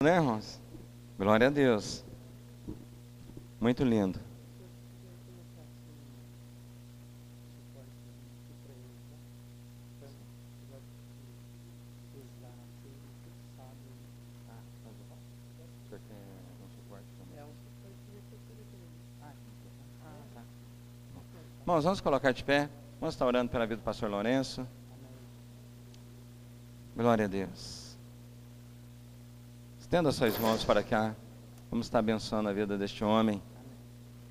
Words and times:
Né, 0.00 0.14
irmãos? 0.14 0.60
Glória 1.18 1.48
a 1.48 1.50
Deus. 1.50 2.04
Muito 3.60 3.82
lindo. 3.82 4.20
Irmãos, 21.60 21.82
vamos 21.82 22.00
colocar 22.00 22.30
de 22.30 22.44
pé. 22.44 22.70
Vamos 23.00 23.16
estar 23.16 23.26
orando 23.26 23.50
pela 23.50 23.66
vida 23.66 23.78
do 23.78 23.82
pastor 23.82 24.08
Lourenço. 24.08 24.64
Glória 26.94 27.24
a 27.24 27.28
Deus. 27.28 27.87
Estenda 29.88 30.12
suas 30.12 30.38
mãos 30.38 30.62
para 30.64 30.82
cá. 30.82 31.14
Vamos 31.70 31.86
estar 31.86 32.00
abençoando 32.00 32.50
a 32.50 32.52
vida 32.52 32.76
deste 32.76 33.02
homem. 33.02 33.40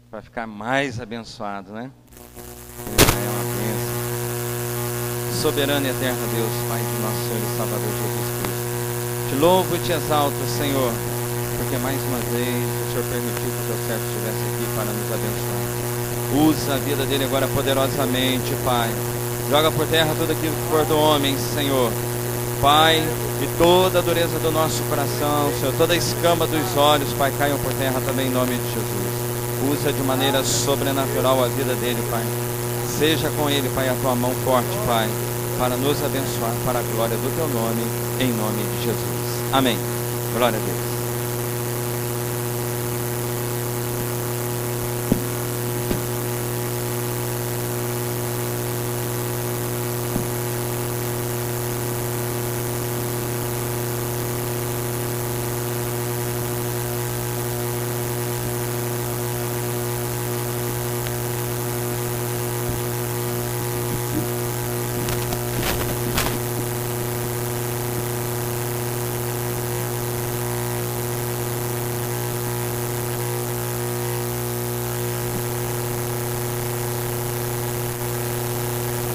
Para 0.08 0.22
ficar 0.22 0.46
mais 0.46 1.02
abençoado, 1.02 1.74
né? 1.74 1.90
Soberano 5.42 5.84
e 5.84 5.90
eterno 5.90 6.20
Deus, 6.30 6.54
Pai 6.70 6.78
de 6.78 7.02
nosso 7.02 7.18
Senhor 7.26 7.42
e 7.42 7.58
Salvador 7.58 7.90
Jesus 7.90 8.30
Cristo. 8.38 9.30
Te 9.30 9.36
louvo 9.42 9.76
e 9.76 9.80
te 9.80 9.92
exalto, 9.94 10.38
Senhor, 10.60 10.94
porque 11.58 11.78
mais 11.78 12.00
uma 12.04 12.20
vez 12.20 12.64
o 12.64 12.92
Senhor 12.92 13.06
permitiu 13.10 13.50
que 13.50 13.58
o 13.58 13.66
teu 13.66 13.78
servo 13.88 14.06
estivesse 14.06 14.44
aqui 14.54 14.66
para 14.76 14.94
nos 14.94 15.10
abençoar. 15.12 15.66
Usa 16.46 16.76
a 16.76 16.78
vida 16.78 17.04
dele 17.08 17.24
agora 17.24 17.48
poderosamente, 17.48 18.54
Pai. 18.64 18.92
Joga 19.50 19.72
por 19.72 19.88
terra 19.88 20.14
tudo 20.20 20.34
aquilo 20.34 20.54
que 20.54 20.70
for 20.70 20.86
do 20.86 21.00
homem, 21.00 21.36
Senhor. 21.36 21.92
Pai, 22.62 22.98
e 22.98 23.58
toda 23.58 24.00
a 24.00 24.02
dureza 24.02 24.40
do 24.40 24.52
nosso 24.52 24.82
coração, 24.90 25.52
Senhor, 25.60 25.74
toda 25.78 25.94
a 25.94 25.96
escama 25.98 26.48
dos 26.48 26.76
olhos, 26.76 27.14
Pai, 27.14 27.32
caiam 27.38 27.58
por 27.60 27.72
terra 27.74 28.02
também 28.06 28.28
em 28.28 28.32
nome 28.32 28.56
de 28.56 28.74
Jesus. 28.74 29.80
Usa 29.80 29.94
de 29.94 30.02
maneira 30.02 30.44
sobrenatural 30.44 31.44
a 31.44 31.48
vida 31.48 31.76
dele, 31.76 32.02
Pai. 32.10 32.24
Seja 32.98 33.30
com 33.38 33.50
ele, 33.50 33.70
Pai, 33.76 33.90
a 33.90 33.96
tua 34.02 34.16
mão 34.16 34.32
forte, 34.44 34.76
Pai, 34.88 35.08
para 35.60 35.78
nos 35.78 36.04
abençoar 36.04 36.54
para 36.66 36.80
a 36.80 36.84
glória 36.96 37.16
do 37.18 37.36
teu 37.36 37.48
nome, 37.48 37.84
em 38.20 38.32
nome 38.34 38.64
de 38.78 38.86
Jesus. 38.86 39.54
Amém. 39.54 39.78
Glória 40.36 40.58
a 40.58 40.62
Deus. 40.62 40.98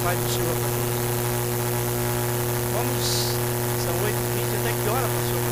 Pai 0.04 0.16
do 0.16 0.28
Senhor 0.28 0.52
para 0.56 0.68
nós. 0.68 0.92
Vamos, 2.74 3.06
são 3.84 3.94
8h20, 4.02 4.50
até 4.60 4.70
que 4.82 4.88
hora, 4.90 5.06
pastor? 5.06 5.44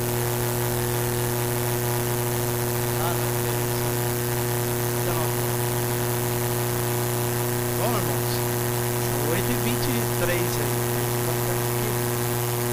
Ah, 3.00 3.14
não, 3.14 3.30
beleza. 3.46 3.88
19. 5.06 5.32
Bom, 7.78 7.90
irmãos, 7.96 8.30
são 9.50 9.56
8h23 9.56 10.30
aí. 10.30 10.46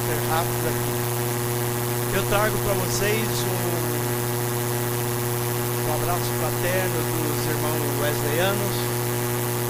Ser 0.06 0.20
rápido 0.30 0.66
aqui. 0.68 0.94
Eu 2.16 2.24
trago 2.30 2.58
para 2.64 2.74
vocês 2.86 3.28
um, 3.28 3.68
um 5.84 5.94
abraço 5.96 6.30
fraterno 6.40 7.00
dos 7.02 7.46
irmãos 7.50 7.82
wesleyanos 8.02 8.76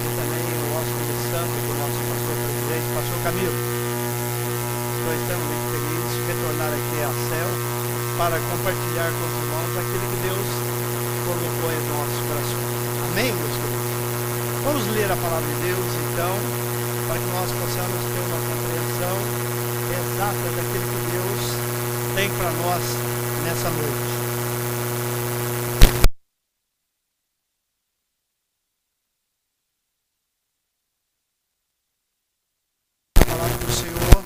e 0.03 0.07
também 0.19 0.47
o 0.51 0.75
hóspede 0.75 1.15
santo 1.31 1.55
do 1.63 1.73
nosso 1.79 1.99
pastor 2.11 2.35
presidente, 2.43 2.87
pastor 2.93 3.19
Camilo. 3.23 3.59
Estou 4.97 5.13
extremamente 5.15 5.65
feliz 5.71 6.05
de 6.11 6.19
retornar 6.27 6.71
aqui 6.75 6.99
a 7.07 7.11
céu 7.31 7.49
para 8.17 8.35
compartilhar 8.35 9.09
com 9.15 9.23
os 9.27 9.35
irmãos 9.47 9.71
aquilo 9.79 10.05
que 10.11 10.19
Deus 10.27 10.47
colocou 11.23 11.71
em 11.71 11.81
nossos 11.87 12.19
corações. 12.27 12.67
Amém, 13.11 13.31
meus 13.31 13.55
queridos? 13.55 13.87
Vamos 14.63 14.83
ler 14.91 15.07
a 15.11 15.15
palavra 15.15 15.47
de 15.47 15.55
Deus, 15.63 15.87
então, 16.11 16.56
para 17.07 17.17
que 17.17 17.25
nós 17.27 17.49
possamos 17.51 18.03
ter 18.11 18.19
uma 18.19 18.37
compreensão 18.49 19.17
exata 19.95 20.47
daquilo 20.57 20.87
que 20.91 21.01
Deus 21.11 21.41
tem 22.15 22.29
para 22.37 22.51
nós 22.51 22.83
nessa 23.45 23.69
noite. 23.69 24.17
A 33.15 33.25
palavra 33.25 33.57
do 33.57 33.71
Senhor, 33.71 34.23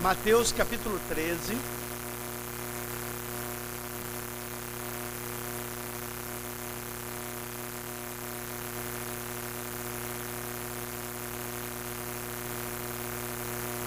Mateus 0.00 0.52
capítulo 0.52 0.98
13. 1.10 1.58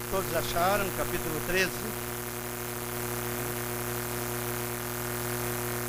Todos 0.10 0.27
acharam, 0.38 0.86
capítulo 0.96 1.42
13. 1.48 1.72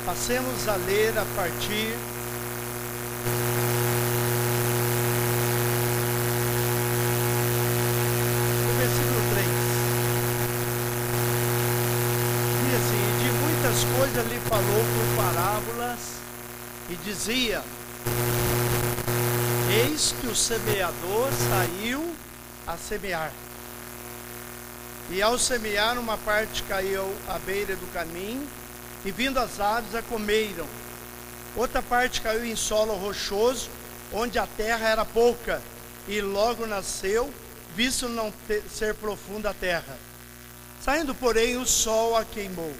Passemos 0.05 0.67
a 0.67 0.75
ler 0.75 1.15
a 1.19 1.25
partir 1.35 1.95
do 8.65 8.77
versículo 8.79 9.21
3. 9.33 9.47
Diz 12.63 12.73
assim: 12.75 13.03
"E 13.05 13.23
De 13.23 13.29
muitas 13.43 13.77
coisas 13.97 14.25
lhe 14.31 14.39
falou 14.49 14.83
por 14.95 15.05
parábolas, 15.23 15.99
e 16.89 16.95
dizia: 16.95 17.61
Eis 19.69 20.15
que 20.19 20.25
o 20.27 20.35
semeador 20.35 21.29
saiu 21.49 22.15
a 22.65 22.75
semear. 22.77 23.31
E 25.11 25.21
ao 25.23 25.39
semear, 25.39 25.97
uma 25.97 26.17
parte 26.19 26.61
caiu 26.63 27.11
à 27.27 27.39
beira 27.39 27.75
do 27.75 27.91
caminho, 27.93 28.47
e 29.03 29.11
vindo 29.11 29.39
as 29.39 29.59
aves 29.59 29.95
a 29.95 30.01
comeram. 30.03 30.67
Outra 31.55 31.81
parte 31.81 32.21
caiu 32.21 32.45
em 32.45 32.55
solo 32.55 32.93
rochoso, 32.93 33.69
onde 34.13 34.37
a 34.37 34.45
terra 34.45 34.87
era 34.87 35.05
pouca, 35.05 35.61
e 36.07 36.21
logo 36.21 36.67
nasceu, 36.67 37.33
visto 37.75 38.07
não 38.07 38.31
ter, 38.47 38.63
ser 38.69 38.93
profunda 38.95 39.49
a 39.49 39.53
terra. 39.53 39.97
Saindo, 40.83 41.15
porém, 41.15 41.57
o 41.57 41.65
sol 41.65 42.15
a 42.15 42.23
queimou. 42.23 42.73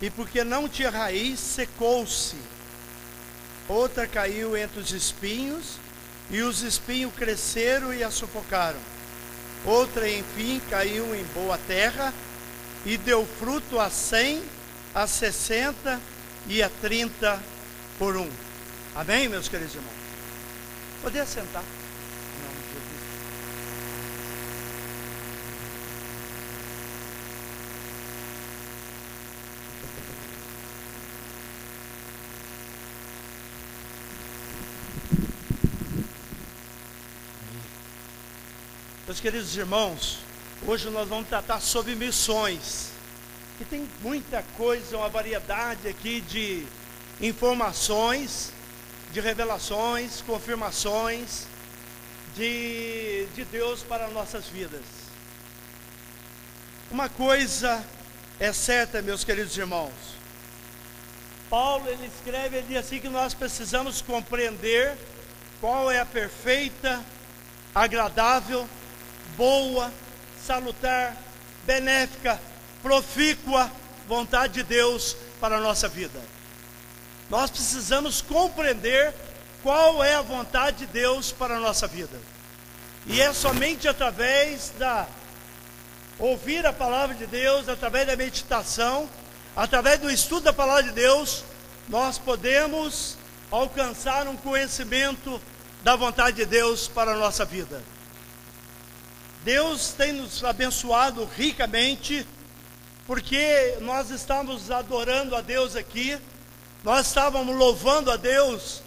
E 0.00 0.08
porque 0.08 0.42
não 0.42 0.68
tinha 0.68 0.88
raiz, 0.88 1.38
secou-se. 1.38 2.36
Outra 3.68 4.06
caiu 4.06 4.56
entre 4.56 4.80
os 4.80 4.90
espinhos, 4.90 5.78
e 6.30 6.40
os 6.40 6.62
espinhos 6.62 7.12
cresceram 7.14 7.92
e 7.92 8.02
a 8.02 8.10
sufocaram. 8.10 8.80
Outra, 9.64 10.08
enfim, 10.08 10.60
caiu 10.70 11.14
em 11.14 11.24
boa 11.34 11.58
terra, 11.66 12.12
e 12.84 12.96
deu 12.96 13.26
fruto 13.38 13.78
a 13.78 13.90
cem, 13.90 14.42
a 14.94 15.06
sessenta 15.06 16.00
e 16.46 16.62
a 16.62 16.70
trinta 16.80 17.38
por 17.98 18.16
um. 18.16 18.28
Amém, 18.94 19.28
meus 19.28 19.48
queridos 19.48 19.74
irmãos? 19.74 19.92
Poder 21.02 21.26
sentar. 21.26 21.62
Queridos 39.20 39.54
irmãos, 39.54 40.20
hoje 40.66 40.88
nós 40.88 41.06
vamos 41.06 41.28
tratar 41.28 41.60
sobre 41.60 41.94
missões. 41.94 42.90
E 43.60 43.66
tem 43.66 43.86
muita 44.00 44.42
coisa, 44.56 44.96
uma 44.96 45.10
variedade 45.10 45.86
aqui 45.86 46.22
de 46.22 46.66
informações, 47.20 48.50
de 49.12 49.20
revelações, 49.20 50.22
confirmações 50.22 51.46
de, 52.34 53.26
de 53.34 53.44
Deus 53.44 53.82
para 53.82 54.08
nossas 54.08 54.46
vidas. 54.46 54.80
Uma 56.90 57.10
coisa 57.10 57.84
é 58.38 58.54
certa, 58.54 59.02
meus 59.02 59.22
queridos 59.22 59.54
irmãos. 59.54 59.92
Paulo 61.50 61.86
ele 61.90 62.06
escreve 62.06 62.56
ele 62.56 62.78
assim 62.78 62.98
que 62.98 63.08
nós 63.10 63.34
precisamos 63.34 64.00
compreender 64.00 64.96
qual 65.60 65.90
é 65.90 66.00
a 66.00 66.06
perfeita, 66.06 67.04
agradável, 67.74 68.66
boa, 69.36 69.92
salutar, 70.44 71.16
benéfica, 71.64 72.40
profícua 72.82 73.70
vontade 74.06 74.54
de 74.54 74.62
Deus 74.62 75.16
para 75.40 75.56
a 75.56 75.60
nossa 75.60 75.88
vida. 75.88 76.20
Nós 77.28 77.50
precisamos 77.50 78.20
compreender 78.20 79.14
qual 79.62 80.02
é 80.02 80.14
a 80.14 80.22
vontade 80.22 80.78
de 80.78 80.86
Deus 80.86 81.30
para 81.30 81.56
a 81.56 81.60
nossa 81.60 81.86
vida. 81.86 82.18
E 83.06 83.20
é 83.20 83.32
somente 83.32 83.86
através 83.86 84.72
da 84.78 85.06
ouvir 86.18 86.66
a 86.66 86.72
palavra 86.72 87.14
de 87.14 87.26
Deus, 87.26 87.68
através 87.68 88.06
da 88.06 88.16
meditação, 88.16 89.08
através 89.56 89.98
do 90.00 90.10
estudo 90.10 90.44
da 90.44 90.52
palavra 90.52 90.82
de 90.82 90.92
Deus, 90.92 91.44
nós 91.88 92.18
podemos 92.18 93.16
alcançar 93.50 94.28
um 94.28 94.36
conhecimento 94.36 95.40
da 95.82 95.96
vontade 95.96 96.36
de 96.36 96.46
Deus 96.46 96.88
para 96.88 97.12
a 97.12 97.16
nossa 97.16 97.44
vida. 97.44 97.82
Deus 99.44 99.94
tem 99.96 100.12
nos 100.12 100.44
abençoado 100.44 101.28
ricamente, 101.36 102.26
porque 103.06 103.76
nós 103.80 104.10
estamos 104.10 104.70
adorando 104.70 105.34
a 105.34 105.40
Deus 105.40 105.74
aqui, 105.74 106.18
nós 106.84 107.06
estávamos 107.06 107.56
louvando 107.56 108.10
a 108.10 108.16
Deus, 108.16 108.82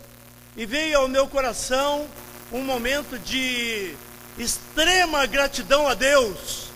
e 0.55 0.65
veio 0.65 1.00
ao 1.00 1.07
meu 1.07 1.27
coração 1.27 2.07
um 2.51 2.61
momento 2.61 3.17
de 3.17 3.95
extrema 4.38 5.25
gratidão 5.25 5.88
a 5.88 5.95
Deus 5.95 6.67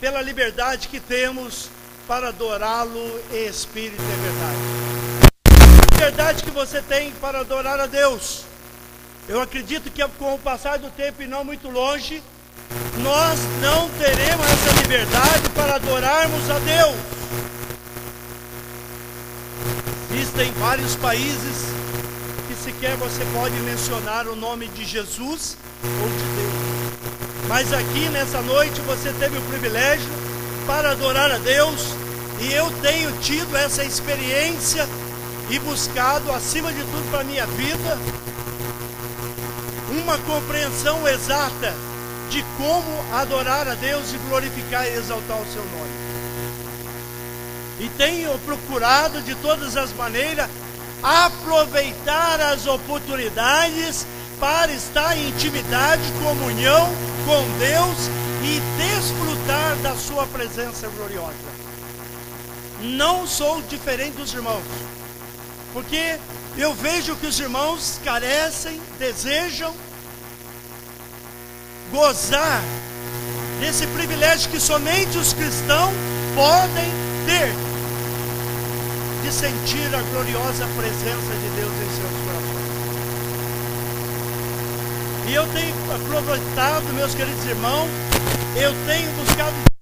pela 0.00 0.20
liberdade 0.20 0.88
que 0.88 1.00
temos 1.00 1.70
para 2.06 2.28
adorá-lo 2.28 3.22
em 3.32 3.46
espírito 3.46 4.02
e 4.02 4.22
verdade. 4.22 4.58
A 5.80 5.94
liberdade 5.94 6.44
que 6.44 6.50
você 6.50 6.82
tem 6.82 7.10
para 7.12 7.40
adorar 7.40 7.80
a 7.80 7.86
Deus. 7.86 8.44
Eu 9.26 9.40
acredito 9.40 9.90
que 9.90 10.06
com 10.18 10.34
o 10.34 10.38
passar 10.38 10.78
do 10.78 10.90
tempo 10.90 11.22
e 11.22 11.26
não 11.26 11.42
muito 11.42 11.70
longe, 11.70 12.22
nós 12.98 13.38
não 13.60 13.88
teremos 13.90 14.46
essa 14.46 14.82
liberdade 14.82 15.48
para 15.54 15.76
adorarmos 15.76 16.50
a 16.50 16.58
Deus. 16.58 16.96
Existem 20.12 20.52
vários 20.52 20.94
países 20.96 21.66
que 22.46 22.54
sequer 22.54 22.96
você 22.96 23.24
pode 23.32 23.54
mencionar 23.60 24.26
o 24.26 24.36
nome 24.36 24.68
de 24.68 24.84
Jesus 24.84 25.56
ou 25.82 26.08
de 26.08 26.24
Deus. 26.36 26.54
Mas 27.48 27.72
aqui 27.72 28.08
nessa 28.10 28.40
noite 28.40 28.80
você 28.82 29.12
teve 29.12 29.38
o 29.38 29.42
privilégio 29.42 30.10
para 30.66 30.92
adorar 30.92 31.30
a 31.30 31.38
Deus 31.38 31.94
e 32.40 32.52
eu 32.52 32.70
tenho 32.80 33.12
tido 33.20 33.56
essa 33.56 33.84
experiência 33.84 34.88
e 35.50 35.58
buscado 35.58 36.32
acima 36.32 36.72
de 36.72 36.80
tudo 36.80 37.10
para 37.10 37.20
a 37.20 37.24
minha 37.24 37.46
vida 37.46 37.98
uma 39.90 40.18
compreensão 40.18 41.06
exata 41.06 41.72
de 42.30 42.42
como 42.56 43.04
adorar 43.14 43.68
a 43.68 43.74
Deus 43.74 44.12
e 44.12 44.18
glorificar 44.28 44.86
e 44.86 44.94
exaltar 44.94 45.40
o 45.40 45.52
seu 45.52 45.64
nome. 45.64 46.04
E 47.80 47.88
tenho 47.98 48.38
procurado 48.40 49.20
de 49.22 49.34
todas 49.36 49.76
as 49.76 49.92
maneiras 49.92 50.48
aproveitar 51.02 52.40
as 52.40 52.66
oportunidades 52.66 54.06
para 54.40 54.72
estar 54.72 55.16
em 55.16 55.28
intimidade, 55.28 56.02
comunhão 56.22 56.88
com 57.26 57.58
Deus 57.58 58.10
e 58.42 58.60
desfrutar 58.78 59.76
da 59.82 59.94
sua 59.96 60.26
presença 60.26 60.88
gloriosa. 60.88 61.34
Não 62.80 63.26
sou 63.26 63.62
diferente 63.62 64.16
dos 64.16 64.32
irmãos, 64.32 64.62
porque 65.72 66.18
eu 66.56 66.74
vejo 66.74 67.16
que 67.16 67.26
os 67.26 67.38
irmãos 67.38 68.00
carecem, 68.04 68.80
desejam 68.98 69.74
gozar 71.94 72.60
desse 73.60 73.86
privilégio 73.86 74.50
que 74.50 74.58
somente 74.58 75.16
os 75.16 75.32
cristãos 75.32 75.94
podem 76.34 76.90
ter 77.24 77.54
de 79.22 79.32
sentir 79.32 79.94
a 79.94 80.02
gloriosa 80.10 80.66
presença 80.76 81.32
de 81.40 81.48
Deus 81.56 81.72
em 81.72 81.90
seus 81.96 82.10
corações. 82.26 82.64
E 85.28 85.34
eu 85.34 85.46
tenho 85.54 85.74
aproveitado, 85.94 86.92
meus 86.94 87.14
queridos 87.14 87.46
irmãos, 87.46 87.88
eu 88.56 88.74
tenho 88.86 89.10
buscado 89.12 89.73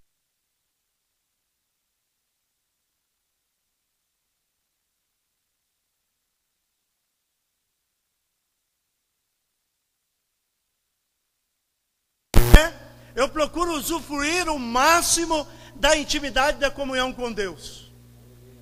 eu 13.14 13.28
procuro 13.28 13.72
usufruir 13.72 14.48
o 14.48 14.58
máximo 14.58 15.46
da 15.74 15.96
intimidade 15.96 16.58
da 16.58 16.70
comunhão 16.70 17.12
com 17.12 17.32
Deus. 17.32 17.90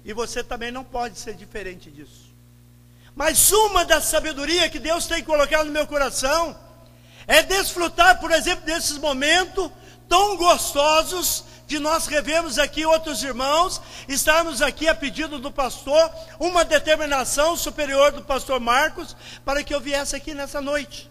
E 0.04 0.12
você 0.12 0.42
também 0.42 0.70
não 0.70 0.84
pode 0.84 1.18
ser 1.18 1.34
diferente 1.34 1.90
disso. 1.90 2.30
Mas 3.14 3.52
uma 3.52 3.84
da 3.84 4.00
sabedoria 4.00 4.70
que 4.70 4.78
Deus 4.78 5.06
tem 5.06 5.22
colocado 5.22 5.66
no 5.66 5.72
meu 5.72 5.86
coração 5.86 6.56
é 7.26 7.42
desfrutar, 7.42 8.18
por 8.20 8.30
exemplo, 8.30 8.64
desses 8.64 8.96
momentos 8.98 9.70
tão 10.08 10.36
gostosos 10.36 11.44
de 11.66 11.78
nós 11.78 12.06
revemos 12.06 12.58
aqui 12.58 12.84
outros 12.84 13.22
irmãos, 13.22 13.80
estarmos 14.08 14.60
aqui 14.60 14.88
a 14.88 14.94
pedido 14.94 15.38
do 15.38 15.52
pastor, 15.52 16.10
uma 16.40 16.64
determinação 16.64 17.56
superior 17.56 18.10
do 18.10 18.22
pastor 18.22 18.58
Marcos, 18.58 19.16
para 19.44 19.62
que 19.62 19.72
eu 19.72 19.80
viesse 19.80 20.16
aqui 20.16 20.34
nessa 20.34 20.60
noite. 20.60 21.08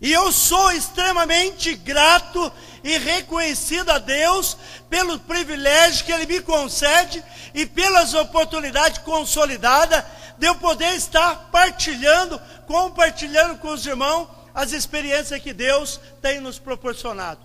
E 0.00 0.12
eu 0.12 0.30
sou 0.30 0.72
extremamente 0.72 1.74
grato 1.74 2.52
e 2.84 2.98
reconhecido 2.98 3.90
a 3.90 3.98
Deus 3.98 4.56
pelo 4.90 5.18
privilégio 5.18 6.04
que 6.04 6.12
Ele 6.12 6.26
me 6.26 6.40
concede 6.40 7.24
e 7.54 7.64
pelas 7.64 8.12
oportunidades 8.12 8.98
consolidadas 8.98 10.04
de 10.36 10.46
eu 10.46 10.54
poder 10.56 10.94
estar 10.94 11.50
partilhando, 11.50 12.38
compartilhando 12.66 13.58
com 13.58 13.68
os 13.68 13.86
irmãos 13.86 14.28
as 14.54 14.72
experiências 14.72 15.40
que 15.40 15.52
Deus 15.52 15.98
tem 16.20 16.40
nos 16.40 16.58
proporcionado. 16.58 17.40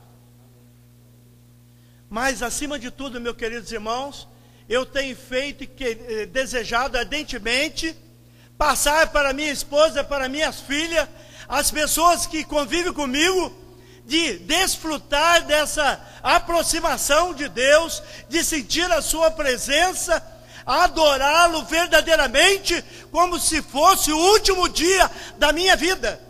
Mas 2.09 2.43
acima 2.43 2.77
de 2.77 2.91
tudo, 2.91 3.21
meus 3.21 3.37
queridos 3.37 3.71
irmãos, 3.71 4.27
eu 4.67 4.85
tenho 4.85 5.15
feito 5.15 5.63
e 5.63 5.69
eh, 5.79 6.25
desejado 6.25 6.97
ardentemente 6.97 7.95
passar 8.57 9.07
para 9.07 9.33
minha 9.33 9.51
esposa, 9.51 10.03
para 10.03 10.29
minhas 10.29 10.59
filhas, 10.59 11.07
as 11.51 11.69
pessoas 11.69 12.25
que 12.25 12.45
convivem 12.45 12.93
comigo 12.93 13.53
de 14.05 14.37
desfrutar 14.39 15.43
dessa 15.43 16.01
aproximação 16.23 17.33
de 17.33 17.49
Deus, 17.49 18.01
de 18.29 18.41
sentir 18.41 18.89
a 18.89 19.01
Sua 19.01 19.29
presença, 19.31 20.25
adorá-lo 20.65 21.63
verdadeiramente, 21.65 22.81
como 23.11 23.37
se 23.37 23.61
fosse 23.61 24.13
o 24.13 24.17
último 24.17 24.69
dia 24.69 25.11
da 25.37 25.51
minha 25.51 25.75
vida. 25.75 26.21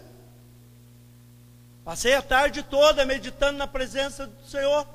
Passei 1.85 2.15
a 2.15 2.21
tarde 2.23 2.63
toda 2.63 3.05
meditando 3.05 3.59
na 3.59 3.67
presença 3.67 4.25
do 4.25 4.49
Senhor. 4.49 4.87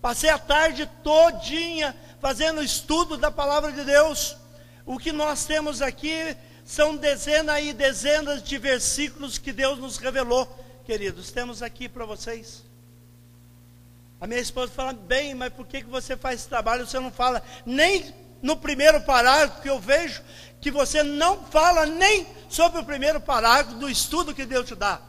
Passei 0.00 0.30
a 0.30 0.38
tarde 0.38 0.88
todinha 1.04 1.94
fazendo 2.22 2.62
estudo 2.62 3.18
da 3.18 3.30
palavra 3.30 3.70
de 3.70 3.84
Deus. 3.84 4.34
O 4.86 4.98
que 4.98 5.12
nós 5.12 5.44
temos 5.44 5.82
aqui 5.82 6.34
são 6.64 6.96
dezenas 6.96 7.62
e 7.62 7.72
dezenas 7.72 8.42
de 8.42 8.58
versículos 8.58 9.38
que 9.38 9.52
Deus 9.52 9.78
nos 9.78 9.96
revelou, 9.96 10.46
queridos. 10.84 11.30
Temos 11.30 11.62
aqui 11.62 11.88
para 11.88 12.04
vocês. 12.04 12.62
A 14.20 14.26
minha 14.26 14.40
esposa 14.40 14.72
fala, 14.72 14.92
bem, 14.92 15.34
mas 15.34 15.52
por 15.52 15.66
que, 15.66 15.82
que 15.82 15.90
você 15.90 16.16
faz 16.16 16.46
trabalho? 16.46 16.86
Você 16.86 16.98
não 17.00 17.10
fala 17.10 17.42
nem 17.66 18.14
no 18.40 18.56
primeiro 18.56 19.00
parágrafo 19.00 19.62
que 19.62 19.68
eu 19.68 19.78
vejo 19.78 20.22
que 20.60 20.70
você 20.70 21.02
não 21.02 21.44
fala 21.46 21.86
nem 21.86 22.26
sobre 22.48 22.80
o 22.80 22.84
primeiro 22.84 23.20
parágrafo 23.20 23.78
do 23.78 23.90
estudo 23.90 24.34
que 24.34 24.46
Deus 24.46 24.68
te 24.68 24.76
dá. 24.76 25.00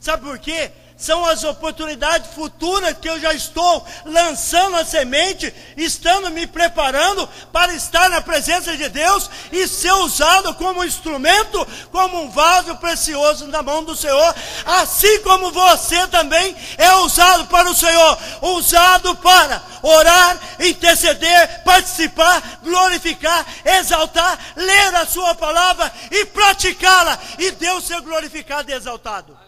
Sabe 0.00 0.24
por 0.24 0.38
quê? 0.38 0.72
São 0.96 1.26
as 1.26 1.44
oportunidades 1.44 2.30
futuras 2.34 2.96
que 2.98 3.08
eu 3.08 3.20
já 3.20 3.34
estou 3.34 3.86
lançando 4.04 4.76
a 4.76 4.84
semente, 4.84 5.52
estando 5.76 6.30
me 6.30 6.46
preparando 6.46 7.28
para 7.52 7.74
estar 7.74 8.08
na 8.08 8.22
presença 8.22 8.74
de 8.76 8.88
Deus 8.88 9.30
e 9.52 9.68
ser 9.68 9.92
usado 9.92 10.54
como 10.54 10.84
instrumento, 10.84 11.66
como 11.92 12.22
um 12.22 12.30
vaso 12.30 12.76
precioso 12.76 13.46
na 13.46 13.62
mão 13.62 13.84
do 13.84 13.94
Senhor, 13.94 14.34
assim 14.64 15.20
como 15.20 15.52
você 15.52 16.06
também 16.08 16.56
é 16.78 16.94
usado 16.96 17.46
para 17.46 17.70
o 17.70 17.74
Senhor, 17.74 18.18
usado 18.40 19.14
para 19.16 19.62
orar, 19.82 20.38
interceder, 20.60 21.62
participar, 21.62 22.60
glorificar, 22.62 23.44
exaltar, 23.64 24.38
ler 24.56 24.94
a 24.94 25.06
sua 25.06 25.34
palavra 25.34 25.92
e 26.10 26.24
praticá-la, 26.24 27.18
e 27.38 27.50
Deus 27.50 27.84
ser 27.84 28.00
glorificado 28.00 28.70
e 28.70 28.74
exaltado. 28.74 29.45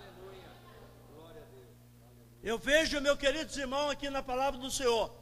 Eu 2.48 2.56
vejo, 2.56 2.98
meu 3.02 3.14
queridos 3.14 3.58
irmãos, 3.58 3.90
aqui 3.90 4.08
na 4.08 4.22
palavra 4.22 4.58
do 4.58 4.70
Senhor, 4.70 5.14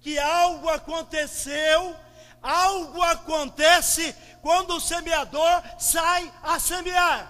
que 0.00 0.18
algo 0.18 0.68
aconteceu, 0.68 1.96
algo 2.42 3.00
acontece 3.00 4.12
quando 4.42 4.74
o 4.74 4.80
semeador 4.80 5.62
sai 5.78 6.32
a 6.42 6.58
semear. 6.58 7.20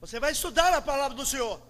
Você 0.00 0.18
vai 0.18 0.32
estudar 0.32 0.74
a 0.74 0.82
palavra 0.82 1.16
do 1.16 1.24
Senhor. 1.24 1.62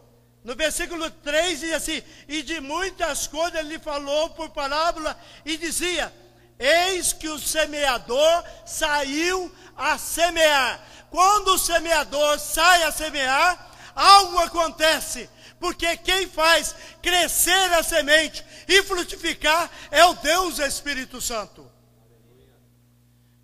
No 0.42 0.56
versículo 0.56 1.10
3 1.10 1.60
diz 1.60 1.74
assim: 1.74 2.02
E 2.26 2.42
de 2.42 2.60
muitas 2.60 3.26
coisas 3.26 3.60
ele 3.60 3.78
falou 3.78 4.30
por 4.30 4.48
parábola 4.48 5.20
e 5.44 5.58
dizia: 5.58 6.10
Eis 6.58 7.12
que 7.12 7.28
o 7.28 7.38
semeador 7.38 8.42
saiu 8.64 9.54
a 9.76 9.98
semear. 9.98 10.80
Quando 11.10 11.48
o 11.48 11.58
semeador 11.58 12.38
sai 12.38 12.84
a 12.84 12.90
semear, 12.90 13.70
algo 13.94 14.38
acontece, 14.38 15.28
porque 15.58 15.96
quem 15.96 16.28
faz 16.28 16.74
crescer 17.02 17.72
a 17.74 17.82
semente 17.82 18.44
e 18.66 18.82
frutificar 18.82 19.70
é 19.90 20.04
o 20.04 20.14
Deus 20.14 20.58
Espírito 20.58 21.20
Santo. 21.20 21.70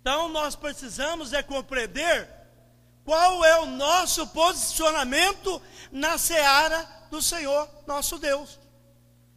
Então 0.01 0.29
nós 0.29 0.55
precisamos 0.55 1.33
é 1.33 1.41
compreender 1.41 2.29
qual 3.03 3.43
é 3.43 3.59
o 3.59 3.65
nosso 3.65 4.27
posicionamento 4.27 5.61
na 5.91 6.17
seara 6.17 6.87
do 7.09 7.21
Senhor, 7.21 7.69
nosso 7.85 8.17
Deus. 8.17 8.59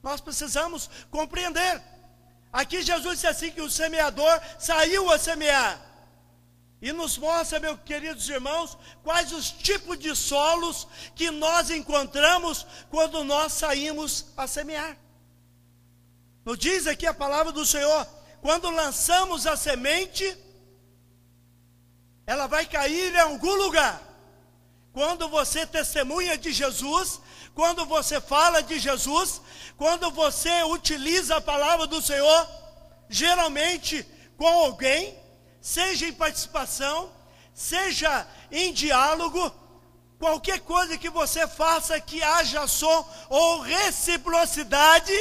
Nós 0.02 0.20
precisamos 0.20 0.88
compreender. 1.11 1.82
Aqui 2.52 2.82
Jesus 2.82 3.14
disse 3.14 3.26
assim 3.26 3.50
que 3.50 3.61
o 3.61 3.70
semeador 3.70 4.40
saiu 4.58 5.11
a 5.11 5.18
semear. 5.18 5.88
E 6.80 6.92
nos 6.92 7.18
mostra, 7.18 7.58
meus 7.58 7.80
queridos 7.80 8.28
irmãos, 8.28 8.78
quais 9.02 9.32
os 9.32 9.50
tipos 9.50 9.99
de 9.99 10.14
solos 10.14 10.87
que 11.14 11.30
nós 11.30 11.70
encontramos 11.70 12.64
quando 12.88 13.25
nós 13.25 13.52
saímos 13.52 14.26
a 14.37 14.47
semear. 14.47 14.97
Nos 16.44 16.58
diz 16.58 16.87
aqui 16.87 17.06
a 17.06 17.12
palavra 17.12 17.52
do 17.52 17.66
Senhor: 17.66 18.06
quando 18.40 18.70
lançamos 18.70 19.47
a 19.47 19.56
semente, 19.56 20.25
ela 22.26 22.47
vai 22.47 22.64
cair 22.64 23.12
em 23.12 23.20
algum 23.20 23.54
lugar. 23.54 24.00
Quando 24.92 25.28
você 25.28 25.66
testemunha 25.66 26.38
de 26.38 26.52
Jesus, 26.52 27.20
quando 27.54 27.85
você 27.87 28.20
fala 28.20 28.62
de 28.62 28.78
Jesus, 28.78 29.40
quando 29.76 30.11
você 30.11 30.62
utiliza 30.64 31.37
a 31.37 31.40
palavra 31.40 31.87
do 31.87 32.00
Senhor, 32.00 32.49
geralmente 33.08 34.06
com 34.37 34.47
alguém, 34.47 35.16
seja 35.61 36.07
em 36.07 36.12
participação, 36.12 37.11
seja 37.55 38.27
em 38.50 38.73
diálogo, 38.73 39.53
qualquer 40.19 40.61
coisa 40.61 40.99
que 40.99 41.11
você 41.11 41.47
faça 41.47 42.00
que 42.00 42.23
haja 42.23 42.67
som 42.67 43.09
ou 43.29 43.61
reciprocidade, 43.61 45.12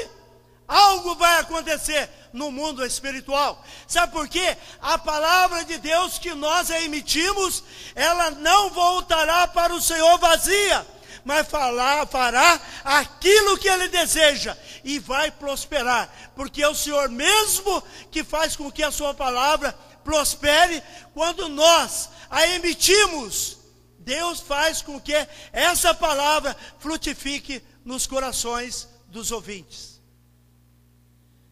algo 0.67 1.15
vai 1.15 1.39
acontecer 1.39 2.09
no 2.33 2.51
mundo 2.51 2.85
espiritual. 2.85 3.63
Sabe 3.87 4.11
por 4.11 4.27
quê? 4.27 4.57
A 4.81 4.97
palavra 4.97 5.63
de 5.63 5.77
Deus 5.77 6.19
que 6.19 6.33
nós 6.33 6.69
emitimos, 6.69 7.63
ela 7.95 8.31
não 8.31 8.69
voltará 8.69 9.47
para 9.47 9.73
o 9.73 9.81
Senhor 9.81 10.17
vazia, 10.19 10.85
mas 11.23 11.47
falar, 11.47 12.07
fará 12.07 12.59
aquilo 12.83 13.57
que 13.57 13.67
ele 13.67 13.87
deseja 13.87 14.57
e 14.83 14.99
vai 14.99 15.31
prosperar, 15.31 16.09
porque 16.35 16.63
é 16.63 16.69
o 16.69 16.75
Senhor 16.75 17.09
mesmo 17.09 17.83
que 18.11 18.23
faz 18.23 18.55
com 18.55 18.71
que 18.71 18.83
a 18.83 18.91
sua 18.91 19.13
palavra 19.13 19.77
prospere 20.07 20.81
quando 21.13 21.49
nós 21.49 22.09
a 22.29 22.47
emitimos. 22.47 23.57
Deus 23.99 24.39
faz 24.39 24.81
com 24.81 25.01
que 25.01 25.13
essa 25.51 25.93
palavra 25.93 26.55
frutifique 26.79 27.61
nos 27.83 28.07
corações 28.07 28.87
dos 29.07 29.33
ouvintes. 29.33 30.01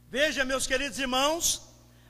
Veja, 0.09 0.45
meus 0.45 0.65
queridos 0.65 0.97
irmãos, 0.97 1.63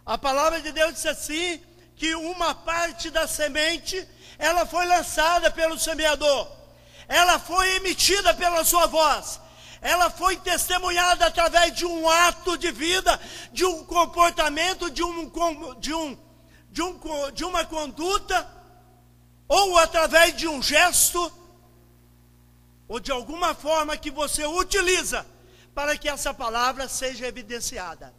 a 0.05 0.19
palavra 0.19 0.61
de 0.61 0.71
Deus 0.71 0.93
diz 0.93 1.07
assim: 1.07 1.59
que 1.95 2.13
uma 2.13 2.53
parte 2.53 3.09
da 3.09 3.27
semente 3.27 4.07
ela 4.37 4.67
foi 4.67 4.85
lançada 4.85 5.49
pelo 5.49 5.79
semeador, 5.79 6.47
ela 7.07 7.39
foi 7.39 7.77
emitida 7.77 8.35
pela 8.35 8.63
sua 8.63 8.85
voz, 8.85 9.39
ela 9.81 10.11
foi 10.11 10.37
testemunhada 10.37 11.25
através 11.25 11.73
de 11.73 11.87
um 11.87 12.07
ato 12.07 12.55
de 12.55 12.71
vida, 12.71 13.19
de 13.51 13.65
um 13.65 13.83
comportamento, 13.83 14.91
de 14.91 15.01
um, 15.01 15.31
de 15.79 15.91
um 15.91 16.15
de, 16.75 16.81
um, 16.81 16.99
de 17.31 17.45
uma 17.45 17.63
conduta, 17.63 18.45
ou 19.47 19.77
através 19.77 20.35
de 20.35 20.45
um 20.45 20.61
gesto, 20.61 21.31
ou 22.85 22.99
de 22.99 23.13
alguma 23.13 23.55
forma 23.55 23.95
que 23.95 24.11
você 24.11 24.45
utiliza 24.45 25.25
para 25.73 25.97
que 25.97 26.09
essa 26.09 26.33
palavra 26.33 26.89
seja 26.89 27.25
evidenciada. 27.25 28.13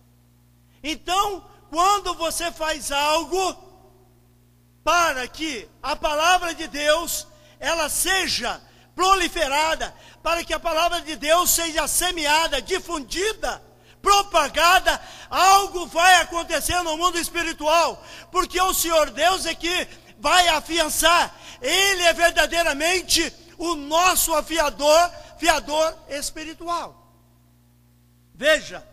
Então, 0.83 1.45
quando 1.69 2.15
você 2.15 2.51
faz 2.51 2.91
algo 2.91 3.55
para 4.83 5.29
que 5.29 5.69
a 5.83 5.95
palavra 5.95 6.55
de 6.55 6.67
Deus 6.67 7.27
ela 7.61 7.91
seja 7.91 8.59
proliferada, 8.95 9.95
para 10.23 10.43
que 10.43 10.55
a 10.55 10.61
palavra 10.61 11.03
de 11.03 11.15
Deus 11.17 11.51
seja 11.51 11.87
semeada, 11.87 12.63
difundida, 12.63 13.63
propagada, 14.07 15.01
algo 15.29 15.85
vai 15.87 16.21
acontecer 16.21 16.81
no 16.83 16.97
mundo 16.97 17.19
espiritual, 17.19 18.01
porque 18.31 18.61
o 18.63 18.73
Senhor 18.73 19.11
Deus 19.11 19.45
é 19.47 19.53
que 19.53 19.89
vai 20.21 20.47
afiançar, 20.47 21.35
Ele 21.61 22.03
é 22.05 22.13
verdadeiramente 22.13 23.35
o 23.59 23.75
nosso 23.75 24.33
afiador, 24.33 25.11
fiador 25.39 25.93
espiritual. 26.09 27.05
Veja, 28.33 28.87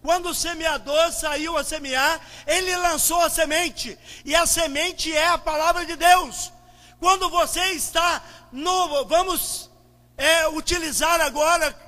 quando 0.00 0.30
o 0.30 0.34
semeador 0.34 1.12
saiu 1.12 1.58
a 1.58 1.64
semear, 1.64 2.18
ele 2.46 2.74
lançou 2.76 3.20
a 3.20 3.28
semente, 3.28 3.98
e 4.24 4.34
a 4.34 4.46
semente 4.46 5.14
é 5.14 5.28
a 5.28 5.36
palavra 5.36 5.84
de 5.84 5.94
Deus. 5.94 6.50
Quando 6.98 7.28
você 7.28 7.60
está 7.72 8.22
no, 8.50 9.04
vamos 9.04 9.70
é, 10.16 10.48
utilizar 10.48 11.20
agora 11.20 11.83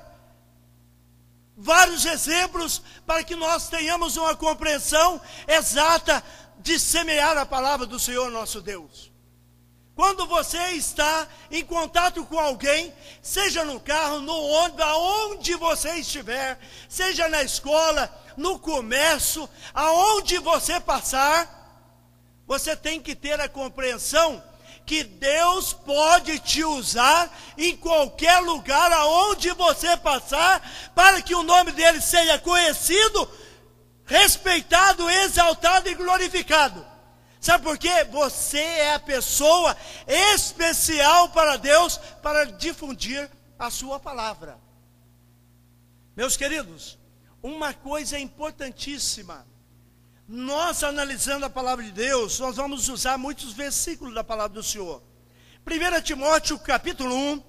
vários 1.57 2.05
exemplos 2.05 2.81
para 3.05 3.23
que 3.23 3.35
nós 3.35 3.67
tenhamos 3.67 4.15
uma 4.15 4.35
compreensão 4.35 5.19
exata 5.47 6.23
de 6.59 6.79
semear 6.79 7.35
a 7.37 7.45
palavra 7.45 7.87
do 7.87 7.99
Senhor 7.99 8.29
nosso 8.29 8.61
Deus. 8.61 9.11
Quando 9.95 10.27
você 10.27 10.59
está 10.73 11.27
em 11.49 11.65
contato 11.65 12.23
com 12.25 12.37
alguém, 12.37 12.93
seja 13.19 13.65
no 13.65 13.79
carro, 13.79 14.19
no 14.21 14.39
ônibus, 14.39 14.81
aonde 14.81 15.55
você 15.55 15.95
estiver, 15.95 16.59
seja 16.87 17.27
na 17.27 17.41
escola, 17.41 18.07
no 18.37 18.59
comércio, 18.59 19.49
aonde 19.73 20.37
você 20.37 20.79
passar, 20.79 21.57
você 22.45 22.75
tem 22.75 23.01
que 23.01 23.15
ter 23.15 23.41
a 23.41 23.49
compreensão 23.49 24.43
que 24.87 25.03
Deus 25.03 25.73
pode 25.73 26.39
te 26.39 26.63
usar 26.63 27.29
em 27.57 27.75
qualquer 27.75 28.39
lugar 28.39 28.89
aonde 28.93 29.51
você 29.51 29.97
passar, 29.97 30.61
para 30.95 31.21
que 31.21 31.35
o 31.35 31.43
nome 31.43 31.73
dele 31.73 31.99
seja 31.99 32.39
conhecido, 32.39 33.29
respeitado, 34.05 35.07
exaltado 35.09 35.89
e 35.89 35.93
glorificado. 35.93 36.85
Sabe 37.41 37.65
por 37.65 37.77
quê? 37.77 38.05
Você 38.05 38.59
é 38.59 38.93
a 38.93 38.99
pessoa 38.99 39.75
especial 40.07 41.29
para 41.29 41.57
Deus 41.57 41.97
para 42.23 42.45
difundir 42.45 43.29
a 43.59 43.69
sua 43.69 43.99
palavra. 43.99 44.57
Meus 46.15 46.37
queridos, 46.37 46.97
uma 47.43 47.73
coisa 47.73 48.17
importantíssima 48.17 49.45
nós 50.27 50.83
analisando 50.83 51.45
a 51.45 51.49
palavra 51.49 51.85
de 51.85 51.91
Deus, 51.91 52.39
nós 52.39 52.57
vamos 52.57 52.89
usar 52.89 53.17
muitos 53.17 53.53
versículos 53.53 54.13
da 54.13 54.23
palavra 54.23 54.55
do 54.55 54.63
Senhor. 54.63 55.01
1 55.65 56.01
Timóteo 56.01 56.59
capítulo 56.59 57.15
1, 57.15 57.43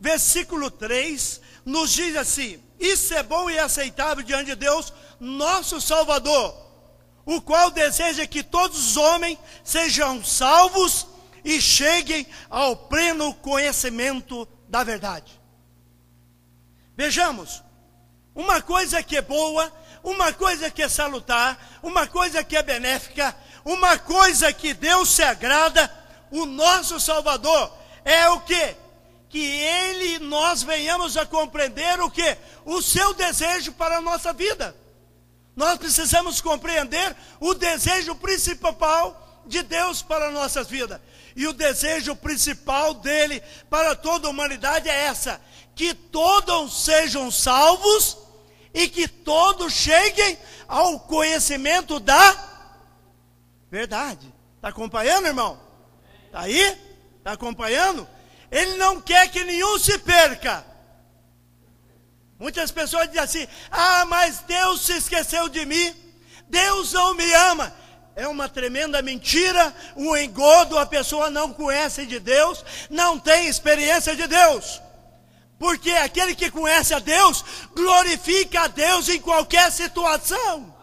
versículo 0.00 0.70
3, 0.70 1.40
nos 1.64 1.92
diz 1.92 2.16
assim: 2.16 2.60
Isso 2.78 3.14
é 3.14 3.22
bom 3.22 3.48
e 3.48 3.58
aceitável 3.58 4.24
diante 4.24 4.46
de 4.46 4.56
Deus, 4.56 4.92
nosso 5.20 5.80
Salvador, 5.80 6.56
o 7.24 7.40
qual 7.40 7.70
deseja 7.70 8.26
que 8.26 8.42
todos 8.42 8.78
os 8.78 8.96
homens 8.96 9.38
sejam 9.62 10.24
salvos 10.24 11.06
e 11.44 11.60
cheguem 11.60 12.26
ao 12.50 12.76
pleno 12.76 13.32
conhecimento 13.34 14.48
da 14.68 14.82
verdade. 14.82 15.40
Vejamos, 16.96 17.62
uma 18.34 18.60
coisa 18.60 19.02
que 19.02 19.16
é 19.16 19.22
boa 19.22 19.72
uma 20.04 20.32
coisa 20.32 20.70
que 20.70 20.82
é 20.82 20.88
salutar, 20.88 21.58
uma 21.82 22.06
coisa 22.06 22.44
que 22.44 22.54
é 22.54 22.62
benéfica, 22.62 23.34
uma 23.64 23.98
coisa 23.98 24.52
que 24.52 24.74
Deus 24.74 25.08
se 25.08 25.22
agrada, 25.22 25.90
o 26.30 26.44
nosso 26.44 27.00
Salvador 27.00 27.72
é 28.04 28.28
o 28.28 28.40
que? 28.40 28.76
Que 29.30 29.40
Ele, 29.40 30.18
nós 30.18 30.62
venhamos 30.62 31.16
a 31.16 31.24
compreender 31.24 32.00
o 32.00 32.10
que? 32.10 32.36
O 32.66 32.82
seu 32.82 33.14
desejo 33.14 33.72
para 33.72 33.96
a 33.96 34.02
nossa 34.02 34.32
vida. 34.32 34.76
Nós 35.56 35.78
precisamos 35.78 36.40
compreender 36.40 37.16
o 37.40 37.54
desejo 37.54 38.14
principal 38.14 39.42
de 39.46 39.62
Deus 39.62 40.02
para 40.02 40.28
as 40.28 40.34
nossas 40.34 40.68
vidas. 40.68 41.00
E 41.34 41.46
o 41.46 41.52
desejo 41.52 42.14
principal 42.14 42.94
dele 42.94 43.42
para 43.70 43.96
toda 43.96 44.26
a 44.26 44.30
humanidade 44.30 44.88
é 44.88 45.06
essa: 45.06 45.40
que 45.74 45.94
todos 45.94 46.84
sejam 46.84 47.30
salvos 47.30 48.23
e 48.74 48.88
que 48.88 49.06
todos 49.06 49.72
cheguem 49.72 50.36
ao 50.66 50.98
conhecimento 50.98 52.00
da 52.00 52.36
verdade. 53.70 54.34
Está 54.56 54.68
acompanhando, 54.68 55.26
irmão? 55.26 55.58
Está 56.26 56.40
aí? 56.40 56.76
Está 57.18 57.32
acompanhando? 57.32 58.06
Ele 58.50 58.76
não 58.76 59.00
quer 59.00 59.30
que 59.30 59.44
nenhum 59.44 59.78
se 59.78 59.96
perca. 59.98 60.64
Muitas 62.38 62.70
pessoas 62.72 63.06
dizem 63.06 63.22
assim: 63.22 63.48
ah, 63.70 64.04
mas 64.06 64.40
Deus 64.40 64.84
se 64.84 64.92
esqueceu 64.96 65.48
de 65.48 65.64
mim, 65.64 65.94
Deus 66.48 66.92
não 66.92 67.14
me 67.14 67.32
ama. 67.32 67.72
É 68.16 68.28
uma 68.28 68.48
tremenda 68.48 69.02
mentira, 69.02 69.74
um 69.96 70.16
engodo, 70.16 70.78
a 70.78 70.86
pessoa 70.86 71.30
não 71.30 71.52
conhece 71.52 72.06
de 72.06 72.20
Deus, 72.20 72.64
não 72.88 73.18
tem 73.18 73.48
experiência 73.48 74.14
de 74.14 74.26
Deus. 74.26 74.80
Porque 75.58 75.90
aquele 75.92 76.34
que 76.34 76.50
conhece 76.50 76.92
a 76.94 76.98
Deus, 76.98 77.44
glorifica 77.74 78.62
a 78.62 78.66
Deus 78.66 79.08
em 79.08 79.20
qualquer 79.20 79.70
situação. 79.70 80.74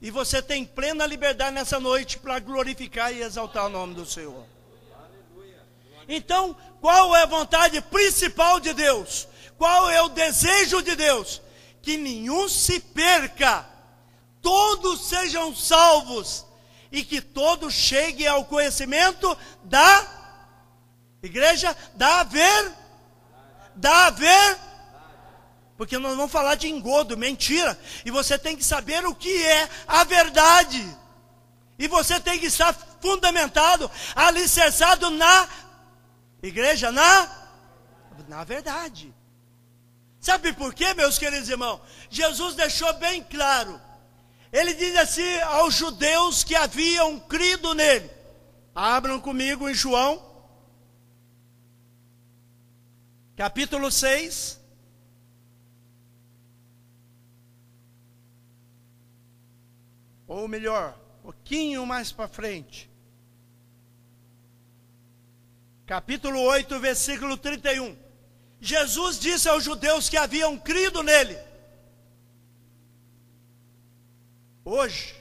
E 0.00 0.10
você 0.10 0.42
tem 0.42 0.64
plena 0.64 1.06
liberdade 1.06 1.54
nessa 1.54 1.78
noite 1.78 2.18
para 2.18 2.40
glorificar 2.40 3.12
e 3.12 3.22
exaltar 3.22 3.66
o 3.66 3.68
nome 3.68 3.94
do 3.94 4.04
Senhor. 4.04 4.44
Então, 6.08 6.56
qual 6.80 7.14
é 7.14 7.22
a 7.22 7.26
vontade 7.26 7.80
principal 7.82 8.58
de 8.58 8.72
Deus? 8.72 9.28
Qual 9.56 9.88
é 9.88 10.02
o 10.02 10.08
desejo 10.08 10.82
de 10.82 10.96
Deus? 10.96 11.40
Que 11.80 11.96
nenhum 11.96 12.48
se 12.48 12.80
perca, 12.80 13.64
todos 14.40 15.08
sejam 15.08 15.54
salvos 15.54 16.44
e 16.90 17.04
que 17.04 17.20
todos 17.20 17.72
cheguem 17.72 18.26
ao 18.26 18.44
conhecimento 18.44 19.38
da 19.62 20.04
igreja, 21.22 21.76
da 21.94 22.24
ver, 22.24 22.72
da 23.74 24.10
ver, 24.10 24.58
porque 25.76 25.98
nós 25.98 26.16
vamos 26.16 26.30
falar 26.30 26.54
de 26.54 26.68
engodo, 26.68 27.16
mentira, 27.16 27.78
e 28.04 28.10
você 28.10 28.38
tem 28.38 28.56
que 28.56 28.64
saber 28.64 29.04
o 29.06 29.14
que 29.14 29.44
é 29.44 29.68
a 29.86 30.04
verdade, 30.04 30.98
e 31.78 31.88
você 31.88 32.20
tem 32.20 32.38
que 32.38 32.46
estar 32.46 32.74
fundamentado, 33.00 33.90
alicerçado 34.14 35.10
na 35.10 35.48
igreja, 36.42 36.92
na, 36.92 37.28
na 38.28 38.44
verdade. 38.44 39.12
Sabe 40.20 40.52
por 40.52 40.72
quê, 40.72 40.94
meus 40.94 41.18
queridos 41.18 41.48
irmãos? 41.48 41.80
Jesus 42.08 42.54
deixou 42.54 42.92
bem 42.94 43.24
claro. 43.24 43.80
Ele 44.52 44.72
diz 44.74 44.94
assim 44.96 45.40
aos 45.40 45.74
judeus 45.74 46.44
que 46.44 46.54
haviam 46.54 47.18
crido 47.18 47.74
nele. 47.74 48.08
Abram 48.72 49.18
comigo 49.18 49.68
em 49.68 49.74
João, 49.74 50.22
capítulo 53.42 53.90
6. 53.90 54.60
Ou 60.28 60.46
melhor, 60.46 60.96
um 61.18 61.22
pouquinho 61.22 61.84
mais 61.84 62.12
para 62.12 62.28
frente. 62.28 62.88
Capítulo 65.84 66.40
8, 66.40 66.78
versículo 66.78 67.36
31. 67.36 67.98
Jesus 68.60 69.18
disse 69.18 69.48
aos 69.48 69.64
judeus 69.64 70.08
que 70.08 70.16
haviam 70.16 70.56
crido 70.56 71.02
nele: 71.02 71.36
Hoje, 74.64 75.20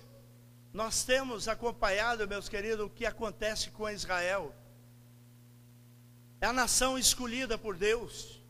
nós 0.72 1.04
temos 1.04 1.48
acompanhado, 1.48 2.28
meus 2.28 2.48
queridos, 2.48 2.86
o 2.86 2.90
que 2.92 3.08
acontece 3.08 3.72
com 3.72 3.90
Israel. 3.90 4.54
É 6.42 6.48
a 6.48 6.54
nação 6.54 6.98
escolhida 6.98 7.56
por 7.56 7.78
Deus. 7.78 8.42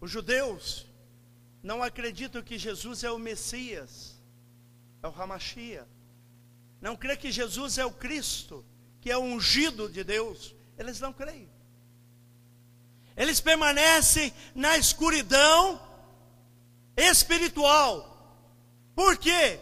Os 0.00 0.10
judeus 0.10 0.86
não 1.62 1.82
acreditam 1.82 2.42
que 2.42 2.58
Jesus 2.58 3.04
é 3.04 3.10
o 3.10 3.18
Messias, 3.18 4.18
é 5.02 5.06
o 5.06 5.10
Ramachia. 5.10 5.86
Não 6.80 6.96
crê 6.96 7.16
que 7.16 7.30
Jesus 7.30 7.78
é 7.78 7.84
o 7.84 7.92
Cristo, 7.92 8.64
que 9.00 9.10
é 9.10 9.16
o 9.16 9.22
ungido 9.22 9.88
de 9.88 10.02
Deus. 10.02 10.54
Eles 10.78 11.00
não 11.00 11.12
creem. 11.12 11.48
Eles 13.16 13.40
permanecem 13.40 14.32
na 14.54 14.76
escuridão 14.76 15.80
espiritual. 16.96 18.10
Por 18.94 19.16
quê? 19.16 19.60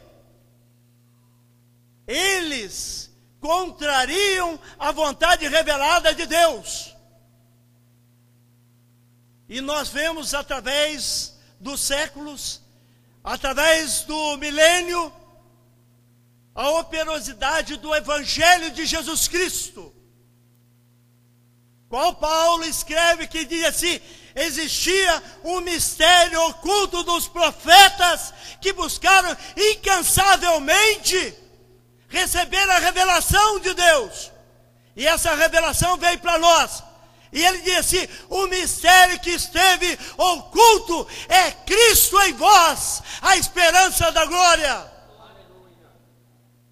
Eles 2.07 3.12
contrariam 3.43 4.59
a 4.79 4.93
vontade 4.93 5.47
revelada 5.49 6.15
de 6.15 6.25
Deus. 6.25 6.95
E 9.49 9.61
nós 9.61 9.91
vemos 9.91 10.33
através 10.33 11.37
dos 11.61 11.81
séculos, 11.81 12.63
através 13.23 14.05
do 14.05 14.37
milênio, 14.39 15.13
a 16.55 16.71
operosidade 16.71 17.77
do 17.77 17.95
Evangelho 17.95 18.71
de 18.71 18.87
Jesus 18.87 19.29
Cristo 19.29 19.93
qual 21.93 22.15
Paulo 22.15 22.65
escreve 22.65 23.27
que 23.27 23.45
diz 23.45 23.67
assim: 23.67 24.01
existia 24.35 25.23
um 25.45 25.61
mistério 25.61 26.41
oculto 26.47 27.03
dos 27.03 27.29
profetas 27.29 28.33
que 28.63 28.73
buscaram 28.73 29.37
incansavelmente 29.55 31.35
receber 32.13 32.71
a 32.71 32.79
revelação 32.79 33.59
de 33.59 33.73
Deus. 33.75 34.31
E 34.95 35.07
essa 35.07 35.35
revelação 35.35 35.97
veio 35.97 36.19
para 36.19 36.39
nós. 36.39 36.85
E 37.33 37.43
ele 37.43 37.63
diz 37.63 37.79
assim: 37.79 38.07
o 38.29 38.47
mistério 38.47 39.19
que 39.19 39.31
esteve 39.31 39.99
oculto 40.19 41.09
é 41.29 41.51
Cristo 41.51 42.21
em 42.23 42.35
vós, 42.35 43.03
a 43.23 43.37
esperança 43.37 44.13
da 44.13 44.27
glória. 44.27 44.92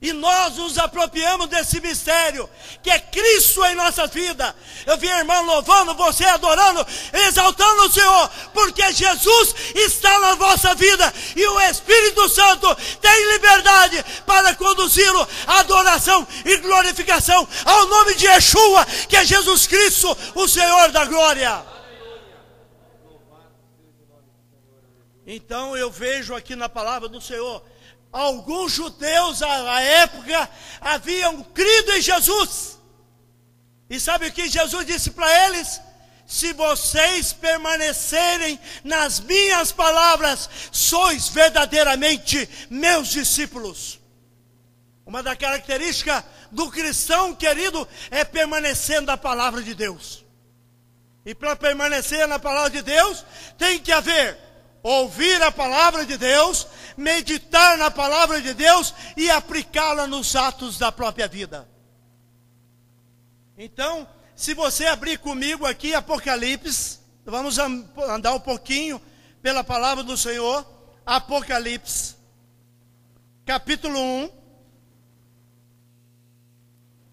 E 0.02 0.14
nós 0.14 0.56
nos 0.56 0.78
apropriamos 0.78 1.48
desse 1.48 1.78
mistério, 1.78 2.48
que 2.82 2.90
é 2.90 2.98
Cristo 2.98 3.62
em 3.66 3.74
nossa 3.74 4.06
vida. 4.06 4.56
Eu 4.86 4.96
vi 4.96 5.06
a 5.10 5.18
irmã 5.18 5.40
louvando, 5.40 5.94
você 5.94 6.24
adorando, 6.24 6.86
exaltando 7.12 7.82
o 7.82 7.92
Senhor, 7.92 8.30
porque 8.54 8.90
Jesus 8.94 9.54
está 9.74 10.18
na 10.20 10.36
vossa 10.36 10.74
vida 10.74 11.12
e 11.36 11.46
o 11.46 11.60
Espírito 11.60 12.26
Santo 12.30 12.74
tem 12.98 13.32
liberdade 13.32 14.02
para 14.24 14.54
conduzi-lo 14.54 15.28
à 15.46 15.58
adoração 15.58 16.26
e 16.46 16.56
glorificação 16.56 17.46
ao 17.66 17.86
nome 17.88 18.14
de 18.14 18.26
Yeshua, 18.26 18.86
que 19.06 19.18
é 19.18 19.24
Jesus 19.24 19.66
Cristo, 19.66 20.16
o 20.34 20.48
Senhor 20.48 20.90
da 20.92 21.04
glória. 21.04 21.62
Então 25.26 25.76
eu 25.76 25.90
vejo 25.90 26.34
aqui 26.34 26.56
na 26.56 26.70
palavra 26.70 27.06
do 27.06 27.20
Senhor 27.20 27.62
alguns 28.12 28.72
judeus 28.72 29.42
à 29.42 29.80
época 29.80 30.50
haviam 30.80 31.42
crido 31.42 31.92
em 31.92 32.00
Jesus. 32.00 32.78
E 33.88 33.98
sabe 33.98 34.28
o 34.28 34.32
que 34.32 34.48
Jesus 34.48 34.86
disse 34.86 35.10
para 35.10 35.46
eles? 35.46 35.80
Se 36.26 36.52
vocês 36.52 37.32
permanecerem 37.32 38.58
nas 38.84 39.18
minhas 39.18 39.72
palavras, 39.72 40.48
sois 40.70 41.28
verdadeiramente 41.28 42.48
meus 42.70 43.08
discípulos. 43.08 43.98
Uma 45.04 45.24
das 45.24 45.36
características 45.36 46.22
do 46.52 46.70
cristão, 46.70 47.34
querido, 47.34 47.86
é 48.12 48.24
permanecer 48.24 49.02
na 49.02 49.16
palavra 49.16 49.60
de 49.60 49.74
Deus. 49.74 50.24
E 51.26 51.34
para 51.34 51.56
permanecer 51.56 52.28
na 52.28 52.38
palavra 52.38 52.70
de 52.70 52.82
Deus, 52.82 53.24
tem 53.58 53.80
que 53.80 53.90
haver 53.90 54.38
ouvir 54.82 55.42
a 55.42 55.50
palavra 55.50 56.06
de 56.06 56.16
Deus, 56.16 56.66
meditar 56.96 57.76
na 57.78 57.90
palavra 57.90 58.40
de 58.40 58.54
Deus 58.54 58.94
e 59.16 59.30
aplicá-la 59.30 60.06
nos 60.06 60.34
atos 60.34 60.78
da 60.78 60.90
própria 60.90 61.28
vida. 61.28 61.68
Então, 63.56 64.08
se 64.34 64.54
você 64.54 64.86
abrir 64.86 65.18
comigo 65.18 65.66
aqui 65.66 65.94
Apocalipse, 65.94 66.98
vamos 67.24 67.58
andar 67.58 68.34
um 68.34 68.40
pouquinho 68.40 69.00
pela 69.42 69.62
palavra 69.62 70.02
do 70.02 70.16
Senhor, 70.16 70.66
Apocalipse, 71.04 72.16
capítulo 73.44 74.00
1, 74.00 74.30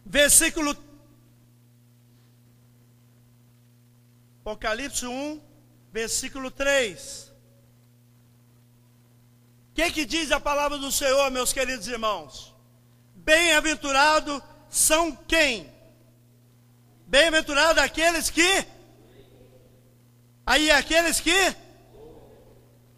versículo 0.05 0.77
Apocalipse 4.41 5.05
1, 5.05 5.41
versículo 5.91 6.49
3 6.49 7.26
que, 9.77 9.91
que 9.91 10.05
diz 10.05 10.31
a 10.31 10.39
palavra 10.39 10.79
do 10.79 10.91
Senhor, 10.91 11.29
meus 11.29 11.53
queridos 11.53 11.87
irmãos? 11.87 12.51
Bem-aventurado 13.13 14.41
são 14.67 15.15
quem? 15.27 15.71
Bem-aventurado 17.05 17.79
aqueles 17.79 18.27
que? 18.31 18.65
Aí 20.43 20.71
aqueles 20.71 21.19
que? 21.19 21.55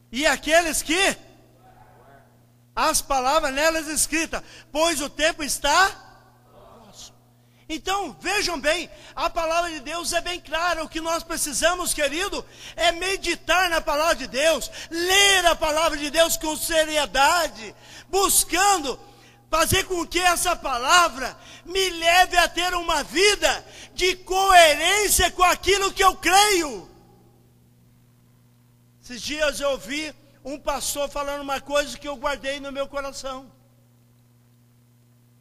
E 0.10 0.26
aqueles 0.26 0.82
que? 0.82 1.18
As 2.74 3.02
palavras 3.02 3.54
nelas 3.54 3.88
escritas, 3.90 4.42
pois 4.72 5.02
o 5.02 5.10
tempo 5.10 5.44
está 5.44 6.09
Então, 7.72 8.18
vejam 8.20 8.60
bem, 8.60 8.90
a 9.16 9.30
palavra 9.30 9.70
de 9.70 9.80
Deus 9.82 10.12
é 10.12 10.20
bem 10.22 10.40
clara. 10.42 10.84
O 10.84 10.90
que 10.90 11.00
nós 11.00 11.22
precisamos, 11.22 11.94
querido, 11.94 12.44
é 12.76 12.92
meditar 12.92 13.70
na 13.70 13.80
palavra 13.80 14.16
de 14.16 14.26
Deus, 14.26 14.72
ler 14.90 15.46
a 15.46 15.56
palavra 15.56 15.96
de 15.96 16.10
Deus 16.10 16.36
com 16.36 16.58
seriedade, 16.58 17.76
buscando 18.10 19.00
fazer 19.52 19.84
com 19.84 20.06
que 20.06 20.20
essa 20.20 20.56
palavra 20.56 21.38
me 21.64 21.90
leve 21.92 22.38
a 22.38 22.48
ter 22.48 22.74
uma 22.74 23.04
vida 23.04 23.64
de 23.94 24.16
coerência 24.16 25.30
com 25.30 25.44
aquilo 25.44 25.94
que 25.94 26.04
eu 26.04 26.16
creio. 26.16 26.90
Esses 29.04 29.22
dias 29.22 29.60
eu 29.60 29.70
ouvi 29.72 30.12
um 30.44 30.58
pastor 30.58 31.08
falando 31.08 31.42
uma 31.42 31.62
coisa 31.62 31.96
que 31.96 32.08
eu 32.08 32.16
guardei 32.16 32.60
no 32.60 32.72
meu 32.72 32.88
coração. 32.88 33.52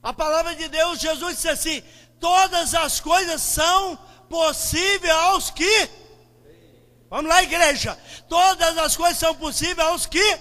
A 0.02 0.12
palavra 0.12 0.54
de 0.54 0.68
Deus, 0.68 1.00
Jesus 1.00 1.36
disse 1.36 1.48
assim: 1.48 1.82
todas 2.20 2.74
as 2.74 3.00
coisas 3.00 3.40
são 3.40 3.98
possíveis 4.28 5.12
aos 5.12 5.50
que. 5.50 5.90
Vamos 7.10 7.30
lá, 7.30 7.42
igreja. 7.42 7.98
Todas 8.28 8.76
as 8.78 8.96
coisas 8.96 9.18
são 9.18 9.34
possíveis 9.34 9.88
aos 9.88 10.06
que. 10.06 10.38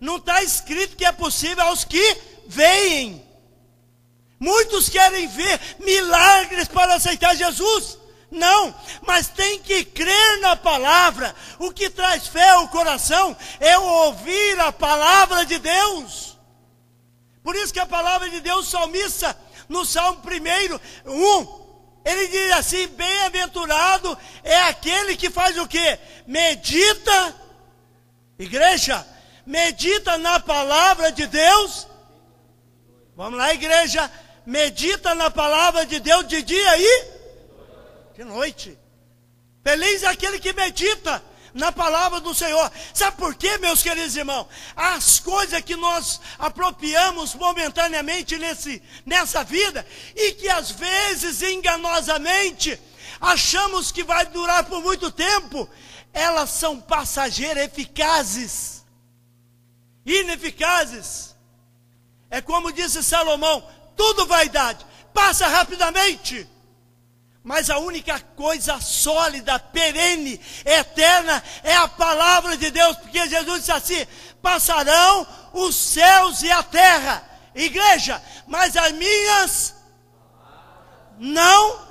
Não 0.00 0.16
está 0.16 0.42
escrito 0.42 0.96
que 0.96 1.04
é 1.04 1.12
possível 1.12 1.64
aos 1.64 1.84
que 1.84 2.16
veem. 2.46 3.26
Muitos 4.38 4.88
querem 4.88 5.26
ver 5.26 5.60
milagres 5.80 6.68
para 6.68 6.94
aceitar 6.94 7.34
Jesus. 7.34 7.98
Não, 8.30 8.74
mas 9.02 9.28
tem 9.28 9.60
que 9.60 9.84
crer 9.84 10.40
na 10.40 10.56
palavra. 10.56 11.34
O 11.58 11.72
que 11.72 11.88
traz 11.88 12.26
fé 12.26 12.50
ao 12.50 12.68
coração 12.68 13.36
é 13.60 13.78
ouvir 13.78 14.60
a 14.60 14.72
palavra 14.72 15.46
de 15.46 15.58
Deus. 15.58 16.36
Por 17.42 17.54
isso 17.54 17.72
que 17.72 17.78
a 17.78 17.86
palavra 17.86 18.28
de 18.28 18.40
Deus, 18.40 18.68
salmista, 18.68 19.38
no 19.68 19.84
Salmo 19.84 20.22
1, 20.24 21.10
1, 21.10 21.66
ele 22.04 22.28
diz 22.28 22.52
assim: 22.52 22.86
bem-aventurado 22.88 24.16
é 24.44 24.60
aquele 24.62 25.16
que 25.16 25.28
faz 25.28 25.58
o 25.58 25.66
que? 25.66 25.98
Medita, 26.26 27.34
igreja, 28.38 29.06
medita 29.44 30.16
na 30.18 30.38
palavra 30.38 31.10
de 31.10 31.26
Deus. 31.26 31.88
Vamos 33.16 33.38
lá, 33.38 33.52
igreja, 33.52 34.10
medita 34.44 35.14
na 35.14 35.30
palavra 35.30 35.84
de 35.84 35.98
Deus 35.98 36.28
de 36.28 36.42
dia 36.42 36.78
e 36.78 37.04
de 38.14 38.24
noite. 38.24 38.78
Feliz 39.64 40.04
é 40.04 40.06
aquele 40.06 40.38
que 40.38 40.52
medita 40.52 41.22
na 41.56 41.72
palavra 41.72 42.20
do 42.20 42.34
Senhor. 42.34 42.70
Sabe 42.94 43.16
por 43.16 43.34
quê, 43.34 43.58
meus 43.58 43.82
queridos 43.82 44.14
irmãos? 44.14 44.46
As 44.76 45.18
coisas 45.18 45.60
que 45.62 45.74
nós 45.74 46.20
apropriamos 46.38 47.34
momentaneamente 47.34 48.38
nesse, 48.38 48.82
nessa 49.04 49.42
vida 49.42 49.84
e 50.14 50.32
que 50.32 50.48
às 50.48 50.70
vezes 50.70 51.42
enganosamente 51.42 52.78
achamos 53.20 53.90
que 53.90 54.04
vai 54.04 54.26
durar 54.26 54.64
por 54.64 54.82
muito 54.82 55.10
tempo, 55.10 55.68
elas 56.12 56.50
são 56.50 56.78
passageiras 56.78 57.64
eficazes, 57.64 58.84
ineficazes. 60.04 61.34
É 62.30 62.40
como 62.40 62.72
disse 62.72 63.02
Salomão: 63.02 63.66
tudo 63.96 64.26
vaidade, 64.26 64.84
passa 65.14 65.48
rapidamente. 65.48 66.46
Mas 67.46 67.70
a 67.70 67.78
única 67.78 68.18
coisa 68.34 68.80
sólida, 68.80 69.56
perene, 69.56 70.40
eterna 70.64 71.40
é 71.62 71.76
a 71.76 71.86
palavra 71.86 72.56
de 72.56 72.72
Deus, 72.72 72.96
porque 72.96 73.28
Jesus 73.28 73.58
disse 73.60 73.70
assim: 73.70 74.06
passarão 74.42 75.24
os 75.52 75.76
céus 75.76 76.42
e 76.42 76.50
a 76.50 76.60
terra, 76.64 77.22
igreja, 77.54 78.20
mas 78.48 78.76
as 78.76 78.90
minhas 78.90 79.76
não. 81.20 81.86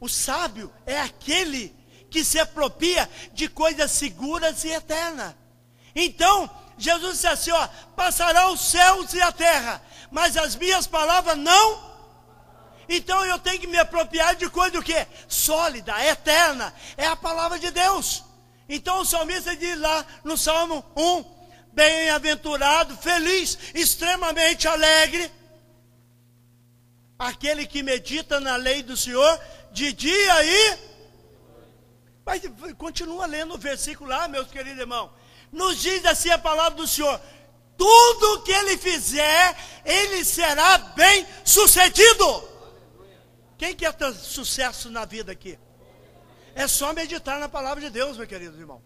O 0.00 0.08
sábio 0.08 0.74
é 0.84 1.00
aquele 1.00 1.72
que 2.10 2.24
se 2.24 2.40
apropria 2.40 3.08
de 3.32 3.46
coisas 3.46 3.92
seguras 3.92 4.64
e 4.64 4.70
eternas. 4.70 5.36
Então, 5.94 6.50
Jesus 6.76 7.12
disse 7.12 7.28
assim: 7.28 7.52
ó, 7.52 7.68
passarão 7.94 8.54
os 8.54 8.60
céus 8.60 9.14
e 9.14 9.22
a 9.22 9.30
terra, 9.30 9.80
mas 10.10 10.36
as 10.36 10.56
minhas 10.56 10.88
palavras 10.88 11.38
não 11.38 11.87
então 12.88 13.24
eu 13.26 13.38
tenho 13.38 13.60
que 13.60 13.66
me 13.66 13.78
apropriar 13.78 14.34
de 14.34 14.48
coisa 14.48 14.78
o 14.78 14.82
quê? 14.82 15.06
Sólida, 15.28 15.92
eterna. 16.06 16.72
É 16.96 17.06
a 17.06 17.16
palavra 17.16 17.58
de 17.58 17.70
Deus. 17.70 18.24
Então 18.68 19.00
o 19.00 19.04
salmista 19.04 19.54
diz 19.54 19.78
lá 19.78 20.06
no 20.24 20.38
Salmo 20.38 20.84
1: 20.96 21.24
Bem-aventurado, 21.72 22.96
feliz, 22.96 23.58
extremamente 23.74 24.66
alegre, 24.66 25.30
aquele 27.18 27.66
que 27.66 27.82
medita 27.82 28.40
na 28.40 28.56
lei 28.56 28.82
do 28.82 28.96
Senhor 28.96 29.40
de 29.70 29.92
dia 29.92 30.44
e. 30.44 30.78
Mas 32.24 32.42
continua 32.76 33.26
lendo 33.26 33.54
o 33.54 33.58
versículo 33.58 34.08
lá, 34.08 34.28
meus 34.28 34.48
queridos 34.48 34.80
irmãos. 34.80 35.10
Nos 35.52 35.80
diz 35.80 36.04
assim 36.06 36.30
a 36.30 36.38
palavra 36.38 36.76
do 36.76 36.86
Senhor: 36.86 37.20
tudo 37.76 38.42
que 38.42 38.52
ele 38.52 38.78
fizer, 38.78 39.56
ele 39.84 40.24
será 40.24 40.78
bem 40.78 41.26
sucedido. 41.44 42.47
Quem 43.58 43.74
quer 43.74 43.92
ter 43.92 44.14
sucesso 44.14 44.88
na 44.88 45.04
vida 45.04 45.32
aqui? 45.32 45.58
É 46.54 46.68
só 46.68 46.92
meditar 46.92 47.40
na 47.40 47.48
palavra 47.48 47.80
de 47.80 47.90
Deus, 47.90 48.16
meu 48.16 48.26
querido 48.26 48.56
irmão. 48.56 48.80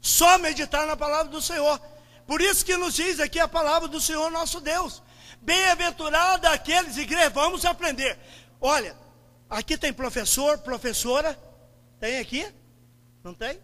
Só 0.00 0.36
meditar 0.38 0.86
na 0.86 0.94
palavra 0.94 1.32
do 1.32 1.40
Senhor. 1.40 1.80
Por 2.26 2.42
isso 2.42 2.64
que 2.64 2.76
nos 2.76 2.94
diz 2.94 3.18
aqui 3.18 3.40
a 3.40 3.48
palavra 3.48 3.88
do 3.88 3.98
Senhor 3.98 4.30
nosso 4.30 4.60
Deus. 4.60 5.02
Bem-aventurado 5.40 6.46
aqueles, 6.48 6.98
igreja, 6.98 7.30
vamos 7.30 7.64
aprender. 7.64 8.18
Olha, 8.60 8.94
aqui 9.48 9.78
tem 9.78 9.92
professor, 9.92 10.58
professora. 10.58 11.38
Tem 11.98 12.18
aqui? 12.18 12.46
Não 13.24 13.32
tem? 13.32 13.58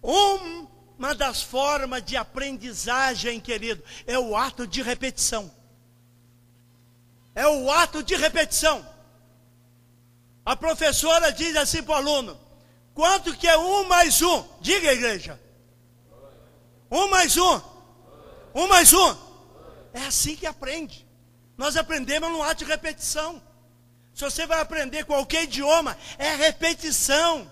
Uma 0.00 1.14
das 1.14 1.42
formas 1.42 2.02
de 2.02 2.16
aprendizagem, 2.16 3.38
querido, 3.40 3.84
é 4.06 4.18
o 4.18 4.34
ato 4.34 4.66
de 4.66 4.80
repetição 4.80 5.54
é 7.36 7.46
o 7.46 7.70
ato 7.70 8.02
de 8.02 8.16
repetição. 8.16 8.84
A 10.44 10.56
professora 10.56 11.30
diz 11.30 11.54
assim 11.54 11.82
para 11.82 11.92
o 11.92 11.98
aluno: 11.98 12.40
quanto 12.94 13.36
que 13.36 13.46
é 13.46 13.58
um 13.58 13.86
mais 13.86 14.22
um? 14.22 14.42
Diga, 14.60 14.92
igreja. 14.92 15.38
Um 16.90 17.08
mais 17.10 17.36
um. 17.36 17.60
Um 18.54 18.66
mais 18.66 18.92
um. 18.94 19.16
É 19.92 20.06
assim 20.06 20.34
que 20.34 20.46
aprende. 20.46 21.06
Nós 21.58 21.76
aprendemos 21.76 22.30
no 22.30 22.42
ato 22.42 22.64
de 22.64 22.70
repetição. 22.70 23.42
Se 24.14 24.24
você 24.24 24.46
vai 24.46 24.60
aprender 24.60 25.04
qualquer 25.04 25.44
idioma, 25.44 25.96
é 26.16 26.34
repetição. 26.36 27.50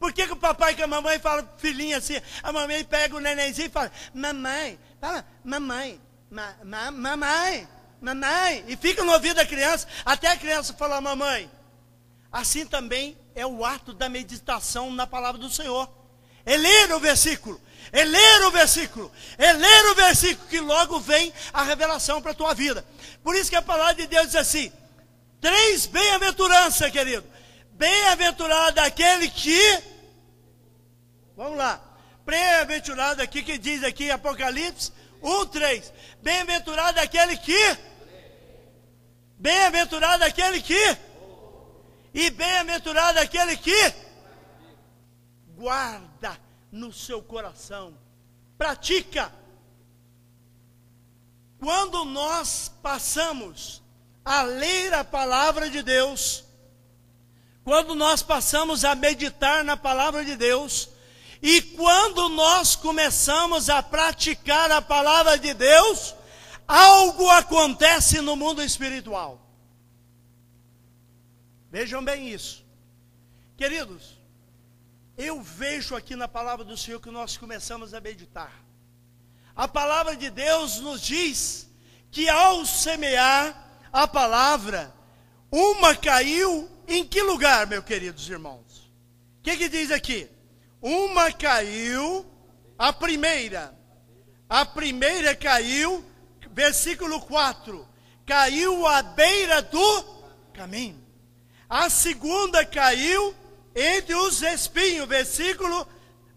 Por 0.00 0.12
que, 0.12 0.26
que 0.26 0.32
o 0.32 0.36
papai 0.36 0.74
e 0.76 0.82
a 0.82 0.86
mamãe 0.88 1.20
falam 1.20 1.48
filhinha 1.58 1.98
assim? 1.98 2.20
A 2.42 2.50
mamãe 2.50 2.82
pega 2.82 3.14
o 3.14 3.20
nenenzinho 3.20 3.66
e 3.66 3.70
fala, 3.70 3.92
mamãe, 4.12 4.76
fala, 5.00 5.24
mamãe, 5.44 6.00
ma, 6.28 6.56
ma, 6.64 6.90
mamãe 6.90 7.68
mamãe, 8.02 8.64
e 8.66 8.76
fica 8.76 9.04
no 9.04 9.12
ouvido 9.12 9.36
da 9.36 9.46
criança, 9.46 9.86
até 10.04 10.28
a 10.28 10.36
criança 10.36 10.74
falar, 10.74 11.00
mamãe. 11.00 11.50
Assim 12.30 12.66
também 12.66 13.16
é 13.34 13.46
o 13.46 13.64
ato 13.64 13.92
da 13.92 14.08
meditação 14.08 14.90
na 14.90 15.06
palavra 15.06 15.40
do 15.40 15.48
Senhor. 15.48 15.88
É 16.44 16.56
ler 16.56 16.92
o 16.92 16.98
versículo, 16.98 17.60
é 17.92 18.04
ler 18.04 18.44
o 18.46 18.50
versículo, 18.50 19.12
é 19.38 19.52
ler 19.52 19.86
o 19.92 19.94
versículo, 19.94 20.48
que 20.48 20.58
logo 20.58 20.98
vem 20.98 21.32
a 21.52 21.62
revelação 21.62 22.20
para 22.20 22.32
a 22.32 22.34
tua 22.34 22.52
vida. 22.52 22.84
Por 23.22 23.36
isso 23.36 23.48
que 23.48 23.56
a 23.56 23.62
palavra 23.62 23.94
de 23.94 24.08
Deus 24.08 24.26
diz 24.26 24.36
assim: 24.36 24.72
três 25.40 25.86
bem-aventuranças, 25.86 26.90
querido. 26.90 27.24
Bem-aventurado 27.72 28.80
aquele 28.80 29.28
que. 29.28 29.82
Vamos 31.36 31.56
lá. 31.56 31.80
Bem-aventurado 32.24 33.22
aqui 33.22 33.42
que 33.42 33.58
diz 33.58 33.84
aqui 33.84 34.10
Apocalipse 34.10 34.92
1, 35.22 35.46
3. 35.46 35.92
Bem-aventurado 36.22 37.00
aquele 37.00 37.36
que 37.36 37.78
Bem-aventurado 39.42 40.22
aquele 40.22 40.62
que. 40.62 40.96
E 42.14 42.30
bem-aventurado 42.30 43.18
aquele 43.18 43.56
que. 43.56 43.92
Guarda 45.56 46.38
no 46.70 46.92
seu 46.92 47.20
coração. 47.20 47.92
Pratica. 48.56 49.32
Quando 51.58 52.04
nós 52.04 52.70
passamos 52.80 53.82
a 54.24 54.42
ler 54.42 54.94
a 54.94 55.02
palavra 55.02 55.68
de 55.68 55.82
Deus, 55.82 56.44
quando 57.64 57.96
nós 57.96 58.22
passamos 58.22 58.84
a 58.84 58.94
meditar 58.94 59.64
na 59.64 59.76
palavra 59.76 60.24
de 60.24 60.36
Deus, 60.36 60.88
e 61.42 61.60
quando 61.60 62.28
nós 62.28 62.76
começamos 62.76 63.68
a 63.68 63.82
praticar 63.82 64.70
a 64.70 64.80
palavra 64.80 65.36
de 65.36 65.52
Deus, 65.52 66.14
algo 66.66 67.28
acontece 67.30 68.20
no 68.20 68.36
mundo 68.36 68.62
espiritual. 68.62 69.40
Vejam 71.70 72.04
bem 72.04 72.28
isso. 72.28 72.64
Queridos, 73.56 74.18
eu 75.16 75.40
vejo 75.40 75.94
aqui 75.94 76.16
na 76.16 76.28
palavra 76.28 76.64
do 76.64 76.76
Senhor 76.76 77.00
que 77.00 77.10
nós 77.10 77.36
começamos 77.36 77.94
a 77.94 78.00
meditar. 78.00 78.52
A 79.54 79.68
palavra 79.68 80.16
de 80.16 80.30
Deus 80.30 80.80
nos 80.80 81.00
diz 81.00 81.68
que 82.10 82.28
ao 82.28 82.64
semear 82.64 83.70
a 83.92 84.08
palavra, 84.08 84.92
uma 85.50 85.94
caiu 85.94 86.70
em 86.88 87.06
que 87.06 87.22
lugar, 87.22 87.66
meus 87.66 87.84
queridos 87.84 88.28
irmãos? 88.28 88.90
O 89.38 89.42
que, 89.42 89.56
que 89.56 89.68
diz 89.68 89.90
aqui? 89.90 90.28
Uma 90.80 91.30
caiu, 91.32 92.26
a 92.78 92.92
primeira. 92.92 93.76
A 94.48 94.64
primeira 94.64 95.34
caiu, 95.34 96.04
versículo 96.52 97.20
4. 97.20 97.86
Caiu 98.24 98.86
à 98.86 99.02
beira 99.02 99.62
do 99.62 100.04
caminho. 100.52 101.02
A 101.68 101.90
segunda 101.90 102.64
caiu 102.64 103.34
entre 103.74 104.14
os 104.14 104.42
espinhos, 104.42 105.08
versículo 105.08 105.86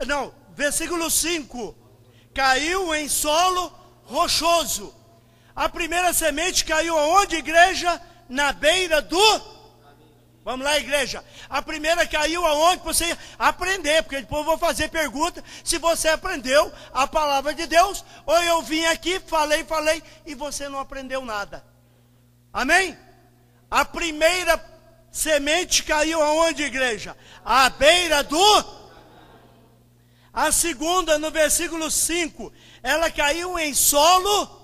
não, 0.05 0.33
versículo 0.55 1.09
5. 1.09 1.75
Caiu 2.33 2.93
em 2.95 3.07
solo 3.07 3.71
rochoso. 4.03 4.93
A 5.55 5.69
primeira 5.69 6.11
semente 6.11 6.65
caiu 6.65 6.97
aonde, 6.97 7.37
igreja? 7.37 8.01
Na 8.27 8.51
beira 8.51 9.01
do 9.01 9.54
Vamos 10.45 10.63
lá, 10.63 10.77
igreja. 10.77 11.25
A 11.49 11.59
primeira 11.59 12.05
caiu 12.05 12.45
aonde? 12.45 12.83
Para 12.83 12.93
você 12.93 13.17
aprender, 13.39 14.03
porque 14.03 14.21
depois 14.21 14.41
eu 14.41 14.45
vou 14.45 14.59
fazer 14.59 14.89
pergunta 14.89 15.43
se 15.63 15.79
você 15.79 16.09
aprendeu 16.09 16.71
a 16.93 17.07
palavra 17.07 17.51
de 17.51 17.65
Deus, 17.65 18.05
ou 18.27 18.43
eu 18.43 18.61
vim 18.61 18.85
aqui, 18.85 19.19
falei, 19.21 19.63
falei, 19.63 20.03
e 20.23 20.35
você 20.35 20.69
não 20.69 20.77
aprendeu 20.77 21.25
nada. 21.25 21.65
Amém? 22.53 22.95
A 23.71 23.83
primeira 23.83 24.63
semente 25.11 25.81
caiu 25.81 26.21
aonde, 26.21 26.61
igreja? 26.61 27.17
À 27.43 27.67
beira 27.71 28.21
do. 28.21 28.85
A 30.31 30.51
segunda, 30.51 31.17
no 31.17 31.31
versículo 31.31 31.89
5, 31.89 32.53
ela 32.83 33.09
caiu 33.09 33.57
em 33.57 33.73
solo. 33.73 34.63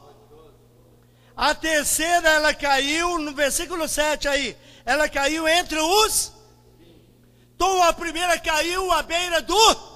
A 1.35 1.55
terceira, 1.55 2.29
ela 2.29 2.53
caiu 2.53 3.17
no 3.17 3.33
versículo 3.33 3.87
7 3.87 4.27
aí 4.27 4.55
ela 4.85 5.07
caiu 5.09 5.47
entre 5.47 5.79
os. 5.79 6.31
Então 7.55 7.83
a 7.83 7.93
primeira 7.93 8.39
caiu 8.39 8.91
à 8.91 9.01
beira 9.01 9.41
do. 9.41 9.91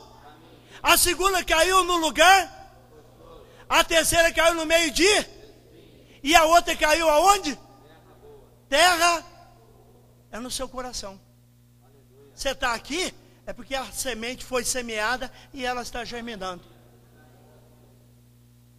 A 0.81 0.97
segunda 0.97 1.43
caiu 1.43 1.83
no 1.83 1.97
lugar. 1.97 2.53
A 3.67 3.83
terceira 3.83 4.31
caiu 4.31 4.55
no 4.55 4.65
meio 4.65 4.91
de. 4.91 5.25
E 6.21 6.35
a 6.35 6.43
outra 6.45 6.75
caiu 6.75 7.09
aonde? 7.09 7.57
Terra 8.69 9.25
é 10.31 10.39
no 10.39 10.51
seu 10.51 10.67
coração. 10.67 11.19
Você 12.33 12.49
está 12.49 12.73
aqui, 12.73 13.13
é 13.45 13.53
porque 13.53 13.75
a 13.75 13.85
semente 13.91 14.43
foi 14.43 14.63
semeada 14.63 15.31
e 15.53 15.65
ela 15.65 15.81
está 15.81 16.03
germinando. 16.03 16.63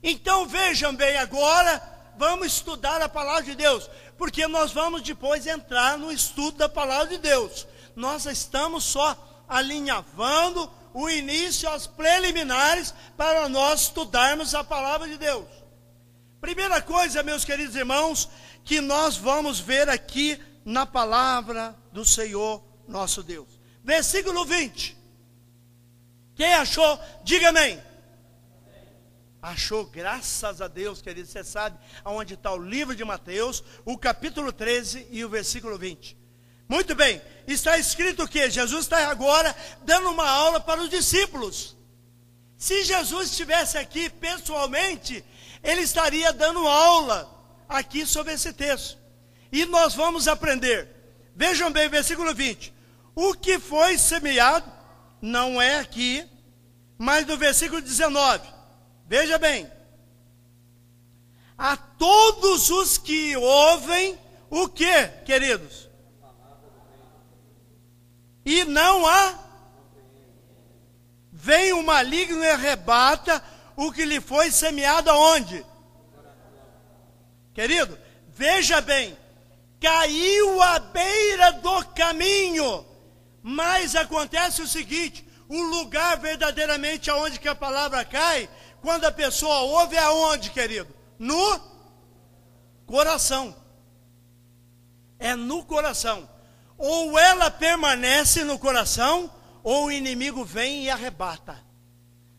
Então 0.03 0.47
vejam 0.47 0.95
bem 0.95 1.17
agora, 1.17 1.83
vamos 2.17 2.49
estudar 2.49 3.01
a 3.01 3.09
palavra 3.09 3.45
de 3.45 3.55
Deus 3.55 3.89
porque 4.17 4.47
nós 4.47 4.73
vamos 4.73 5.03
depois 5.03 5.47
entrar 5.47 5.99
no 5.99 6.11
estudo 6.11 6.59
da 6.59 6.69
palavra 6.69 7.09
de 7.09 7.19
Deus. 7.19 7.67
Nós 7.95 8.27
estamos 8.27 8.85
só 8.85 9.45
alinhavando 9.49 10.71
o 10.93 11.09
início 11.11 11.69
aos 11.69 11.87
preliminares 11.87 12.95
para 13.17 13.49
nós 13.49 13.83
estudarmos 13.83 14.55
a 14.55 14.65
palavra 14.65 15.07
de 15.07 15.19
Deus. 15.19 15.47
Primeira 16.41 16.81
coisa, 16.81 17.23
meus 17.23 17.45
queridos 17.45 17.77
irmãos, 17.77 18.29
que 18.65 18.81
nós 18.81 19.17
vamos 19.17 19.61
ver 19.61 19.89
aqui 19.89 20.41
na 20.65 20.87
palavra 20.87 21.77
do 21.93 22.05
Senhor 22.05 22.63
nosso 22.89 23.23
Deus. 23.23 23.49
Versículo 23.85 24.45
20. 24.45 24.97
Quem 26.35 26.55
achou, 26.55 26.99
diga 27.23 27.49
amém. 27.49 27.81
Achou, 29.47 29.85
graças 29.85 30.61
a 30.61 30.67
Deus, 30.67 31.01
querido. 31.01 31.29
Você 31.29 31.45
sabe 31.45 31.79
aonde 32.03 32.35
está 32.35 32.53
o 32.53 32.59
livro 32.59 32.97
de 32.97 33.05
Mateus, 33.05 33.63
o 33.85 33.97
capítulo 33.97 34.51
13 34.53 35.07
e 35.09 35.25
o 35.25 35.29
versículo 35.29 35.79
20. 35.79 36.19
Muito 36.69 36.97
bem, 36.97 37.23
está 37.47 37.79
escrito 37.79 38.27
que 38.27 38.51
Jesus 38.51 38.87
está 38.87 39.09
agora 39.09 39.55
dando 39.85 40.11
uma 40.11 40.29
aula 40.29 40.59
para 40.59 40.83
os 40.83 40.91
discípulos. 40.91 41.77
Se 42.57 42.83
Jesus 42.83 43.31
estivesse 43.31 43.79
aqui 43.79 44.11
pessoalmente, 44.11 45.25
ele 45.63 45.83
estaria 45.83 46.33
dando 46.33 46.67
aula 46.67 47.33
aqui 47.69 48.05
sobre 48.05 48.33
esse 48.33 48.53
texto. 48.53 48.99
E 49.53 49.65
nós 49.65 49.95
vamos 49.95 50.27
aprender. 50.27 50.89
Vejam 51.37 51.71
bem, 51.71 51.89
versículo 51.89 52.35
20. 52.35 52.75
O 53.15 53.33
que 53.33 53.61
foi 53.61 53.97
semeado 53.97 54.69
não 55.23 55.63
é 55.63 55.79
aqui, 55.79 56.29
mas 56.99 57.25
no 57.25 57.37
versículo 57.37 57.81
19 57.81 58.56
Veja 59.07 59.39
bem. 59.39 59.71
A 61.57 61.77
todos 61.77 62.71
os 62.71 62.99
que 62.99 63.37
ouvem 63.37 64.19
o 64.51 64.69
que, 64.69 65.09
queridos? 65.25 65.89
E 68.45 68.65
não 68.65 69.07
há. 69.07 69.39
Vem 71.33 71.73
o 71.73 71.83
maligno 71.83 72.43
e 72.43 72.51
arrebata 72.51 73.43
o 73.77 73.93
que 73.93 74.05
lhe 74.05 74.21
foi 74.21 74.51
semeado 74.51 75.11
aonde? 75.11 75.65
Querido, 77.55 77.99
veja 78.29 78.81
bem. 78.81 79.17
Caiu 79.81 80.63
à 80.63 80.79
beira 80.79 81.53
do 81.53 81.85
caminho. 81.87 82.85
Mas 83.43 83.95
acontece 83.95 84.63
o 84.63 84.67
seguinte: 84.67 85.27
o 85.49 85.63
lugar 85.63 86.19
verdadeiramente 86.19 87.11
aonde 87.11 87.39
que 87.39 87.49
a 87.49 87.55
palavra 87.55 88.05
cai 88.05 88.49
quando 88.81 89.05
a 89.05 89.13
pessoa 89.13 89.61
ouve, 89.61 89.97
aonde, 89.97 90.51
querido? 90.51 90.95
No 91.19 91.61
coração. 92.87 93.55
É 95.19 95.35
no 95.35 95.65
coração. 95.65 96.29
Ou 96.79 97.19
ela 97.19 97.51
permanece 97.51 98.45
no 98.45 98.59
coração, 98.59 99.31
ou 99.63 99.87
o 99.87 99.93
inimigo 99.93 100.45
vem 100.45 100.85
e 100.85 100.91
arrebata. 100.91 101.65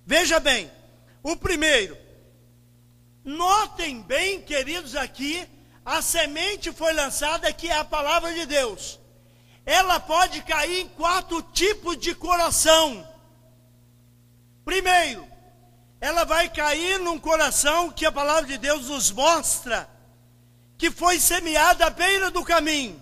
Veja 0.05 0.39
bem, 0.39 0.71
o 1.21 1.35
primeiro, 1.35 1.97
notem 3.23 4.01
bem, 4.01 4.41
queridos, 4.41 4.95
aqui, 4.95 5.45
a 5.83 6.01
semente 6.01 6.71
foi 6.71 6.93
lançada, 6.93 7.51
que 7.51 7.67
é 7.67 7.75
a 7.75 7.83
palavra 7.83 8.33
de 8.33 8.45
Deus. 8.45 8.97
Ela 9.65 9.99
pode 9.99 10.41
cair 10.43 10.79
em 10.79 10.87
quatro 10.87 11.41
tipos 11.41 11.97
de 11.97 12.15
coração. 12.15 13.05
Primeiro, 14.63 15.26
ela 15.99 16.23
vai 16.25 16.49
cair 16.49 16.99
num 16.99 17.19
coração 17.19 17.91
que 17.91 18.05
a 18.05 18.11
palavra 18.11 18.45
de 18.45 18.57
Deus 18.57 18.87
nos 18.87 19.11
mostra 19.11 19.89
que 20.77 20.91
foi 20.91 21.19
semeada 21.19 21.87
à 21.87 21.89
beira 21.89 22.29
do 22.29 22.43
caminho. 22.45 23.01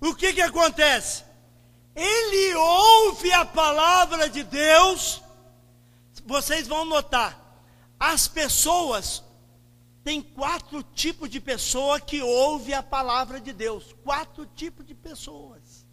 O 0.00 0.14
que 0.14 0.34
que 0.34 0.42
acontece? 0.42 1.24
Ele 1.94 2.54
ouve 2.54 3.32
a 3.32 3.44
palavra 3.44 4.28
de 4.28 4.42
Deus. 4.42 5.22
Vocês 6.26 6.68
vão 6.68 6.84
notar, 6.84 7.38
as 7.98 8.28
pessoas 8.28 9.24
tem 10.04 10.22
quatro 10.22 10.82
tipos 10.82 11.28
de 11.28 11.40
pessoa 11.40 12.00
que 12.00 12.22
ouve 12.22 12.72
a 12.72 12.82
palavra 12.82 13.40
de 13.40 13.52
Deus. 13.52 13.94
Quatro 14.02 14.46
tipos 14.46 14.86
de 14.86 14.94
pessoas. 14.94 15.86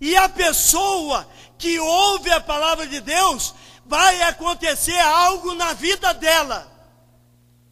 E 0.00 0.16
a 0.16 0.28
pessoa 0.28 1.26
que 1.58 1.78
ouve 1.78 2.30
a 2.30 2.40
palavra 2.40 2.86
de 2.86 3.00
Deus, 3.00 3.54
vai 3.86 4.22
acontecer 4.22 4.98
algo 4.98 5.54
na 5.54 5.72
vida 5.72 6.12
dela. 6.14 6.70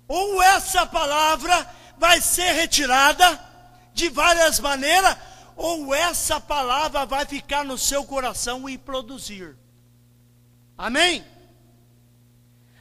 Ou 0.06 0.42
essa 0.42 0.86
palavra 0.86 1.68
vai 1.98 2.20
ser 2.20 2.52
retirada 2.52 3.40
de 3.92 4.08
várias 4.08 4.58
maneiras, 4.60 5.16
ou 5.56 5.94
essa 5.94 6.40
palavra 6.40 7.06
vai 7.06 7.24
ficar 7.24 7.64
no 7.64 7.78
seu 7.78 8.04
coração 8.04 8.68
e 8.68 8.76
produzir. 8.76 9.56
Amém? 10.76 11.24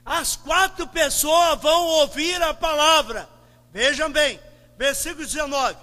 As 0.06 0.36
quatro 0.36 0.88
pessoas 0.88 1.62
vão 1.62 1.86
ouvir 1.86 2.42
a 2.42 2.54
palavra. 2.54 3.30
Vejam 3.72 4.12
bem, 4.12 4.40
versículo 4.78 5.26
19. 5.26 5.78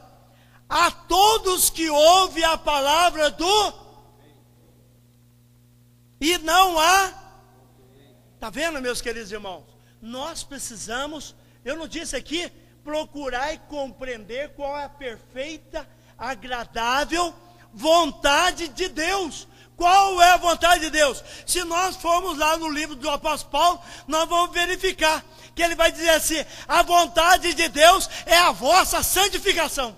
A 0.68 0.90
todos 0.90 1.70
que 1.70 1.88
ouvem 1.88 2.44
a 2.44 2.58
palavra 2.58 3.30
do 3.30 3.80
e 6.20 6.36
não 6.38 6.78
há 6.78 7.19
Está 8.40 8.48
vendo, 8.48 8.80
meus 8.80 9.02
queridos 9.02 9.30
irmãos? 9.30 9.66
Nós 10.00 10.42
precisamos, 10.42 11.36
eu 11.62 11.76
não 11.76 11.86
disse 11.86 12.16
aqui, 12.16 12.50
procurar 12.82 13.52
e 13.52 13.58
compreender 13.58 14.54
qual 14.54 14.78
é 14.78 14.84
a 14.84 14.88
perfeita, 14.88 15.86
agradável 16.16 17.34
vontade 17.70 18.68
de 18.68 18.88
Deus. 18.88 19.46
Qual 19.76 20.22
é 20.22 20.30
a 20.30 20.38
vontade 20.38 20.84
de 20.84 20.90
Deus? 20.90 21.22
Se 21.46 21.62
nós 21.64 21.96
formos 21.96 22.38
lá 22.38 22.56
no 22.56 22.70
livro 22.70 22.96
do 22.96 23.10
apóstolo 23.10 23.50
Paulo, 23.50 23.82
nós 24.08 24.26
vamos 24.26 24.54
verificar 24.54 25.22
que 25.54 25.62
ele 25.62 25.74
vai 25.74 25.92
dizer 25.92 26.08
assim: 26.08 26.42
a 26.66 26.82
vontade 26.82 27.52
de 27.52 27.68
Deus 27.68 28.08
é 28.24 28.38
a 28.38 28.52
vossa 28.52 29.02
santificação. 29.02 29.94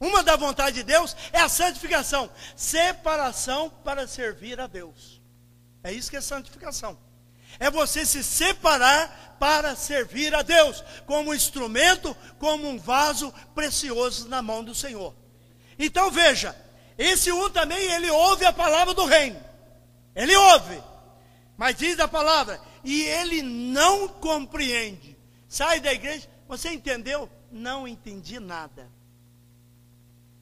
Uma 0.00 0.24
da 0.24 0.34
vontade 0.34 0.74
de 0.74 0.82
Deus 0.82 1.16
é 1.30 1.38
a 1.38 1.48
santificação, 1.48 2.28
separação 2.56 3.70
para 3.84 4.08
servir 4.08 4.58
a 4.60 4.66
Deus. 4.66 5.19
É 5.82 5.92
isso 5.92 6.10
que 6.10 6.16
é 6.16 6.20
santificação. 6.20 6.98
É 7.58 7.70
você 7.70 8.06
se 8.06 8.22
separar 8.22 9.36
para 9.38 9.74
servir 9.74 10.34
a 10.34 10.42
Deus, 10.42 10.84
como 11.06 11.34
instrumento, 11.34 12.14
como 12.38 12.68
um 12.68 12.78
vaso 12.78 13.32
precioso 13.54 14.28
na 14.28 14.42
mão 14.42 14.62
do 14.62 14.74
Senhor. 14.74 15.14
Então 15.78 16.10
veja, 16.10 16.54
esse 16.98 17.32
um 17.32 17.48
também 17.48 17.80
ele 17.92 18.10
ouve 18.10 18.44
a 18.44 18.52
palavra 18.52 18.92
do 18.92 19.06
reino. 19.06 19.42
Ele 20.14 20.36
ouve. 20.36 20.82
Mas 21.56 21.76
diz 21.76 21.98
a 21.98 22.06
palavra, 22.06 22.60
e 22.84 23.02
ele 23.02 23.42
não 23.42 24.08
compreende. 24.08 25.16
Sai 25.48 25.80
da 25.80 25.92
igreja, 25.92 26.28
você 26.46 26.70
entendeu? 26.70 27.28
Não 27.50 27.88
entendi 27.88 28.38
nada. 28.38 28.88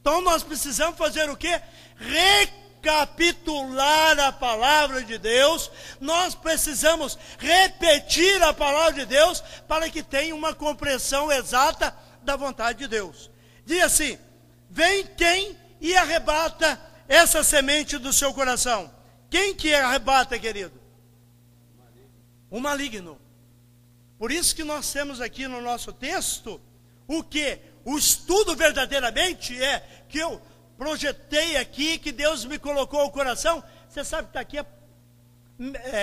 Então 0.00 0.20
nós 0.20 0.42
precisamos 0.42 0.98
fazer 0.98 1.28
o 1.30 1.36
quê? 1.36 1.60
Recapitular 2.80 4.18
a 4.20 4.32
palavra 4.32 5.02
de 5.02 5.18
Deus. 5.18 5.70
Nós 6.00 6.34
precisamos 6.34 7.18
repetir 7.38 8.42
a 8.42 8.54
palavra 8.54 8.94
de 8.94 9.06
Deus 9.06 9.42
para 9.66 9.90
que 9.90 10.02
tenha 10.02 10.34
uma 10.34 10.54
compreensão 10.54 11.30
exata 11.30 11.94
da 12.22 12.36
vontade 12.36 12.78
de 12.78 12.88
Deus. 12.88 13.30
Diz 13.64 13.82
assim: 13.82 14.18
Vem 14.70 15.06
quem 15.06 15.56
e 15.80 15.96
arrebata 15.96 16.80
essa 17.08 17.42
semente 17.42 17.98
do 17.98 18.12
seu 18.12 18.32
coração. 18.32 18.92
Quem 19.30 19.54
que 19.54 19.74
arrebata, 19.74 20.38
querido? 20.38 20.78
O 22.50 22.60
maligno. 22.60 23.18
Por 24.18 24.32
isso 24.32 24.54
que 24.54 24.64
nós 24.64 24.90
temos 24.92 25.20
aqui 25.20 25.46
no 25.46 25.60
nosso 25.60 25.92
texto 25.92 26.60
o 27.06 27.22
que? 27.22 27.58
O 27.84 27.96
estudo 27.96 28.54
verdadeiramente 28.54 29.60
é 29.62 30.04
que 30.08 30.18
eu 30.18 30.40
projetei 30.78 31.56
aqui, 31.56 31.98
que 31.98 32.12
Deus 32.12 32.44
me 32.44 32.56
colocou 32.56 33.00
ao 33.00 33.10
coração. 33.10 33.62
Você 33.88 34.04
sabe 34.04 34.28
que 34.28 34.30
está 34.30 34.40
aqui 34.40 34.58
é, 34.58 34.66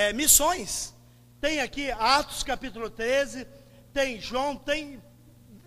é, 0.10 0.14
missões. 0.14 0.94
Tem 1.40 1.62
aqui 1.62 1.90
Atos 1.92 2.44
capítulo 2.44 2.90
13, 2.90 3.48
tem 3.94 4.20
João, 4.20 4.58
tem 4.58 5.02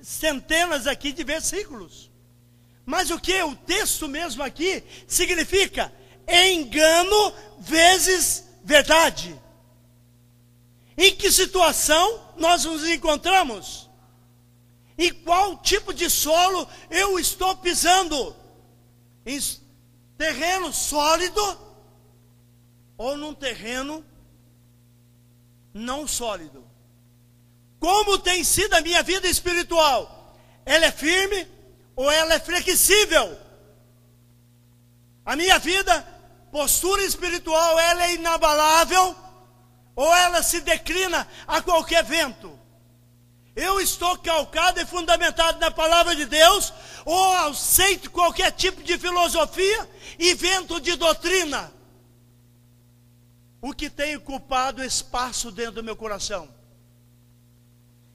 centenas 0.02 0.86
aqui 0.86 1.10
de 1.10 1.24
versículos. 1.24 2.10
Mas 2.84 3.10
o 3.10 3.18
que? 3.18 3.42
O 3.42 3.56
texto 3.56 4.06
mesmo 4.06 4.42
aqui 4.42 4.84
significa 5.06 5.90
engano 6.28 7.32
vezes 7.58 8.44
verdade. 8.62 9.34
Em 10.96 11.14
que 11.14 11.30
situação 11.30 12.20
nós 12.36 12.64
nos 12.64 12.86
encontramos? 12.86 13.88
Em 14.98 15.12
qual 15.12 15.56
tipo 15.58 15.94
de 15.94 16.10
solo 16.10 16.68
eu 16.90 17.18
estou 17.18 17.56
pisando? 17.56 18.34
Em 19.24 19.40
terreno 20.16 20.72
sólido 20.72 21.40
ou 22.96 23.16
num 23.16 23.34
terreno 23.34 24.04
não 25.72 26.06
sólido? 26.06 26.64
Como 27.78 28.18
tem 28.18 28.42
sido 28.42 28.74
a 28.74 28.80
minha 28.80 29.02
vida 29.02 29.28
espiritual? 29.28 30.36
Ela 30.64 30.86
é 30.86 30.92
firme 30.92 31.46
ou 31.94 32.10
ela 32.10 32.34
é 32.34 32.40
flexível? 32.40 33.38
A 35.24 35.36
minha 35.36 35.58
vida, 35.58 36.02
postura 36.50 37.02
espiritual, 37.02 37.78
ela 37.78 38.04
é 38.04 38.14
inabalável 38.14 39.14
ou 39.94 40.14
ela 40.16 40.42
se 40.42 40.60
declina 40.60 41.28
a 41.46 41.60
qualquer 41.60 42.02
vento. 42.02 42.57
Eu 43.58 43.80
estou 43.80 44.16
calcado 44.18 44.80
e 44.80 44.86
fundamentado 44.86 45.58
na 45.58 45.70
palavra 45.70 46.14
de 46.14 46.24
Deus, 46.26 46.72
ou 47.04 47.36
aceito 47.36 48.10
qualquer 48.10 48.52
tipo 48.52 48.82
de 48.82 48.96
filosofia 48.96 49.88
e 50.18 50.34
vento 50.34 50.80
de 50.80 50.94
doutrina. 50.94 51.72
O 53.60 53.72
que 53.72 53.90
tem 53.90 54.16
ocupado 54.16 54.84
espaço 54.84 55.50
dentro 55.50 55.72
do 55.72 55.84
meu 55.84 55.96
coração. 55.96 56.48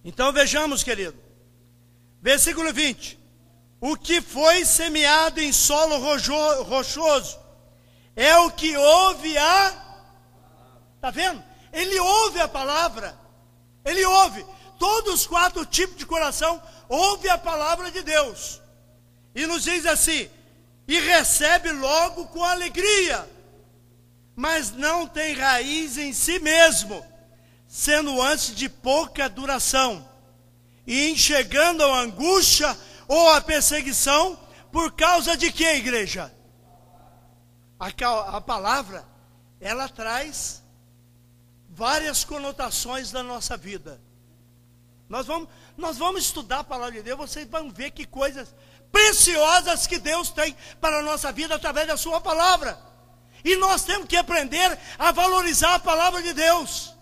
Então 0.05 0.31
vejamos, 0.31 0.83
querido. 0.83 1.17
Versículo 2.21 2.71
20. 2.71 3.19
O 3.81 3.97
que 3.97 4.21
foi 4.21 4.63
semeado 4.63 5.41
em 5.41 5.51
solo 5.51 5.97
rochoso 6.63 7.37
é 8.15 8.37
o 8.37 8.51
que 8.51 8.77
ouve 8.77 9.37
a. 9.37 9.99
Está 10.95 11.11
vendo? 11.11 11.43
ele 11.73 11.99
ouve 11.99 12.39
a 12.39 12.47
palavra, 12.47 13.17
ele 13.83 14.05
ouve. 14.05 14.45
Todos 14.77 15.13
os 15.13 15.27
quatro 15.27 15.65
tipos 15.65 15.97
de 15.97 16.05
coração 16.05 16.61
ouve 16.89 17.29
a 17.29 17.37
palavra 17.37 17.91
de 17.91 18.01
Deus. 18.01 18.61
E 19.35 19.45
nos 19.45 19.63
diz 19.63 19.85
assim: 19.85 20.29
e 20.87 20.99
recebe 20.99 21.71
logo 21.71 22.27
com 22.27 22.43
alegria, 22.43 23.29
mas 24.35 24.71
não 24.71 25.07
tem 25.07 25.33
raiz 25.33 25.97
em 25.97 26.11
si 26.11 26.39
mesmo, 26.39 27.05
sendo 27.67 28.21
antes 28.21 28.55
de 28.55 28.67
pouca 28.67 29.29
duração, 29.29 30.07
e 30.85 31.09
enxergando 31.09 31.83
a 31.83 32.01
angústia 32.01 32.77
ou 33.07 33.29
a 33.29 33.41
perseguição, 33.41 34.37
por 34.71 34.91
causa 34.93 35.37
de 35.37 35.51
que, 35.51 35.65
igreja? 35.65 36.33
A, 37.79 37.87
a 38.37 38.41
palavra, 38.41 39.05
ela 39.61 39.87
traz 39.87 40.61
várias 41.69 42.23
conotações 42.23 43.11
da 43.11 43.23
nossa 43.23 43.55
vida. 43.55 44.01
Nós 45.09 45.27
vamos, 45.27 45.49
nós 45.77 45.97
vamos 45.97 46.23
estudar 46.23 46.59
a 46.59 46.63
palavra 46.63 46.93
de 46.93 47.03
Deus, 47.03 47.17
vocês 47.17 47.47
vão 47.47 47.69
ver 47.71 47.91
que 47.91 48.05
coisas 48.05 48.53
preciosas 48.91 49.87
que 49.87 49.97
Deus 49.97 50.29
tem 50.29 50.55
para 50.79 50.99
a 50.99 51.03
nossa 51.03 51.31
vida 51.31 51.55
através 51.55 51.87
da 51.87 51.97
sua 51.97 52.21
palavra. 52.21 52.79
E 53.43 53.55
nós 53.57 53.83
temos 53.83 54.07
que 54.07 54.15
aprender 54.15 54.77
a 54.97 55.11
valorizar 55.11 55.75
a 55.75 55.79
palavra 55.79 56.21
de 56.21 56.33
Deus. 56.33 56.93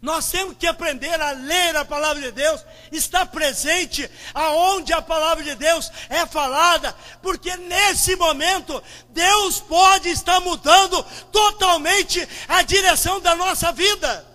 Nós 0.00 0.30
temos 0.30 0.56
que 0.58 0.66
aprender 0.66 1.18
a 1.18 1.30
ler 1.30 1.74
a 1.76 1.84
palavra 1.84 2.20
de 2.20 2.30
Deus, 2.30 2.62
estar 2.92 3.24
presente 3.24 4.08
aonde 4.34 4.92
a 4.92 5.00
palavra 5.00 5.42
de 5.42 5.54
Deus 5.54 5.90
é 6.10 6.26
falada, 6.26 6.94
porque 7.22 7.56
nesse 7.56 8.14
momento 8.14 8.82
Deus 9.08 9.60
pode 9.60 10.10
estar 10.10 10.40
mudando 10.40 11.02
totalmente 11.32 12.28
a 12.46 12.60
direção 12.60 13.18
da 13.18 13.34
nossa 13.34 13.72
vida, 13.72 14.26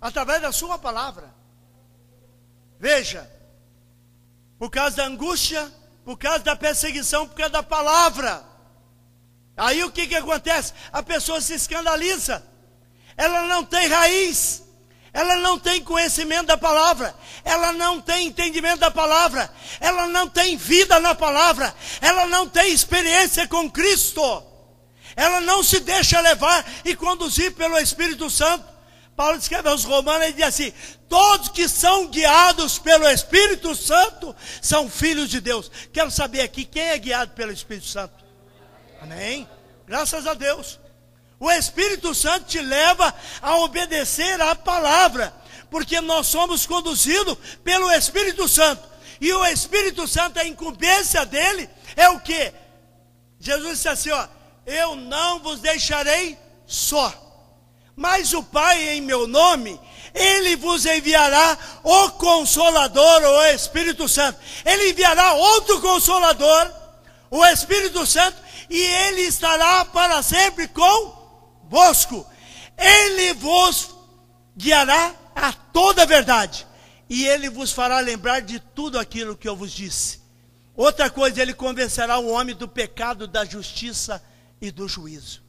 através 0.00 0.40
da 0.42 0.52
Sua 0.52 0.78
palavra. 0.78 1.29
Veja, 2.80 3.30
por 4.58 4.70
causa 4.70 4.96
da 4.96 5.04
angústia, 5.04 5.70
por 6.04 6.16
causa 6.16 6.40
da 6.40 6.56
perseguição, 6.56 7.28
por 7.28 7.36
causa 7.36 7.52
da 7.52 7.62
palavra. 7.62 8.42
Aí 9.56 9.84
o 9.84 9.92
que, 9.92 10.06
que 10.06 10.16
acontece? 10.16 10.72
A 10.90 11.02
pessoa 11.02 11.40
se 11.40 11.54
escandaliza, 11.54 12.42
ela 13.16 13.46
não 13.46 13.64
tem 13.64 13.86
raiz 13.86 14.64
ela 15.12 15.36
não 15.36 15.58
tem 15.58 15.82
conhecimento 15.82 16.46
da 16.46 16.56
palavra, 16.56 17.14
ela 17.44 17.72
não 17.72 18.00
tem 18.00 18.28
entendimento 18.28 18.78
da 18.78 18.90
palavra, 18.90 19.52
ela 19.80 20.06
não 20.06 20.28
tem 20.28 20.56
vida 20.56 21.00
na 21.00 21.14
palavra, 21.14 21.74
ela 22.00 22.26
não 22.26 22.48
tem 22.48 22.72
experiência 22.72 23.46
com 23.48 23.68
Cristo, 23.68 24.22
ela 25.16 25.40
não 25.40 25.64
se 25.64 25.80
deixa 25.80 26.20
levar 26.20 26.64
e 26.84 26.94
conduzir 26.94 27.52
pelo 27.54 27.76
Espírito 27.78 28.30
Santo. 28.30 28.69
Paulo 29.20 29.36
escreve 29.36 29.68
aos 29.68 29.84
Romanos 29.84 30.28
e 30.28 30.32
diz 30.32 30.46
assim: 30.46 30.72
todos 31.06 31.50
que 31.50 31.68
são 31.68 32.06
guiados 32.06 32.78
pelo 32.78 33.06
Espírito 33.06 33.76
Santo 33.76 34.34
são 34.62 34.88
filhos 34.88 35.28
de 35.28 35.42
Deus. 35.42 35.70
Quero 35.92 36.10
saber 36.10 36.40
aqui 36.40 36.64
quem 36.64 36.84
é 36.84 36.96
guiado 36.96 37.32
pelo 37.32 37.52
Espírito 37.52 37.86
Santo. 37.86 38.14
Amém? 38.98 39.46
Graças 39.86 40.26
a 40.26 40.32
Deus. 40.32 40.80
O 41.38 41.50
Espírito 41.50 42.14
Santo 42.14 42.46
te 42.46 42.62
leva 42.62 43.14
a 43.42 43.58
obedecer 43.58 44.40
à 44.40 44.54
palavra, 44.54 45.34
porque 45.70 46.00
nós 46.00 46.26
somos 46.26 46.64
conduzidos 46.64 47.36
pelo 47.62 47.92
Espírito 47.92 48.48
Santo. 48.48 48.88
E 49.20 49.30
o 49.34 49.44
Espírito 49.44 50.08
Santo, 50.08 50.40
a 50.40 50.46
incumbência 50.46 51.26
dele 51.26 51.68
é 51.94 52.08
o 52.08 52.20
que? 52.20 52.54
Jesus 53.38 53.72
disse 53.74 53.88
assim: 53.90 54.12
ó, 54.12 54.26
eu 54.64 54.96
não 54.96 55.40
vos 55.40 55.60
deixarei 55.60 56.38
só, 56.66 57.29
mas 58.00 58.32
o 58.32 58.42
Pai 58.42 58.94
em 58.94 59.02
meu 59.02 59.26
nome, 59.28 59.78
ele 60.14 60.56
vos 60.56 60.86
enviará 60.86 61.58
o 61.84 62.10
Consolador, 62.12 63.22
o 63.22 63.44
Espírito 63.48 64.08
Santo. 64.08 64.40
Ele 64.64 64.88
enviará 64.88 65.34
outro 65.34 65.82
Consolador, 65.82 66.72
o 67.30 67.44
Espírito 67.44 68.06
Santo, 68.06 68.38
e 68.70 68.80
ele 68.80 69.20
estará 69.20 69.84
para 69.84 70.22
sempre 70.22 70.66
convosco, 70.68 72.26
ele 72.78 73.34
vos 73.34 73.90
guiará 74.56 75.14
a 75.34 75.52
toda 75.52 76.04
a 76.04 76.06
verdade, 76.06 76.66
e 77.06 77.26
ele 77.26 77.50
vos 77.50 77.70
fará 77.70 78.00
lembrar 78.00 78.40
de 78.40 78.60
tudo 78.60 78.98
aquilo 78.98 79.36
que 79.36 79.46
eu 79.46 79.54
vos 79.54 79.72
disse. 79.72 80.22
Outra 80.74 81.10
coisa, 81.10 81.42
ele 81.42 81.52
convencerá 81.52 82.18
o 82.18 82.30
homem 82.30 82.54
do 82.54 82.66
pecado, 82.66 83.28
da 83.28 83.44
justiça 83.44 84.24
e 84.58 84.70
do 84.70 84.88
juízo. 84.88 85.39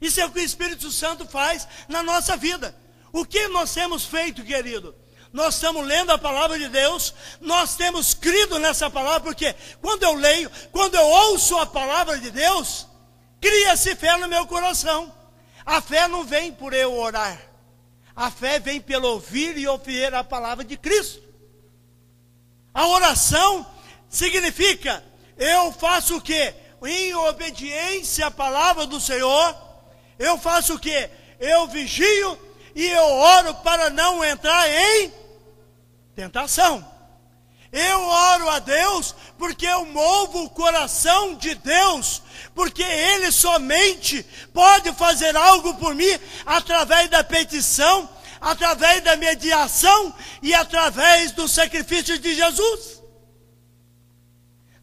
Isso 0.00 0.20
é 0.20 0.26
o 0.26 0.30
que 0.30 0.40
o 0.40 0.44
Espírito 0.44 0.90
Santo 0.90 1.26
faz 1.26 1.66
na 1.88 2.02
nossa 2.02 2.36
vida. 2.36 2.74
O 3.12 3.24
que 3.24 3.48
nós 3.48 3.72
temos 3.72 4.04
feito, 4.04 4.44
querido? 4.44 4.94
Nós 5.32 5.54
estamos 5.56 5.86
lendo 5.86 6.10
a 6.10 6.18
palavra 6.18 6.58
de 6.58 6.68
Deus, 6.68 7.14
nós 7.40 7.76
temos 7.76 8.14
crido 8.14 8.58
nessa 8.58 8.88
palavra, 8.88 9.20
porque 9.20 9.54
quando 9.80 10.02
eu 10.02 10.14
leio, 10.14 10.50
quando 10.72 10.94
eu 10.94 11.06
ouço 11.06 11.58
a 11.58 11.66
palavra 11.66 12.18
de 12.18 12.30
Deus, 12.30 12.88
Cria-se 13.40 13.94
fé 13.94 14.16
no 14.16 14.28
meu 14.28 14.46
coração. 14.46 15.12
A 15.64 15.80
fé 15.80 16.08
não 16.08 16.24
vem 16.24 16.52
por 16.52 16.72
eu 16.72 16.94
orar. 16.94 17.40
A 18.14 18.30
fé 18.30 18.58
vem 18.58 18.80
pelo 18.80 19.08
ouvir 19.08 19.56
e 19.56 19.66
ouvir 19.66 20.12
a 20.14 20.24
palavra 20.24 20.64
de 20.64 20.76
Cristo. 20.76 21.22
A 22.74 22.86
oração 22.86 23.66
significa 24.08 25.04
eu 25.36 25.72
faço 25.72 26.16
o 26.16 26.20
que? 26.20 26.54
Em 26.84 27.14
obediência 27.14 28.26
à 28.26 28.30
palavra 28.30 28.86
do 28.86 29.00
Senhor, 29.00 29.56
eu 30.18 30.38
faço 30.38 30.74
o 30.74 30.78
que? 30.78 31.10
Eu 31.38 31.68
vigio 31.68 32.38
e 32.74 32.86
eu 32.86 33.04
oro 33.04 33.54
para 33.56 33.90
não 33.90 34.24
entrar 34.24 34.68
em 34.68 35.12
tentação. 36.14 36.98
Eu 37.70 38.00
oro 38.00 38.48
a 38.48 38.58
Deus 38.58 39.14
porque 39.36 39.66
eu 39.66 39.84
movo 39.84 40.44
o 40.44 40.50
coração 40.50 41.34
de 41.34 41.54
Deus, 41.54 42.22
porque 42.54 42.82
Ele 42.82 43.30
somente 43.30 44.24
pode 44.52 44.92
fazer 44.92 45.36
algo 45.36 45.74
por 45.74 45.94
mim 45.94 46.18
através 46.46 47.10
da 47.10 47.22
petição, 47.22 48.08
através 48.40 49.02
da 49.02 49.16
mediação 49.16 50.14
e 50.42 50.54
através 50.54 51.32
do 51.32 51.46
sacrifício 51.46 52.18
de 52.18 52.34
Jesus. 52.34 53.02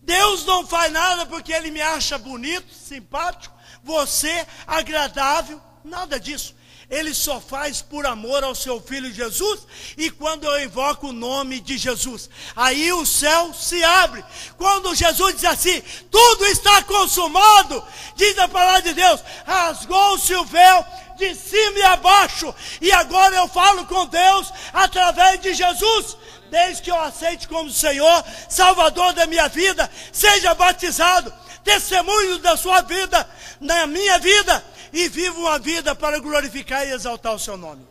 Deus 0.01 0.45
não 0.45 0.67
faz 0.67 0.91
nada 0.91 1.25
porque 1.25 1.51
Ele 1.51 1.71
me 1.71 1.81
acha 1.81 2.19
bonito, 2.19 2.71
simpático, 2.71 3.54
você 3.85 4.45
agradável, 4.65 5.61
nada 5.83 6.19
disso. 6.19 6.55
Ele 6.89 7.13
só 7.15 7.39
faz 7.39 7.81
por 7.81 8.05
amor 8.05 8.43
ao 8.43 8.53
seu 8.53 8.79
filho 8.79 9.11
Jesus 9.11 9.61
e 9.97 10.11
quando 10.11 10.45
eu 10.45 10.63
invoco 10.63 11.07
o 11.07 11.13
nome 11.13 11.59
de 11.59 11.77
Jesus, 11.77 12.29
aí 12.55 12.93
o 12.93 13.05
céu 13.05 13.53
se 13.53 13.83
abre. 13.83 14.23
Quando 14.55 14.93
Jesus 14.93 15.35
diz 15.35 15.45
assim: 15.45 15.81
tudo 16.11 16.45
está 16.45 16.83
consumado, 16.83 17.83
diz 18.15 18.37
a 18.37 18.47
palavra 18.47 18.83
de 18.83 18.93
Deus, 18.93 19.19
rasgou-se 19.45 20.35
o 20.35 20.45
véu 20.45 20.85
de 21.17 21.33
cima 21.33 21.79
e 21.79 21.83
abaixo, 21.83 22.53
e 22.81 22.91
agora 22.91 23.35
eu 23.35 23.47
falo 23.47 23.85
com 23.85 24.05
Deus 24.05 24.51
através 24.73 25.41
de 25.41 25.53
Jesus. 25.53 26.17
Desde 26.51 26.83
que 26.83 26.91
eu 26.91 27.01
aceite 27.01 27.47
como 27.47 27.71
Senhor, 27.71 28.23
Salvador 28.47 29.13
da 29.13 29.25
minha 29.25 29.47
vida, 29.49 29.89
seja 30.13 30.53
batizado, 30.53 31.33
testemunho 31.65 32.37
da 32.37 32.55
sua 32.55 32.79
vida, 32.81 33.29
na 33.59 33.85
minha 33.87 34.19
vida 34.19 34.63
e 34.93 35.09
vivo 35.09 35.41
uma 35.41 35.59
vida 35.59 35.93
para 35.93 36.19
glorificar 36.19 36.87
e 36.87 36.91
exaltar 36.91 37.35
o 37.35 37.39
seu 37.39 37.57
nome. 37.57 37.85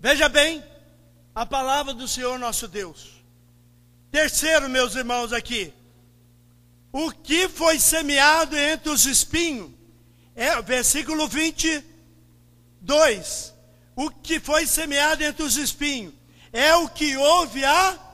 Veja 0.00 0.28
bem 0.28 0.64
a 1.34 1.46
palavra 1.46 1.94
do 1.94 2.08
Senhor 2.08 2.36
nosso 2.38 2.66
Deus. 2.66 3.22
Terceiro, 4.10 4.68
meus 4.68 4.96
irmãos, 4.96 5.32
aqui. 5.32 5.72
O 6.90 7.12
que 7.12 7.48
foi 7.48 7.78
semeado 7.78 8.56
entre 8.56 8.88
os 8.88 9.04
espinhos? 9.04 9.70
É, 10.34 10.60
versículo 10.62 11.28
22. 11.28 13.52
O 13.94 14.10
que 14.10 14.40
foi 14.40 14.66
semeado 14.66 15.22
entre 15.22 15.42
os 15.42 15.56
espinhos 15.56 16.14
é 16.52 16.74
o 16.74 16.88
que 16.88 17.16
ouve 17.16 17.64
a. 17.64 18.05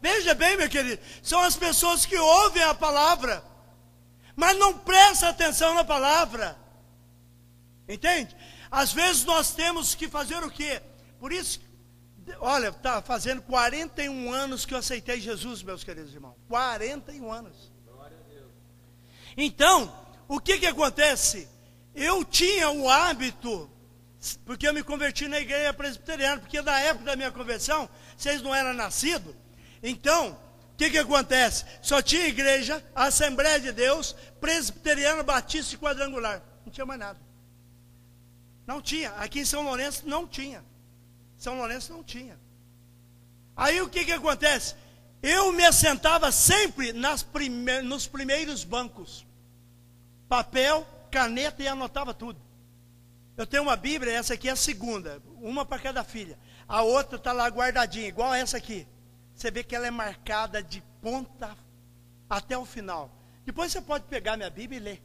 Veja 0.00 0.34
bem, 0.34 0.56
meu 0.56 0.68
querido, 0.68 1.02
são 1.22 1.40
as 1.40 1.56
pessoas 1.56 2.06
que 2.06 2.16
ouvem 2.16 2.62
a 2.62 2.74
palavra 2.74 3.50
mas 4.40 4.56
não 4.56 4.72
presta 4.72 5.28
atenção 5.28 5.74
na 5.74 5.84
palavra. 5.84 6.56
Entende? 7.86 8.34
Às 8.70 8.90
vezes 8.90 9.22
nós 9.24 9.52
temos 9.52 9.94
que 9.94 10.08
fazer 10.08 10.42
o 10.42 10.50
quê? 10.50 10.80
Por 11.18 11.30
isso, 11.30 11.60
olha, 12.38 12.68
está 12.68 13.02
fazendo 13.02 13.42
41 13.42 14.32
anos 14.32 14.64
que 14.64 14.72
eu 14.72 14.78
aceitei 14.78 15.20
Jesus, 15.20 15.62
meus 15.62 15.84
queridos 15.84 16.14
irmãos. 16.14 16.36
41 16.48 17.30
anos. 17.30 17.70
Então, 19.36 19.94
o 20.26 20.40
que 20.40 20.58
que 20.58 20.66
acontece? 20.66 21.46
Eu 21.94 22.24
tinha 22.24 22.70
o 22.70 22.88
hábito, 22.88 23.70
porque 24.46 24.66
eu 24.66 24.72
me 24.72 24.82
converti 24.82 25.28
na 25.28 25.38
igreja 25.38 25.74
presbiteriana, 25.74 26.40
porque 26.40 26.62
na 26.62 26.80
época 26.80 27.04
da 27.04 27.16
minha 27.16 27.30
conversão, 27.30 27.90
vocês 28.16 28.40
não 28.40 28.54
eram 28.54 28.72
nascidos. 28.72 29.34
Então, 29.82 30.38
que, 30.80 30.88
que 30.88 30.98
acontece? 30.98 31.66
Só 31.82 32.00
tinha 32.00 32.26
igreja, 32.26 32.82
Assembleia 32.94 33.60
de 33.60 33.70
Deus, 33.70 34.16
Presbiteriano, 34.40 35.22
Batista 35.22 35.74
e 35.74 35.78
Quadrangular. 35.78 36.42
Não 36.64 36.72
tinha 36.72 36.86
mais 36.86 36.98
nada. 36.98 37.20
Não 38.66 38.80
tinha. 38.80 39.10
Aqui 39.16 39.40
em 39.40 39.44
São 39.44 39.62
Lourenço 39.62 40.08
não 40.08 40.26
tinha. 40.26 40.64
São 41.36 41.58
Lourenço 41.58 41.92
não 41.92 42.02
tinha. 42.02 42.40
Aí 43.54 43.82
o 43.82 43.90
que, 43.90 44.06
que 44.06 44.12
acontece? 44.12 44.74
Eu 45.22 45.52
me 45.52 45.66
assentava 45.66 46.32
sempre 46.32 46.94
prime 47.30 47.82
nos 47.82 48.06
primeiros 48.06 48.64
bancos. 48.64 49.26
Papel, 50.30 50.86
caneta 51.10 51.62
e 51.62 51.68
anotava 51.68 52.14
tudo. 52.14 52.40
Eu 53.36 53.46
tenho 53.46 53.64
uma 53.64 53.76
Bíblia, 53.76 54.14
essa 54.14 54.32
aqui 54.32 54.48
é 54.48 54.52
a 54.52 54.56
segunda, 54.56 55.22
uma 55.42 55.66
para 55.66 55.78
cada 55.78 56.02
filha. 56.02 56.38
A 56.66 56.80
outra 56.80 57.16
está 57.16 57.32
lá 57.32 57.46
guardadinha, 57.48 58.08
igual 58.08 58.32
essa 58.32 58.56
aqui 58.56 58.86
você 59.40 59.50
vê 59.50 59.64
que 59.64 59.74
ela 59.74 59.86
é 59.86 59.90
marcada 59.90 60.62
de 60.62 60.82
ponta 61.00 61.56
até 62.28 62.58
o 62.58 62.66
final. 62.66 63.10
Depois 63.46 63.72
você 63.72 63.80
pode 63.80 64.04
pegar 64.04 64.36
minha 64.36 64.50
Bíblia 64.50 64.78
e 64.78 64.82
ler. 64.82 65.02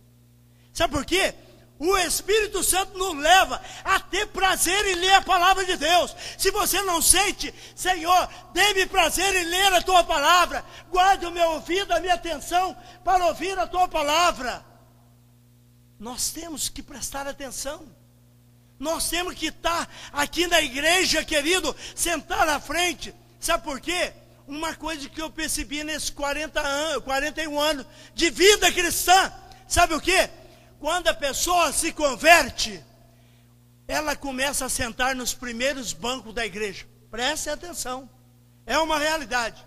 Sabe 0.74 0.94
por 0.94 1.06
quê? 1.06 1.34
O 1.80 1.98
Espírito 1.98 2.62
Santo 2.62 2.98
nos 2.98 3.16
leva 3.16 3.62
a 3.84 3.98
ter 4.00 4.28
prazer 4.28 4.86
em 4.88 4.96
ler 4.96 5.14
a 5.14 5.22
palavra 5.22 5.64
de 5.64 5.78
Deus. 5.78 6.14
Se 6.38 6.52
você 6.52 6.82
não 6.82 7.02
sente, 7.02 7.54
Senhor, 7.76 8.30
dê-me 8.54 8.86
prazer 8.86 9.34
em 9.36 9.46
ler 9.46 9.74
a 9.74 9.82
tua 9.82 10.04
palavra. 10.04 10.66
Guarde 10.90 11.26
o 11.26 11.32
meu 11.32 11.52
ouvido, 11.52 11.94
a 11.94 12.02
minha 12.02 12.16
atenção 12.16 12.76
para 13.06 13.26
ouvir 13.28 13.58
a 13.58 13.66
tua 13.66 13.88
palavra. 13.88 14.66
Nós 15.98 16.32
temos 16.32 16.68
que 16.68 16.84
prestar 16.84 17.26
atenção. 17.26 17.88
Nós 18.78 19.10
temos 19.10 19.34
que 19.34 19.48
estar 19.48 19.90
aqui 20.12 20.46
na 20.46 20.62
igreja, 20.62 21.24
querido, 21.24 21.74
sentar 21.96 22.46
na 22.46 22.60
frente. 22.60 23.16
Sabe 23.40 23.64
por 23.64 23.80
quê? 23.80 24.14
Uma 24.48 24.76
coisa 24.76 25.10
que 25.10 25.22
eu 25.22 25.30
percebi 25.30 25.84
nesses 25.84 26.10
40 26.10 26.60
anos, 26.60 27.04
41 27.04 27.60
anos 27.60 27.86
de 28.14 28.30
vida 28.30 28.72
cristã. 28.72 29.34
Sabe 29.68 29.94
o 29.94 30.02
que? 30.02 30.30
Quando 30.80 31.08
a 31.08 31.14
pessoa 31.14 31.72
se 31.72 31.92
converte, 31.92 32.84
ela 33.88 34.16
começa 34.16 34.66
a 34.66 34.70
sentar 34.70 35.16
nos 35.16 35.34
primeiros 35.34 35.94
bancos 35.94 36.34
da 36.34 36.46
igreja. 36.46 36.86
Preste 37.10 37.50
atenção. 37.50 38.10
É 38.66 38.78
uma 38.78 38.98
realidade. 38.98 39.64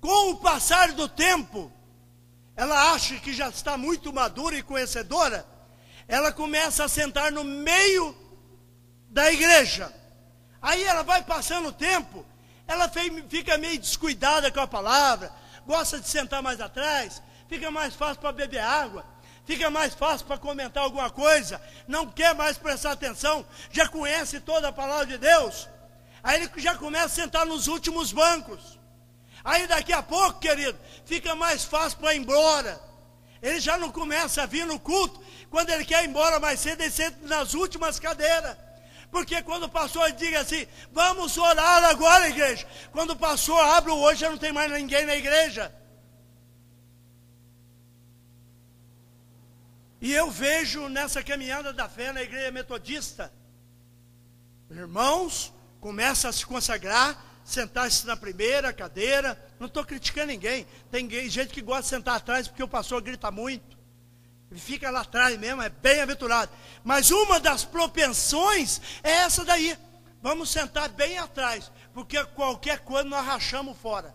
Com 0.00 0.30
o 0.30 0.36
passar 0.36 0.92
do 0.92 1.08
tempo, 1.08 1.72
ela 2.56 2.92
acha 2.92 3.16
que 3.16 3.32
já 3.32 3.48
está 3.48 3.76
muito 3.76 4.12
madura 4.12 4.56
e 4.56 4.62
conhecedora, 4.62 5.46
ela 6.06 6.30
começa 6.30 6.84
a 6.84 6.88
sentar 6.88 7.32
no 7.32 7.42
meio 7.42 8.14
da 9.08 9.32
igreja. 9.32 9.92
Aí 10.60 10.82
ela 10.84 11.02
vai 11.02 11.22
passando 11.22 11.68
o 11.68 11.72
tempo, 11.72 12.24
ela 12.66 12.90
fica 13.28 13.58
meio 13.58 13.78
descuidada 13.78 14.50
com 14.50 14.60
a 14.60 14.66
palavra, 14.66 15.32
gosta 15.66 16.00
de 16.00 16.08
sentar 16.08 16.42
mais 16.42 16.60
atrás, 16.60 17.22
fica 17.48 17.70
mais 17.70 17.94
fácil 17.94 18.20
para 18.20 18.32
beber 18.32 18.60
água, 18.60 19.04
fica 19.44 19.70
mais 19.70 19.94
fácil 19.94 20.26
para 20.26 20.38
comentar 20.38 20.82
alguma 20.82 21.10
coisa, 21.10 21.60
não 21.86 22.10
quer 22.10 22.34
mais 22.34 22.56
prestar 22.56 22.92
atenção, 22.92 23.44
já 23.70 23.88
conhece 23.88 24.40
toda 24.40 24.68
a 24.68 24.72
palavra 24.72 25.06
de 25.06 25.18
Deus. 25.18 25.68
Aí 26.22 26.42
ele 26.42 26.50
já 26.56 26.74
começa 26.74 27.06
a 27.06 27.08
sentar 27.10 27.44
nos 27.44 27.66
últimos 27.66 28.10
bancos. 28.10 28.78
Aí 29.44 29.66
daqui 29.66 29.92
a 29.92 30.02
pouco, 30.02 30.40
querido, 30.40 30.78
fica 31.04 31.34
mais 31.34 31.64
fácil 31.64 31.98
para 31.98 32.14
ir 32.14 32.18
embora. 32.18 32.80
Ele 33.42 33.60
já 33.60 33.76
não 33.76 33.92
começa 33.92 34.42
a 34.42 34.46
vir 34.46 34.64
no 34.64 34.80
culto. 34.80 35.22
Quando 35.50 35.68
ele 35.68 35.84
quer 35.84 36.02
ir 36.02 36.08
embora 36.08 36.40
mais 36.40 36.60
cedo, 36.60 36.80
ele 36.80 36.90
senta 36.90 37.18
nas 37.26 37.52
últimas 37.52 38.00
cadeiras. 38.00 38.56
Porque 39.14 39.40
quando 39.42 39.66
o 39.66 39.68
pastor 39.68 40.10
diga 40.10 40.40
assim, 40.40 40.66
vamos 40.90 41.38
orar 41.38 41.84
agora, 41.84 42.28
igreja. 42.28 42.66
Quando 42.90 43.10
o 43.10 43.16
pastor 43.16 43.60
abre 43.60 43.92
o 43.92 43.96
olho, 43.96 44.16
já 44.16 44.28
não 44.28 44.36
tem 44.36 44.52
mais 44.52 44.68
ninguém 44.72 45.06
na 45.06 45.14
igreja. 45.14 45.72
E 50.00 50.12
eu 50.12 50.28
vejo 50.32 50.88
nessa 50.88 51.22
caminhada 51.22 51.72
da 51.72 51.88
fé 51.88 52.12
na 52.12 52.24
igreja 52.24 52.50
metodista, 52.50 53.32
irmãos, 54.68 55.54
começa 55.80 56.28
a 56.28 56.32
se 56.32 56.44
consagrar, 56.44 57.40
sentar-se 57.44 58.04
na 58.08 58.16
primeira 58.16 58.72
cadeira. 58.72 59.40
Não 59.60 59.68
estou 59.68 59.84
criticando 59.84 60.32
ninguém. 60.32 60.66
Tem 60.90 61.08
gente 61.30 61.54
que 61.54 61.62
gosta 61.62 61.82
de 61.82 61.88
sentar 61.88 62.16
atrás 62.16 62.48
porque 62.48 62.64
o 62.64 62.68
pastor 62.68 63.00
grita 63.00 63.30
muito. 63.30 63.78
Fica 64.58 64.90
lá 64.90 65.00
atrás 65.00 65.38
mesmo, 65.38 65.62
é 65.62 65.68
bem 65.68 66.00
aventurado. 66.00 66.50
Mas 66.82 67.10
uma 67.10 67.40
das 67.40 67.64
propensões 67.64 68.80
é 69.02 69.10
essa 69.10 69.44
daí. 69.44 69.76
Vamos 70.22 70.50
sentar 70.50 70.88
bem 70.88 71.18
atrás, 71.18 71.70
porque 71.92 72.24
qualquer 72.26 72.80
coisa 72.80 73.08
nós 73.08 73.26
rachamos 73.26 73.76
fora. 73.78 74.14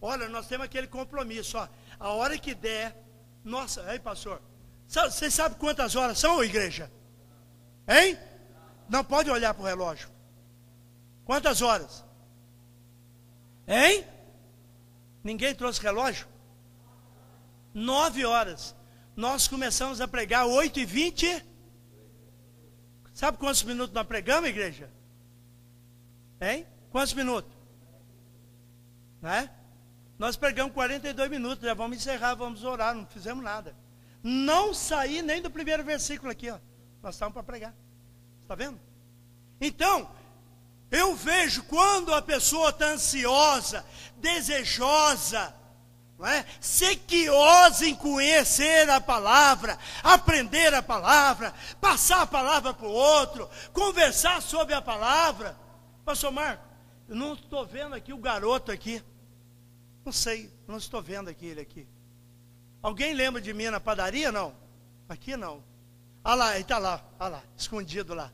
Olha, 0.00 0.28
nós 0.28 0.46
temos 0.46 0.66
aquele 0.66 0.86
compromisso, 0.86 1.58
ó. 1.58 1.68
A 1.98 2.10
hora 2.10 2.38
que 2.38 2.54
der, 2.54 2.96
nossa, 3.42 3.82
aí 3.82 3.98
pastor, 3.98 4.40
vocês 4.86 5.32
sabem 5.32 5.58
quantas 5.58 5.96
horas 5.96 6.18
são, 6.18 6.44
igreja? 6.44 6.90
Hein? 7.88 8.18
Não 8.88 9.02
pode 9.02 9.30
olhar 9.30 9.54
para 9.54 9.62
o 9.62 9.66
relógio. 9.66 10.08
Quantas 11.24 11.62
horas? 11.62 12.04
Hein? 13.66 14.06
Ninguém 15.22 15.54
trouxe 15.54 15.80
relógio? 15.80 16.28
Nove 17.72 18.24
horas. 18.24 18.76
Nós 19.16 19.46
começamos 19.46 20.00
a 20.00 20.08
pregar 20.08 20.46
8 20.46 20.80
e 20.80 20.84
20. 20.84 21.44
Sabe 23.12 23.38
quantos 23.38 23.62
minutos 23.62 23.94
nós 23.94 24.06
pregamos, 24.06 24.48
igreja? 24.48 24.90
Hein? 26.40 26.66
Quantos 26.90 27.14
minutos? 27.14 27.52
Né? 29.22 29.50
Nós 30.18 30.36
pregamos 30.36 30.72
42 30.74 31.30
minutos, 31.30 31.64
já 31.64 31.74
vamos 31.74 31.96
encerrar, 31.96 32.34
vamos 32.34 32.64
orar, 32.64 32.94
não 32.94 33.06
fizemos 33.06 33.42
nada. 33.42 33.74
Não 34.22 34.72
saí 34.72 35.22
nem 35.22 35.42
do 35.42 35.50
primeiro 35.50 35.84
versículo 35.84 36.30
aqui, 36.30 36.50
ó. 36.50 36.58
Nós 37.02 37.14
estávamos 37.14 37.34
para 37.34 37.42
pregar. 37.42 37.74
Está 38.42 38.54
vendo? 38.54 38.80
Então, 39.60 40.10
eu 40.90 41.14
vejo 41.14 41.62
quando 41.64 42.12
a 42.14 42.22
pessoa 42.22 42.70
está 42.70 42.86
ansiosa, 42.86 43.84
desejosa, 44.16 45.54
não 46.18 46.26
é? 46.26 46.44
sequiosa 46.60 47.86
em 47.86 47.94
conhecer 47.94 48.88
a 48.88 49.00
palavra, 49.00 49.78
aprender 50.02 50.72
a 50.72 50.82
palavra, 50.82 51.52
passar 51.80 52.22
a 52.22 52.26
palavra 52.26 52.72
para 52.72 52.86
o 52.86 52.92
outro, 52.92 53.48
conversar 53.72 54.40
sobre 54.40 54.74
a 54.74 54.82
palavra. 54.82 55.56
Pastor 56.04 56.30
Marco, 56.30 56.64
eu 57.08 57.16
não 57.16 57.34
estou 57.34 57.66
vendo 57.66 57.94
aqui 57.94 58.12
o 58.12 58.18
garoto 58.18 58.70
aqui. 58.70 59.02
Não 60.04 60.12
sei, 60.12 60.52
não 60.66 60.76
estou 60.76 61.02
vendo 61.02 61.28
aqui 61.28 61.46
ele 61.46 61.60
aqui. 61.60 61.88
Alguém 62.82 63.14
lembra 63.14 63.40
de 63.40 63.52
mim 63.52 63.70
na 63.70 63.80
padaria? 63.80 64.30
Não. 64.30 64.54
Aqui 65.08 65.36
não. 65.36 65.64
Ah 66.22 66.34
lá, 66.34 66.52
ele 66.52 66.62
está 66.62 66.78
lá, 66.78 67.04
ah 67.18 67.28
lá, 67.28 67.42
escondido 67.56 68.14
lá. 68.14 68.32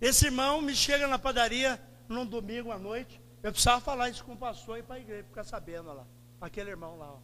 Esse 0.00 0.26
irmão 0.26 0.60
me 0.62 0.74
chega 0.74 1.06
na 1.06 1.18
padaria 1.18 1.80
num 2.08 2.26
domingo 2.26 2.72
à 2.72 2.78
noite. 2.78 3.20
Eu 3.42 3.52
precisava 3.52 3.80
falar 3.80 4.10
isso 4.10 4.24
com 4.24 4.32
o 4.32 4.36
pastor 4.36 4.78
e 4.78 4.82
para 4.82 4.96
a 4.96 5.00
igreja, 5.00 5.24
ficar 5.24 5.44
sabendo 5.44 5.92
lá. 5.92 6.06
Aquele 6.40 6.70
irmão 6.70 6.96
lá. 6.96 7.12
Ó. 7.12 7.18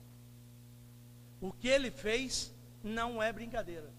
O 1.41 1.53
que 1.53 1.69
ele 1.69 1.91
fez 1.91 2.53
não 2.83 3.23
é 3.23 3.33
brincadeira. 3.33 3.91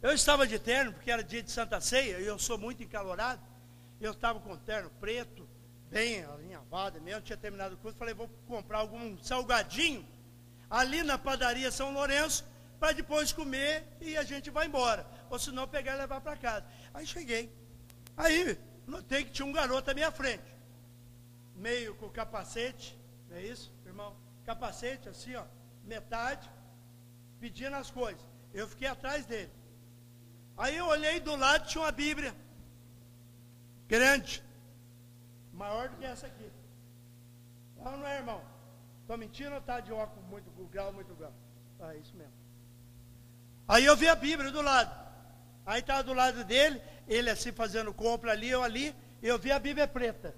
Eu 0.00 0.12
estava 0.12 0.46
de 0.46 0.58
terno, 0.58 0.92
porque 0.92 1.10
era 1.10 1.22
dia 1.22 1.42
de 1.42 1.50
Santa 1.50 1.80
Ceia, 1.80 2.18
e 2.18 2.26
eu 2.26 2.38
sou 2.38 2.58
muito 2.58 2.82
encalorado. 2.82 3.42
Eu 4.00 4.12
estava 4.12 4.40
com 4.40 4.56
terno 4.56 4.90
preto, 4.98 5.48
bem 5.88 6.24
alinhavado 6.24 7.00
mesmo, 7.00 7.22
tinha 7.22 7.36
terminado 7.36 7.74
o 7.74 7.78
curso. 7.78 7.96
Falei, 7.96 8.14
vou 8.14 8.28
comprar 8.48 8.78
algum 8.78 9.16
salgadinho 9.22 10.04
ali 10.68 11.02
na 11.02 11.18
padaria 11.18 11.70
São 11.70 11.92
Lourenço, 11.92 12.44
para 12.80 12.92
depois 12.92 13.32
comer 13.32 13.84
e 14.00 14.16
a 14.16 14.24
gente 14.24 14.50
vai 14.50 14.66
embora. 14.66 15.06
Ou 15.30 15.38
se 15.38 15.52
não, 15.52 15.68
pegar 15.68 15.94
e 15.94 15.98
levar 15.98 16.20
para 16.20 16.36
casa. 16.36 16.66
Aí 16.92 17.06
cheguei. 17.06 17.52
Aí, 18.16 18.58
notei 18.86 19.22
que 19.22 19.30
tinha 19.30 19.46
um 19.46 19.52
garoto 19.52 19.90
à 19.90 19.94
minha 19.94 20.10
frente. 20.10 20.42
Meio 21.54 21.94
com 21.94 22.08
capacete, 22.08 22.98
não 23.32 23.38
é 23.38 23.42
isso, 23.42 23.72
irmão? 23.86 24.14
Capacete, 24.44 25.08
assim, 25.08 25.34
ó, 25.34 25.44
metade, 25.84 26.50
pedindo 27.40 27.74
as 27.76 27.90
coisas. 27.90 28.22
Eu 28.52 28.68
fiquei 28.68 28.88
atrás 28.88 29.24
dele. 29.24 29.50
Aí 30.56 30.76
eu 30.76 30.86
olhei 30.86 31.18
do 31.18 31.34
lado, 31.34 31.66
tinha 31.66 31.82
uma 31.82 31.90
Bíblia. 31.90 32.34
Grande. 33.88 34.44
Maior 35.50 35.88
do 35.88 35.96
que 35.96 36.04
essa 36.04 36.26
aqui. 36.26 36.50
Não, 37.78 37.96
não 37.96 38.06
é, 38.06 38.18
irmão? 38.18 38.42
Estou 39.00 39.16
mentindo 39.16 39.52
ou 39.52 39.58
está 39.58 39.80
de 39.80 39.92
óculos 39.92 40.28
muito 40.28 40.50
grau, 40.66 40.92
muito 40.92 41.14
grau? 41.14 41.32
Ah, 41.80 41.94
é 41.94 41.98
isso 41.98 42.14
mesmo. 42.14 42.34
Aí 43.66 43.86
eu 43.86 43.96
vi 43.96 44.08
a 44.08 44.14
Bíblia 44.14 44.50
do 44.50 44.60
lado. 44.60 44.94
Aí 45.64 45.80
estava 45.80 46.02
do 46.02 46.12
lado 46.12 46.44
dele, 46.44 46.82
ele 47.08 47.30
assim 47.30 47.50
fazendo 47.50 47.94
compra 47.94 48.32
ali, 48.32 48.50
eu 48.50 48.62
ali, 48.62 48.94
eu 49.22 49.38
vi 49.38 49.50
a 49.50 49.58
Bíblia 49.58 49.88
preta. 49.88 50.34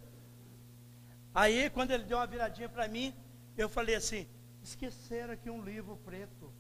Aí, 1.34 1.68
quando 1.70 1.90
ele 1.90 2.04
deu 2.04 2.18
uma 2.18 2.26
viradinha 2.26 2.68
para 2.68 2.86
mim, 2.86 3.12
eu 3.56 3.68
falei 3.68 3.96
assim: 3.96 4.26
esqueceram 4.62 5.34
aqui 5.34 5.50
um 5.50 5.62
livro 5.62 5.96
preto. 6.04 6.52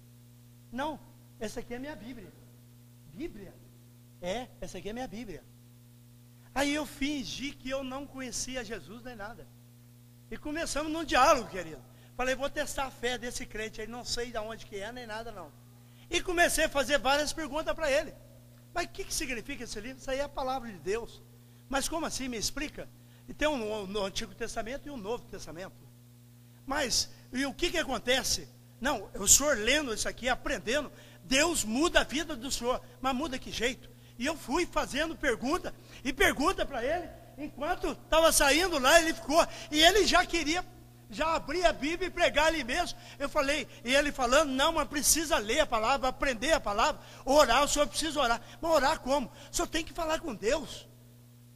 Não, 0.72 0.98
essa 1.38 1.60
aqui 1.60 1.74
é 1.74 1.78
minha 1.78 1.94
Bíblia. 1.94 2.32
Bíblia? 3.12 3.54
É, 4.20 4.48
essa 4.60 4.78
aqui 4.78 4.88
é 4.88 4.92
minha 4.92 5.06
Bíblia. 5.06 5.44
Aí 6.54 6.74
eu 6.74 6.86
fingi 6.86 7.52
que 7.52 7.70
eu 7.70 7.84
não 7.84 8.06
conhecia 8.06 8.64
Jesus 8.64 9.02
nem 9.04 9.14
nada. 9.14 9.46
E 10.30 10.36
começamos 10.36 10.92
num 10.92 11.04
diálogo, 11.04 11.48
querido. 11.48 11.82
Falei, 12.16 12.34
vou 12.34 12.48
testar 12.48 12.86
a 12.86 12.90
fé 12.90 13.18
desse 13.18 13.44
crente 13.44 13.80
aí, 13.80 13.86
não 13.86 14.04
sei 14.04 14.30
de 14.30 14.38
onde 14.38 14.66
que 14.66 14.76
é, 14.76 14.90
nem 14.92 15.06
nada 15.06 15.32
não. 15.32 15.52
E 16.08 16.20
comecei 16.20 16.64
a 16.64 16.68
fazer 16.68 16.98
várias 16.98 17.32
perguntas 17.32 17.74
para 17.74 17.90
ele. 17.90 18.14
Mas 18.72 18.86
o 18.86 18.88
que, 18.88 19.04
que 19.04 19.14
significa 19.14 19.64
esse 19.64 19.80
livro? 19.80 19.98
Isso 19.98 20.10
aí 20.10 20.18
é 20.18 20.24
a 20.24 20.28
palavra 20.28 20.70
de 20.70 20.78
Deus. 20.78 21.22
Mas 21.68 21.88
como 21.88 22.06
assim? 22.06 22.28
Me 22.28 22.36
explica. 22.36 22.88
E 23.28 23.34
tem 23.34 23.48
um 23.48 23.86
no 23.86 24.04
Antigo 24.04 24.34
Testamento 24.34 24.86
e 24.86 24.90
um 24.90 24.96
Novo 24.96 25.24
Testamento. 25.24 25.76
Mas, 26.66 27.10
e 27.32 27.44
o 27.46 27.54
que, 27.54 27.70
que 27.70 27.78
acontece? 27.78 28.48
Não, 28.80 29.08
o 29.14 29.26
senhor 29.26 29.56
lendo 29.56 29.94
isso 29.94 30.08
aqui, 30.08 30.28
aprendendo, 30.28 30.90
Deus 31.24 31.64
muda 31.64 32.00
a 32.00 32.04
vida 32.04 32.36
do 32.36 32.50
senhor. 32.50 32.80
Mas 33.00 33.14
muda 33.14 33.38
que 33.38 33.50
jeito? 33.50 33.88
E 34.18 34.26
eu 34.26 34.36
fui 34.36 34.66
fazendo 34.66 35.16
pergunta, 35.16 35.74
e 36.04 36.12
pergunta 36.12 36.64
para 36.64 36.84
ele, 36.84 37.08
enquanto 37.38 37.92
estava 37.92 38.30
saindo 38.30 38.78
lá, 38.78 39.00
ele 39.00 39.12
ficou, 39.12 39.44
e 39.70 39.82
ele 39.82 40.06
já 40.06 40.24
queria 40.24 40.64
já 41.10 41.34
abrir 41.34 41.64
a 41.64 41.72
Bíblia 41.72 42.08
e 42.08 42.10
pregar 42.10 42.46
ali 42.46 42.64
mesmo. 42.64 42.98
Eu 43.18 43.28
falei, 43.28 43.68
e 43.84 43.94
ele 43.94 44.12
falando, 44.12 44.50
não, 44.50 44.72
mas 44.72 44.88
precisa 44.88 45.38
ler 45.38 45.60
a 45.60 45.66
palavra, 45.66 46.08
aprender 46.08 46.52
a 46.52 46.60
palavra, 46.60 47.00
orar, 47.24 47.62
o 47.62 47.68
senhor 47.68 47.86
precisa 47.86 48.20
orar. 48.20 48.40
Mas 48.60 48.70
orar 48.70 49.00
como? 49.00 49.30
O 49.50 49.54
senhor 49.54 49.68
tem 49.68 49.84
que 49.84 49.92
falar 49.92 50.20
com 50.20 50.34
Deus. 50.34 50.86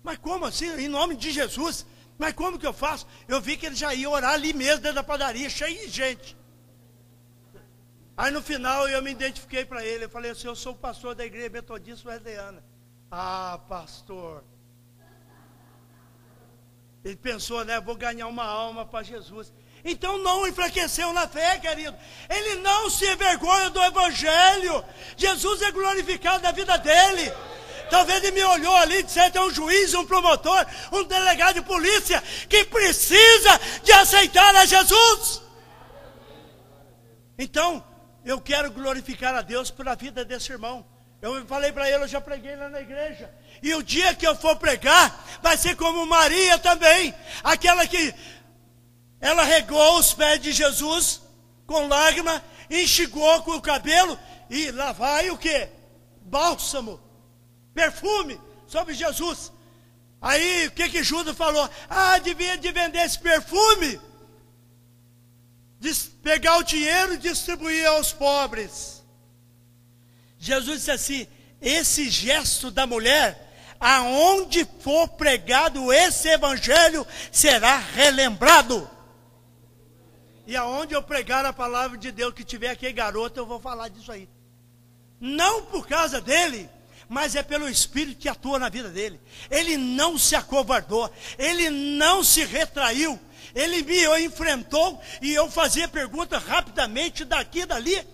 Mas 0.09 0.16
como 0.16 0.46
assim? 0.46 0.70
Em 0.80 0.88
nome 0.88 1.14
de 1.14 1.30
Jesus. 1.30 1.84
Mas 2.16 2.32
como 2.32 2.59
que 2.59 2.66
eu 2.66 2.72
faço? 2.72 3.06
Eu 3.28 3.42
vi 3.42 3.59
que 3.59 3.66
ele 3.66 3.74
já 3.74 3.92
ia 3.92 4.09
orar 4.09 4.32
ali 4.32 4.54
mesmo, 4.54 4.80
dentro 4.80 4.94
da 4.94 5.02
padaria, 5.02 5.50
cheio 5.50 5.76
de 5.80 5.90
gente. 5.90 6.34
Aí 8.16 8.30
no 8.30 8.40
final 8.40 8.88
eu 8.88 9.02
me 9.02 9.11
identifiquei 9.11 9.66
para 9.66 9.84
ele. 9.84 10.06
Eu 10.06 10.09
falei 10.09 10.30
assim: 10.30 10.46
Eu 10.46 10.56
sou 10.56 10.72
o 10.72 10.76
pastor 10.78 11.14
da 11.14 11.26
igreja 11.26 11.50
metodista 11.50 12.09
wesleyana. 12.09 12.64
Ah, 13.11 13.61
pastor. 13.68 14.42
Ele 17.04 17.16
pensou, 17.16 17.62
né? 17.66 17.78
Vou 17.78 17.94
ganhar 17.94 18.28
uma 18.28 18.46
alma 18.46 18.86
para 18.86 19.02
Jesus. 19.02 19.52
Então 19.84 20.16
não 20.16 20.48
enfraqueceu 20.48 21.12
na 21.12 21.28
fé, 21.28 21.59
querido. 21.59 21.94
Ele 22.30 22.62
não 22.62 22.88
se 22.88 23.04
envergonha 23.12 23.68
do 23.68 23.82
Evangelho. 23.82 24.82
Jesus 25.18 25.61
é 25.61 25.70
glorificado 25.70 26.42
na 26.42 26.50
vida 26.50 26.78
dele. 26.78 27.30
Talvez 27.91 28.22
ele 28.22 28.32
me 28.32 28.45
olhou 28.45 28.74
ali 28.76 28.99
e 28.99 29.03
disse: 29.03 29.30
tem 29.30 29.43
um 29.43 29.53
juiz, 29.53 29.95
um 29.95 30.07
promotor, 30.07 30.66
um 30.93 31.05
delegado 31.05 31.55
de 31.55 31.62
polícia 31.62 32.22
que 32.49 32.64
precisa 32.64 33.61
de 33.82 33.93
aceitar 33.93 34.55
a 34.57 34.64
Jesus. 34.64 35.43
Então, 37.39 37.84
eu 38.24 38.41
quero 38.41 38.70
glorificar 38.70 39.34
a 39.34 39.43
Deus 39.43 39.70
pela 39.70 39.95
vida 39.95 40.24
desse 40.24 40.53
irmão. 40.53 40.84
Eu 41.20 41.45
falei 41.47 41.72
para 41.72 41.89
ele, 41.89 42.05
eu 42.05 42.09
já 42.09 42.20
preguei 42.20 42.55
lá 42.55 42.68
na 42.68 42.80
igreja. 42.80 43.32
E 43.62 43.74
o 43.74 43.82
dia 43.82 44.14
que 44.14 44.26
eu 44.26 44.36
for 44.36 44.57
pregar, 44.57 45.24
vai 45.43 45.57
ser 45.57 45.74
como 45.76 46.07
Maria 46.07 46.59
também, 46.59 47.12
aquela 47.43 47.86
que 47.86 48.14
ela 49.20 49.43
regou 49.43 49.99
os 49.99 50.14
pés 50.14 50.41
de 50.41 50.53
Jesus 50.53 51.20
com 51.66 51.89
lágrima, 51.89 52.43
enxugou 52.70 53.43
com 53.43 53.53
o 53.53 53.61
cabelo 53.61 54.18
e 54.49 54.70
lá 54.70 54.93
vai 54.93 55.30
o 55.30 55.36
que? 55.36 55.68
Bálsamo, 56.22 57.01
perfume 57.81 58.41
sobre 58.66 58.93
Jesus. 58.95 59.53
Aí 60.20 60.66
o 60.66 60.70
que 60.72 60.89
que 60.89 61.05
Judas 61.05 61.37
falou? 61.37 61.68
Ah, 61.89 62.18
devia 62.18 62.59
de 62.59 62.70
vender 62.72 63.03
esse 63.07 63.18
perfume, 63.18 64.01
pegar 66.22 66.57
o 66.59 66.64
dinheiro 66.64 67.14
e 67.14 67.18
distribuir 67.18 67.87
aos 67.87 68.12
pobres. 68.12 69.05
Jesus 70.39 70.79
disse 70.79 70.91
assim: 70.91 71.26
esse 71.61 72.11
gesto 72.11 72.70
da 72.70 72.87
mulher 72.87 73.47
aonde 73.81 74.66
for 74.81 75.07
pregado 75.11 75.93
esse 75.93 76.29
evangelho, 76.29 77.07
será 77.31 77.76
relembrado. 77.79 78.91
E 80.47 80.57
aonde 80.57 80.95
eu 80.95 81.03
pregar 81.03 81.45
a 81.45 81.53
palavra 81.53 81.97
de 81.97 82.11
Deus, 82.11 82.35
que 82.35 82.43
tiver 82.43 82.70
aqui 82.70 82.91
garoto, 82.93 83.39
eu 83.39 83.47
vou 83.47 83.61
falar 83.61 83.89
disso 83.89 84.11
aí. 84.11 84.29
Não 85.20 85.66
por 85.66 85.87
causa 85.87 86.20
dele, 86.20 86.68
mas 87.09 87.34
é 87.34 87.42
pelo 87.42 87.68
Espírito 87.68 88.18
que 88.18 88.28
atua 88.28 88.59
na 88.59 88.68
vida 88.68 88.90
dele. 88.90 89.20
Ele 89.50 89.76
não 89.76 90.18
se 90.18 90.36
acovardou, 90.36 91.11
ele 91.38 91.70
não 91.70 92.22
se 92.22 92.44
retraiu, 92.44 93.18
ele 93.54 93.82
me 93.82 94.24
enfrentou 94.24 95.00
e 95.22 95.32
eu 95.32 95.50
fazia 95.50 95.88
perguntas 95.88 96.42
rapidamente 96.42 97.24
daqui 97.24 97.61
e 97.61 97.66
dali. 97.66 98.06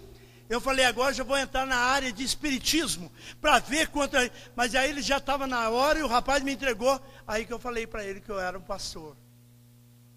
Eu 0.49 0.61
falei, 0.61 0.85
agora 0.85 1.13
já 1.13 1.25
vou 1.25 1.39
entrar 1.39 1.67
na 1.67 1.77
área 1.77 2.13
de 2.13 2.23
espiritismo, 2.23 3.11
para 3.41 3.59
ver 3.59 3.89
quanto. 3.89 4.17
Mas 4.55 4.75
aí 4.75 4.91
ele 4.91 5.01
já 5.01 5.17
estava 5.17 5.47
na 5.47 5.71
hora 5.71 5.99
e 5.99 6.03
o 6.03 6.07
rapaz 6.07 6.43
me 6.43 6.53
entregou. 6.53 7.01
Aí 7.27 7.47
que 7.47 7.53
eu 7.53 7.59
falei 7.59 7.87
para 7.87 8.05
ele 8.05 8.21
que 8.21 8.31
eu 8.31 8.39
era 8.39 8.59
um 8.59 8.63
pastor. 8.63 9.17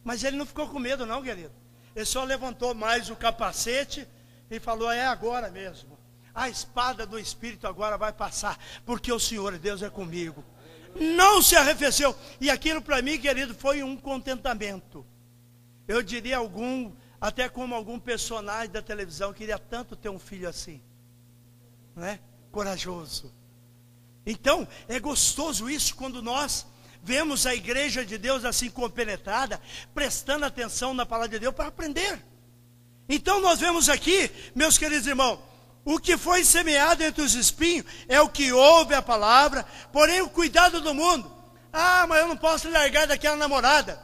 Mas 0.03 0.23
ele 0.23 0.38
não 0.38 0.45
ficou 0.45 0.67
com 0.67 0.80
medo, 0.80 1.05
não, 1.05 1.23
querido. 1.23 1.53
Ele 1.95 2.05
só 2.05 2.23
levantou 2.23 2.75
mais 2.75 3.09
o 3.09 3.15
capacete 3.15 4.07
e 4.51 4.59
falou: 4.59 4.91
é 4.91 5.05
agora 5.05 5.49
mesmo. 5.49 5.97
A 6.38 6.48
espada 6.50 7.04
do 7.04 7.18
Espírito 7.18 7.66
agora 7.66 7.98
vai 7.98 8.14
passar, 8.14 8.60
porque 8.86 9.12
o 9.12 9.20
Senhor 9.20 9.58
Deus 9.58 9.82
é 9.82 9.90
comigo. 9.90 10.46
Não 10.96 11.42
se 11.42 11.56
arrefeceu. 11.56 12.16
E 12.40 12.48
aquilo 12.48 12.80
para 12.80 13.02
mim, 13.02 13.18
querido, 13.18 13.56
foi 13.56 13.82
um 13.82 13.98
contentamento. 13.98 15.04
Eu 15.88 16.04
diria 16.04 16.38
algum 16.38 16.92
até 17.20 17.50
como 17.50 17.74
algum 17.74 17.98
personagem 17.98 18.70
da 18.70 18.84
televisão 18.84 19.34
queria 19.34 19.58
tanto 19.58 19.96
ter 19.96 20.10
um 20.10 20.20
filho 20.20 20.48
assim, 20.48 20.80
né? 21.96 22.20
Corajoso. 22.52 23.34
Então, 24.24 24.68
é 24.88 25.00
gostoso 25.00 25.68
isso 25.68 25.96
quando 25.96 26.22
nós 26.22 26.68
vemos 27.02 27.48
a 27.48 27.56
igreja 27.56 28.06
de 28.06 28.16
Deus 28.16 28.46
assim 28.46 28.70
compenetrada, 28.70 29.60
prestando 29.92 30.46
atenção 30.46 30.94
na 30.94 31.04
palavra 31.04 31.30
de 31.30 31.40
Deus 31.40 31.56
para 31.56 31.70
aprender. 31.70 32.24
Então, 33.10 33.42
nós 33.42 33.60
vemos 33.60 33.90
aqui, 33.90 34.30
meus 34.54 34.78
queridos 34.78 35.08
irmãos, 35.08 35.40
o 35.88 35.98
que 35.98 36.18
foi 36.18 36.44
semeado 36.44 37.02
entre 37.02 37.22
os 37.22 37.34
espinhos 37.34 37.86
é 38.10 38.20
o 38.20 38.28
que 38.28 38.52
ouve 38.52 38.94
a 38.94 39.02
palavra, 39.02 39.66
porém 39.94 40.22
o 40.22 40.30
cuidado 40.30 40.82
do 40.82 40.94
mundo. 40.94 41.32
Ah, 41.72 42.06
mas 42.06 42.20
eu 42.20 42.28
não 42.28 42.36
posso 42.36 42.70
largar 42.70 43.08
daquela 43.08 43.38
namorada. 43.38 43.98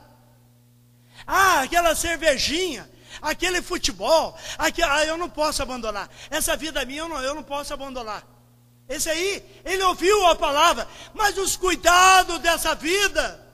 Ah, 1.28 1.60
aquela 1.60 1.94
cervejinha, 1.94 2.90
aquele 3.22 3.62
futebol, 3.62 4.34
aquele, 4.58 4.88
ah, 4.88 5.04
eu 5.04 5.18
não 5.18 5.30
posso 5.30 5.62
abandonar. 5.62 6.10
Essa 6.30 6.56
vida 6.56 6.86
minha 6.86 7.02
eu 7.02 7.10
não, 7.10 7.22
eu 7.22 7.36
não 7.36 7.44
posso 7.44 7.74
abandonar. 7.74 8.24
Esse 8.88 9.10
aí, 9.10 9.44
ele 9.66 9.84
ouviu 9.84 10.26
a 10.28 10.36
palavra, 10.38 10.88
mas 11.14 11.38
os 11.38 11.58
cuidados 11.58 12.40
dessa 12.40 12.74
vida, 12.76 13.46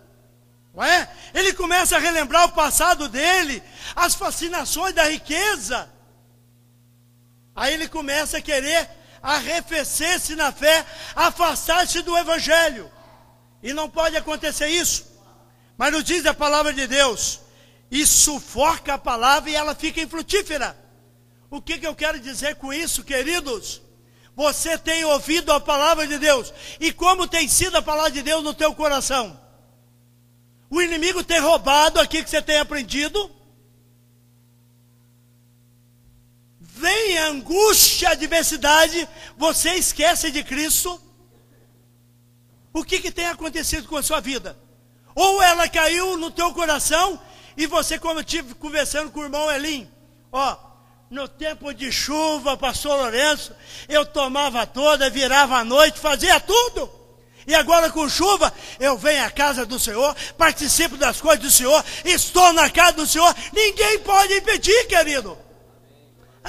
não 0.72 0.84
é? 0.84 1.12
Ele 1.34 1.52
começa 1.52 1.96
a 1.96 2.00
relembrar 2.00 2.46
o 2.46 2.52
passado 2.52 3.10
dele, 3.10 3.64
as 3.96 4.14
fascinações 4.14 4.94
da 4.94 5.06
riqueza. 5.06 5.98
Aí 7.60 7.74
ele 7.74 7.90
começa 7.90 8.38
a 8.38 8.42
querer 8.42 8.90
arrefecer-se 9.22 10.34
na 10.34 10.50
fé, 10.50 10.86
afastar-se 11.14 12.02
do 12.02 12.18
evangelho. 12.18 12.90
E 13.62 13.74
não 13.74 13.90
pode 13.90 14.16
acontecer 14.16 14.70
isso. 14.70 15.06
Mas 15.78 15.92
nos 15.92 16.06
diz 16.06 16.26
a 16.26 16.34
palavra 16.34 16.72
de 16.72 16.88
Deus, 16.88 17.42
e 17.92 18.08
sufoca 18.08 18.94
a 18.94 18.98
palavra 18.98 19.50
e 19.50 19.56
ela 19.56 19.76
fica 19.76 20.00
infrutífera. 20.00 20.74
O 21.52 21.62
que, 21.62 21.78
que 21.78 21.86
eu 21.86 21.94
quero 21.94 22.18
dizer 22.18 22.56
com 22.56 22.72
isso, 22.72 23.04
queridos? 23.04 23.82
Você 24.38 24.78
tem 24.78 25.04
ouvido 25.04 25.52
a 25.52 25.60
palavra 25.60 26.08
de 26.08 26.18
Deus. 26.18 26.54
E 26.80 26.94
como 26.94 27.28
tem 27.28 27.46
sido 27.50 27.76
a 27.76 27.82
palavra 27.82 28.12
de 28.12 28.22
Deus 28.22 28.42
no 28.42 28.54
teu 28.54 28.74
coração? 28.74 29.38
O 30.70 30.82
inimigo 30.82 31.26
tem 31.26 31.42
roubado 31.42 32.00
aqui 32.00 32.24
que 32.24 32.30
você 32.30 32.42
tem 32.42 32.58
aprendido. 32.58 33.30
Vem 36.80 37.18
angústia, 37.18 38.12
adversidade, 38.12 39.06
você 39.38 39.72
esquece 39.72 40.32
de 40.32 40.42
Cristo. 40.46 41.00
O 42.72 42.86
que, 42.86 43.02
que 43.02 43.12
tem 43.12 43.26
acontecido 43.26 43.86
com 43.86 43.98
a 43.98 44.04
sua 44.04 44.22
vida? 44.22 44.58
Ou 45.14 45.44
ela 45.44 45.68
caiu 45.68 46.16
no 46.16 46.32
teu 46.32 46.54
coração, 46.54 47.20
e 47.58 47.68
você, 47.68 48.00
como 48.00 48.20
eu 48.20 48.22
estive 48.22 48.56
conversando 48.56 49.12
com 49.12 49.20
o 49.20 49.24
irmão 49.24 49.52
Elim, 49.52 49.92
ó, 50.32 50.56
no 51.10 51.28
tempo 51.28 51.74
de 51.74 51.92
chuva, 51.92 52.56
pastor 52.56 52.98
Lourenço, 52.98 53.54
eu 53.90 54.06
tomava 54.06 54.66
toda, 54.66 55.10
virava 55.10 55.58
a 55.58 55.66
noite, 55.66 56.00
fazia 56.00 56.40
tudo. 56.40 56.90
E 57.46 57.54
agora 57.54 57.90
com 57.90 58.08
chuva, 58.08 58.54
eu 58.80 58.98
venho 58.98 59.26
à 59.26 59.30
casa 59.30 59.66
do 59.66 59.78
Senhor, 59.78 60.16
participo 60.38 60.96
das 60.96 61.20
coisas 61.20 61.44
do 61.44 61.52
Senhor, 61.52 61.84
estou 62.06 62.54
na 62.54 62.70
casa 62.70 62.94
do 62.94 63.08
Senhor, 63.08 63.36
ninguém 63.52 64.00
pode 64.00 64.34
impedir, 64.34 64.88
querido. 64.88 65.49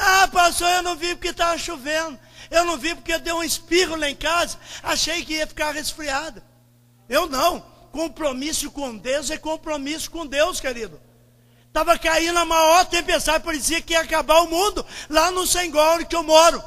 Ah, 0.03 0.29
pastor, 0.33 0.69
eu 0.71 0.83
não 0.83 0.97
vi 0.97 1.15
porque 1.15 1.29
estava 1.29 1.59
chovendo. 1.59 2.19
Eu 2.51 2.65
não 2.65 2.79
vi 2.79 2.95
porque 2.95 3.19
deu 3.19 3.37
um 3.37 3.43
espirro 3.43 3.97
lá 3.97 4.09
em 4.09 4.17
casa. 4.17 4.59
Achei 4.83 5.23
que 5.25 5.35
ia 5.35 5.47
ficar 5.47 5.73
resfriado. 5.73 6.43
Eu 7.09 7.27
não. 7.27 7.61
Compromisso 7.93 8.71
com 8.71 8.97
Deus 8.97 9.31
é 9.31 9.37
compromisso 9.37 10.11
com 10.11 10.27
Deus, 10.27 10.59
querido. 10.61 11.01
Estava 11.67 11.99
caindo 11.99 12.39
a 12.39 12.45
maior 12.45 12.85
tempestade, 12.87 13.45
parecia 13.45 13.81
que 13.81 13.93
ia 13.93 14.01
acabar 14.01 14.41
o 14.41 14.51
mundo, 14.51 14.85
lá 15.09 15.31
no 15.31 15.47
Senhor 15.47 16.05
que 16.05 16.17
eu 16.17 16.23
moro. 16.23 16.63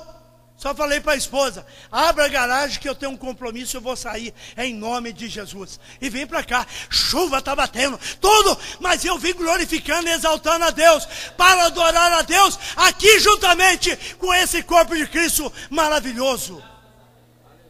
Só 0.64 0.74
falei 0.74 1.02
para 1.02 1.12
a 1.12 1.18
esposa: 1.18 1.66
abra 1.92 2.24
a 2.24 2.30
garagem 2.30 2.80
que 2.80 2.88
eu 2.88 2.96
tenho 2.96 3.12
um 3.12 3.18
compromisso, 3.18 3.76
eu 3.76 3.82
vou 3.82 3.98
sair 3.98 4.34
em 4.56 4.74
nome 4.74 5.12
de 5.12 5.28
Jesus. 5.28 5.78
E 6.00 6.10
vim 6.10 6.26
para 6.26 6.42
cá, 6.42 6.66
chuva 6.90 7.40
está 7.40 7.54
batendo, 7.54 8.00
tudo, 8.22 8.58
mas 8.80 9.04
eu 9.04 9.18
vim 9.18 9.34
glorificando 9.34 10.08
e 10.08 10.14
exaltando 10.14 10.64
a 10.64 10.70
Deus, 10.70 11.06
para 11.36 11.66
adorar 11.66 12.14
a 12.14 12.22
Deus, 12.22 12.58
aqui 12.78 13.20
juntamente 13.20 13.94
com 14.18 14.34
esse 14.34 14.64
corpo 14.64 14.96
de 14.96 15.06
Cristo 15.06 15.52
maravilhoso. 15.70 16.64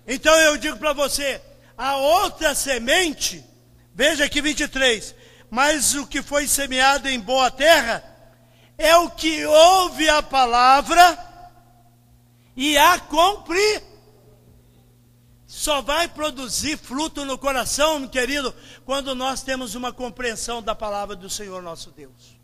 Então 0.07 0.39
eu 0.41 0.55
digo 0.55 0.77
para 0.77 0.93
você: 0.93 1.41
a 1.75 1.95
outra 1.95 2.53
semente, 2.53 3.43
veja 3.91 4.25
aqui 4.25 4.39
23, 4.39 5.15
mas 5.49 5.95
o 5.95 6.05
que 6.05 6.21
foi 6.21 6.47
semeado 6.47 7.09
em 7.09 7.19
boa 7.19 7.49
terra 7.49 8.03
é 8.77 8.95
o 8.97 9.09
que 9.09 9.43
ouve 9.47 10.07
a 10.09 10.21
palavra 10.21 11.32
e 12.55 12.77
a 12.77 12.99
cumpre. 12.99 13.83
Só 15.45 15.81
vai 15.81 16.07
produzir 16.07 16.77
fruto 16.77 17.25
no 17.25 17.37
coração, 17.37 17.99
meu 17.99 18.09
querido, 18.09 18.53
quando 18.85 19.13
nós 19.13 19.43
temos 19.43 19.75
uma 19.75 19.93
compreensão 19.93 20.63
da 20.63 20.73
palavra 20.73 21.15
do 21.15 21.29
Senhor 21.29 21.61
nosso 21.61 21.91
Deus. 21.91 22.37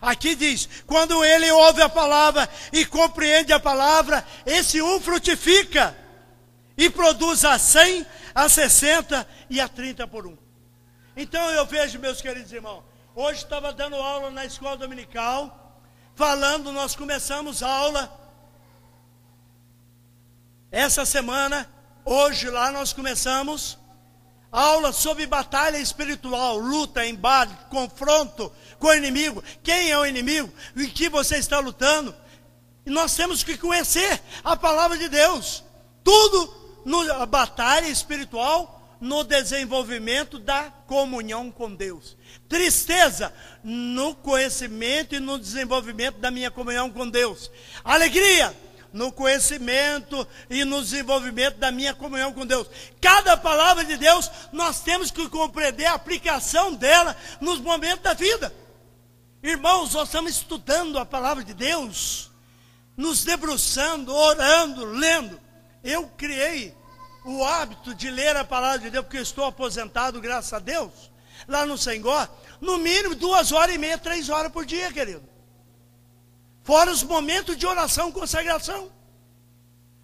Aqui 0.00 0.34
diz: 0.34 0.68
quando 0.84 1.24
ele 1.24 1.48
ouve 1.52 1.80
a 1.82 1.88
palavra 1.88 2.48
e 2.72 2.84
compreende 2.84 3.52
a 3.52 3.60
palavra, 3.60 4.26
esse 4.44 4.82
um 4.82 5.00
frutifica 5.00 5.96
e 6.76 6.90
produz 6.90 7.44
a 7.44 7.56
100, 7.58 8.04
a 8.34 8.48
60 8.48 9.28
e 9.48 9.60
a 9.60 9.68
30 9.68 10.08
por 10.08 10.26
um. 10.26 10.36
Então 11.16 11.48
eu 11.50 11.64
vejo, 11.64 12.00
meus 12.00 12.20
queridos 12.20 12.52
irmãos, 12.52 12.82
hoje 13.14 13.44
estava 13.44 13.72
dando 13.72 13.94
aula 13.94 14.30
na 14.30 14.44
escola 14.44 14.76
dominical, 14.76 15.80
falando, 16.16 16.72
nós 16.72 16.96
começamos 16.96 17.62
aula 17.62 18.21
essa 20.72 21.04
semana, 21.04 21.68
hoje 22.02 22.48
lá 22.48 22.72
nós 22.72 22.94
começamos 22.94 23.78
aula 24.50 24.90
sobre 24.90 25.26
batalha 25.26 25.76
espiritual, 25.76 26.56
luta, 26.56 27.06
embate, 27.06 27.54
confronto 27.68 28.50
com 28.78 28.86
o 28.86 28.94
inimigo. 28.94 29.44
Quem 29.62 29.90
é 29.90 29.98
o 29.98 30.06
inimigo? 30.06 30.50
Em 30.74 30.88
que 30.88 31.10
você 31.10 31.36
está 31.36 31.58
lutando? 31.58 32.14
E 32.86 32.90
nós 32.90 33.14
temos 33.14 33.44
que 33.44 33.58
conhecer 33.58 34.20
a 34.42 34.56
palavra 34.56 34.96
de 34.96 35.08
Deus. 35.08 35.62
Tudo 36.02 36.82
na 36.86 37.26
batalha 37.26 37.86
espiritual 37.86 38.96
no 38.98 39.24
desenvolvimento 39.24 40.38
da 40.38 40.64
comunhão 40.86 41.50
com 41.50 41.74
Deus. 41.74 42.16
Tristeza 42.48 43.32
no 43.62 44.14
conhecimento 44.14 45.14
e 45.14 45.20
no 45.20 45.38
desenvolvimento 45.38 46.18
da 46.18 46.30
minha 46.30 46.50
comunhão 46.50 46.90
com 46.90 47.08
Deus. 47.08 47.50
Alegria 47.84 48.56
no 48.92 49.10
conhecimento 49.10 50.26
e 50.50 50.64
no 50.64 50.82
desenvolvimento 50.82 51.56
da 51.56 51.72
minha 51.72 51.94
comunhão 51.94 52.32
com 52.32 52.46
Deus. 52.46 52.68
Cada 53.00 53.36
palavra 53.36 53.84
de 53.84 53.96
Deus, 53.96 54.30
nós 54.52 54.80
temos 54.80 55.10
que 55.10 55.28
compreender 55.28 55.86
a 55.86 55.94
aplicação 55.94 56.74
dela 56.74 57.16
nos 57.40 57.58
momentos 57.58 58.02
da 58.02 58.14
vida. 58.14 58.52
Irmãos, 59.42 59.94
nós 59.94 60.08
estamos 60.08 60.32
estudando 60.32 60.98
a 60.98 61.06
palavra 61.06 61.42
de 61.42 61.54
Deus, 61.54 62.30
nos 62.96 63.24
debruçando, 63.24 64.14
orando, 64.14 64.84
lendo. 64.84 65.40
Eu 65.82 66.06
criei 66.16 66.76
o 67.24 67.44
hábito 67.44 67.94
de 67.94 68.10
ler 68.10 68.36
a 68.36 68.44
palavra 68.44 68.78
de 68.78 68.90
Deus, 68.90 69.04
porque 69.04 69.18
eu 69.18 69.22
estou 69.22 69.44
aposentado, 69.44 70.20
graças 70.20 70.52
a 70.52 70.58
Deus, 70.58 70.92
lá 71.48 71.64
no 71.66 71.78
Senhor, 71.78 72.28
no 72.60 72.78
mínimo 72.78 73.14
duas 73.14 73.50
horas 73.52 73.74
e 73.74 73.78
meia, 73.78 73.98
três 73.98 74.28
horas 74.28 74.52
por 74.52 74.64
dia, 74.64 74.92
querido. 74.92 75.31
Fora 76.62 76.90
os 76.90 77.02
momentos 77.02 77.56
de 77.56 77.66
oração 77.66 78.12
consagração. 78.12 78.90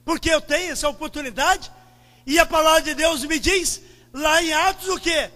Porque 0.05 0.31
eu 0.31 0.41
tenho 0.41 0.73
essa 0.73 0.89
oportunidade, 0.89 1.71
e 2.27 2.39
a 2.39 2.47
palavra 2.47 2.83
de 2.83 2.95
Deus 2.95 3.25
me 3.25 3.39
diz, 3.39 3.81
lá 4.13 4.43
em 4.43 4.53
Atos, 4.53 4.89
o 4.89 4.99
quê? 4.99 5.31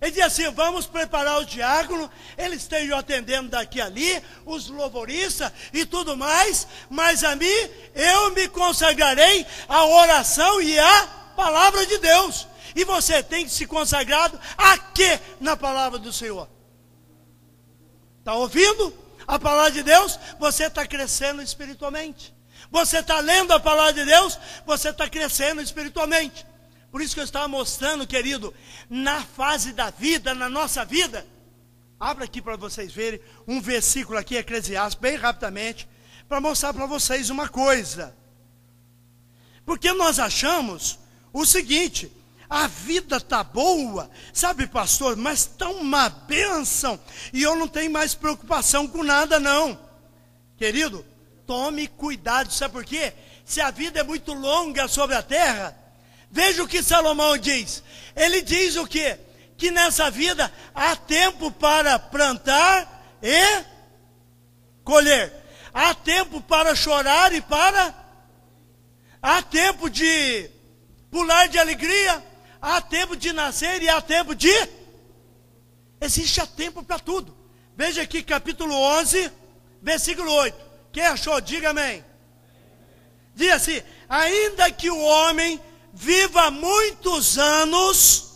Ele 0.00 0.10
diz 0.10 0.22
assim: 0.22 0.50
vamos 0.50 0.86
preparar 0.86 1.38
o 1.38 1.46
diácono, 1.46 2.10
eles 2.36 2.62
estejam 2.62 2.98
atendendo 2.98 3.48
daqui 3.48 3.80
a 3.80 3.86
ali, 3.86 4.22
os 4.44 4.68
louvoristas 4.68 5.50
e 5.72 5.86
tudo 5.86 6.16
mais, 6.16 6.66
mas 6.90 7.24
a 7.24 7.34
mim 7.34 7.46
eu 7.94 8.30
me 8.32 8.48
consagrarei 8.48 9.46
à 9.66 9.86
oração 9.86 10.60
e 10.60 10.78
à 10.78 11.06
palavra 11.34 11.86
de 11.86 11.96
Deus. 11.98 12.46
E 12.76 12.84
você 12.84 13.22
tem 13.22 13.44
que 13.44 13.52
se 13.52 13.66
consagrado 13.66 14.38
a 14.58 14.76
quê 14.76 15.18
na 15.40 15.56
palavra 15.56 15.98
do 15.98 16.12
Senhor? 16.12 16.48
Está 18.18 18.34
ouvindo 18.34 19.03
a 19.26 19.38
palavra 19.38 19.70
de 19.70 19.82
Deus? 19.82 20.18
Você 20.38 20.64
está 20.66 20.86
crescendo 20.86 21.42
espiritualmente. 21.42 22.34
Você 22.70 22.98
está 22.98 23.20
lendo 23.20 23.52
a 23.52 23.60
palavra 23.60 23.92
de 23.92 24.04
Deus? 24.04 24.38
Você 24.66 24.90
está 24.90 25.08
crescendo 25.08 25.60
espiritualmente. 25.60 26.46
Por 26.90 27.02
isso 27.02 27.14
que 27.14 27.20
eu 27.20 27.24
estava 27.24 27.48
mostrando, 27.48 28.06
querido, 28.06 28.54
na 28.88 29.22
fase 29.22 29.72
da 29.72 29.90
vida, 29.90 30.34
na 30.34 30.48
nossa 30.48 30.84
vida. 30.84 31.26
Abra 31.98 32.24
aqui 32.24 32.40
para 32.40 32.56
vocês 32.56 32.92
verem 32.92 33.20
um 33.48 33.60
versículo 33.60 34.18
aqui, 34.18 34.36
Eclesiastes, 34.36 35.00
bem 35.00 35.16
rapidamente, 35.16 35.88
para 36.28 36.40
mostrar 36.40 36.72
para 36.72 36.86
vocês 36.86 37.30
uma 37.30 37.48
coisa. 37.48 38.14
Porque 39.64 39.92
nós 39.92 40.18
achamos 40.18 40.98
o 41.32 41.44
seguinte: 41.44 42.12
a 42.48 42.66
vida 42.66 43.20
tá 43.20 43.42
boa, 43.42 44.10
sabe, 44.32 44.66
pastor, 44.66 45.16
mas 45.16 45.46
tá 45.46 45.68
uma 45.68 46.08
bênção 46.08 46.98
e 47.32 47.42
eu 47.42 47.56
não 47.56 47.66
tenho 47.66 47.90
mais 47.90 48.14
preocupação 48.14 48.86
com 48.86 49.02
nada, 49.02 49.40
não. 49.40 49.78
Querido, 50.56 51.04
tome 51.46 51.88
cuidado, 51.88 52.52
sabe 52.52 52.74
por 52.74 52.84
quê? 52.84 53.12
Se 53.44 53.60
a 53.60 53.70
vida 53.70 54.00
é 54.00 54.02
muito 54.02 54.32
longa 54.32 54.88
sobre 54.88 55.16
a 55.16 55.22
terra, 55.22 55.76
veja 56.30 56.62
o 56.62 56.68
que 56.68 56.82
Salomão 56.82 57.36
diz. 57.36 57.82
Ele 58.14 58.40
diz 58.42 58.76
o 58.76 58.86
quê? 58.86 59.18
Que 59.56 59.70
nessa 59.70 60.10
vida 60.10 60.52
há 60.74 60.96
tempo 60.96 61.50
para 61.50 61.98
plantar 61.98 63.18
e 63.22 63.64
colher. 64.84 65.32
Há 65.72 65.94
tempo 65.94 66.40
para 66.40 66.74
chorar 66.74 67.32
e 67.32 67.40
para. 67.40 67.94
Há 69.20 69.42
tempo 69.42 69.90
de 69.90 70.50
pular 71.10 71.48
de 71.48 71.58
alegria. 71.58 72.33
Há 72.66 72.80
tempo 72.80 73.14
de 73.14 73.30
nascer 73.30 73.82
e 73.82 73.90
há 73.90 74.00
tempo 74.00 74.34
de. 74.34 74.48
Existe 76.00 76.40
tempo 76.56 76.82
para 76.82 76.98
tudo. 76.98 77.36
Veja 77.76 78.00
aqui 78.00 78.22
capítulo 78.22 78.74
11, 78.74 79.30
versículo 79.82 80.32
8. 80.32 80.56
Quem 80.90 81.04
achou? 81.04 81.38
Diga 81.42 81.70
amém. 81.70 82.02
Diz 83.34 83.52
assim: 83.52 83.82
ainda 84.08 84.72
que 84.72 84.88
o 84.88 84.98
homem 84.98 85.60
viva 85.92 86.50
muitos 86.50 87.36
anos, 87.36 88.32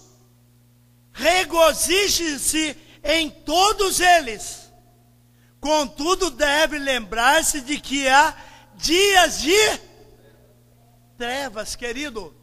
regozije-se 1.10 2.76
em 3.02 3.30
todos 3.30 3.98
eles. 3.98 4.70
Contudo, 5.58 6.28
deve 6.28 6.78
lembrar-se 6.78 7.62
de 7.62 7.80
que 7.80 8.06
há 8.06 8.36
dias 8.74 9.40
de 9.40 9.80
trevas, 11.16 11.74
querido. 11.74 12.37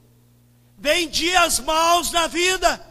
Vem 0.77 1.07
dias 1.07 1.59
maus 1.59 2.11
na 2.11 2.27
vida, 2.27 2.85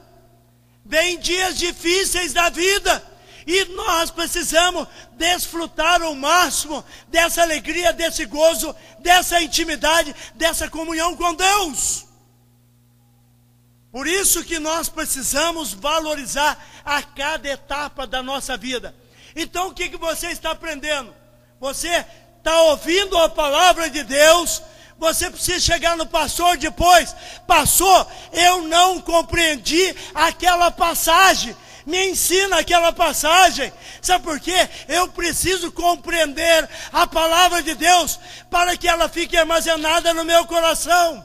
vem 0.84 1.18
dias 1.18 1.58
difíceis 1.58 2.32
na 2.32 2.48
vida, 2.48 3.02
e 3.46 3.64
nós 3.66 4.10
precisamos 4.10 4.88
desfrutar 5.12 6.02
o 6.02 6.14
máximo 6.14 6.82
dessa 7.08 7.42
alegria, 7.42 7.92
desse 7.92 8.24
gozo, 8.24 8.74
dessa 9.00 9.40
intimidade, 9.40 10.14
dessa 10.34 10.68
comunhão 10.68 11.14
com 11.16 11.34
Deus. 11.34 12.06
Por 13.92 14.06
isso 14.08 14.42
que 14.42 14.58
nós 14.58 14.88
precisamos 14.88 15.72
valorizar 15.72 16.58
a 16.84 17.02
cada 17.02 17.48
etapa 17.48 18.06
da 18.06 18.22
nossa 18.22 18.56
vida. 18.56 18.94
Então 19.36 19.68
o 19.68 19.74
que, 19.74 19.88
que 19.88 19.96
você 19.96 20.28
está 20.28 20.50
aprendendo? 20.50 21.14
Você 21.60 22.04
está 22.38 22.60
ouvindo 22.62 23.16
a 23.18 23.28
palavra 23.28 23.88
de 23.88 24.02
Deus, 24.02 24.62
você 25.04 25.30
precisa 25.30 25.60
chegar 25.60 25.96
no 25.96 26.06
pastor 26.06 26.56
depois. 26.56 27.14
Pastor, 27.46 28.06
eu 28.32 28.62
não 28.62 29.00
compreendi 29.00 29.94
aquela 30.14 30.70
passagem. 30.70 31.54
Me 31.84 32.08
ensina 32.08 32.58
aquela 32.58 32.92
passagem. 32.92 33.70
Sabe 34.00 34.24
por 34.24 34.40
quê? 34.40 34.68
Eu 34.88 35.08
preciso 35.08 35.70
compreender 35.70 36.68
a 36.90 37.06
palavra 37.06 37.62
de 37.62 37.74
Deus 37.74 38.18
para 38.50 38.76
que 38.76 38.88
ela 38.88 39.08
fique 39.08 39.36
armazenada 39.36 40.14
no 40.14 40.24
meu 40.24 40.46
coração. 40.46 41.24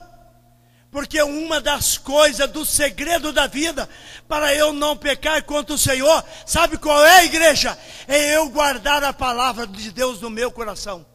Porque 0.92 1.22
uma 1.22 1.62
das 1.62 1.98
coisas, 1.98 2.50
do 2.50 2.66
segredo 2.66 3.32
da 3.32 3.48
vida, 3.48 3.88
para 4.28 4.54
eu 4.56 4.74
não 4.74 4.98
pecar 4.98 5.42
contra 5.44 5.76
o 5.76 5.78
Senhor, 5.78 6.24
sabe 6.46 6.78
qual 6.78 7.06
é 7.06 7.20
a 7.20 7.26
igreja? 7.26 7.78
É 8.08 8.36
eu 8.36 8.50
guardar 8.50 9.04
a 9.04 9.14
palavra 9.14 9.66
de 9.66 9.92
Deus 9.92 10.20
no 10.20 10.30
meu 10.30 10.52
coração. 10.52 11.06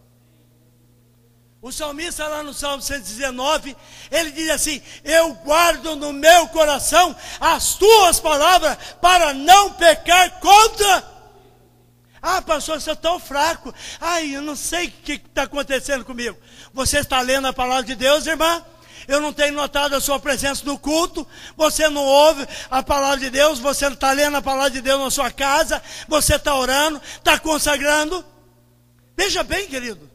O 1.64 1.72
salmista 1.72 2.28
lá 2.28 2.42
no 2.42 2.52
Salmo 2.52 2.82
119, 2.82 3.74
ele 4.10 4.32
diz 4.32 4.50
assim: 4.50 4.82
Eu 5.02 5.32
guardo 5.32 5.96
no 5.96 6.12
meu 6.12 6.46
coração 6.48 7.16
as 7.40 7.72
tuas 7.76 8.20
palavras 8.20 8.76
para 9.00 9.32
não 9.32 9.72
pecar 9.72 10.40
contra. 10.40 11.02
Ah, 12.20 12.42
pastor, 12.42 12.78
você 12.78 12.90
é 12.90 12.94
tão 12.94 13.18
fraco. 13.18 13.74
Ai, 13.98 14.36
eu 14.36 14.42
não 14.42 14.54
sei 14.54 14.88
o 14.88 14.90
que 14.90 15.12
está 15.12 15.44
acontecendo 15.44 16.04
comigo. 16.04 16.36
Você 16.74 16.98
está 16.98 17.22
lendo 17.22 17.46
a 17.46 17.52
palavra 17.54 17.84
de 17.84 17.94
Deus, 17.94 18.26
irmã? 18.26 18.62
eu 19.08 19.18
não 19.18 19.32
tenho 19.32 19.54
notado 19.54 19.94
a 19.96 20.00
sua 20.02 20.18
presença 20.20 20.64
no 20.66 20.78
culto, 20.78 21.26
você 21.56 21.88
não 21.88 22.04
ouve 22.04 22.46
a 22.70 22.82
palavra 22.82 23.20
de 23.20 23.30
Deus, 23.30 23.58
você 23.58 23.86
não 23.86 23.94
está 23.94 24.12
lendo 24.12 24.36
a 24.36 24.42
palavra 24.42 24.70
de 24.70 24.82
Deus 24.82 25.00
na 25.00 25.10
sua 25.10 25.30
casa, 25.30 25.82
você 26.08 26.36
está 26.36 26.54
orando, 26.54 27.00
está 27.16 27.38
consagrando. 27.38 28.22
Veja 29.16 29.42
bem, 29.42 29.66
querido, 29.66 30.13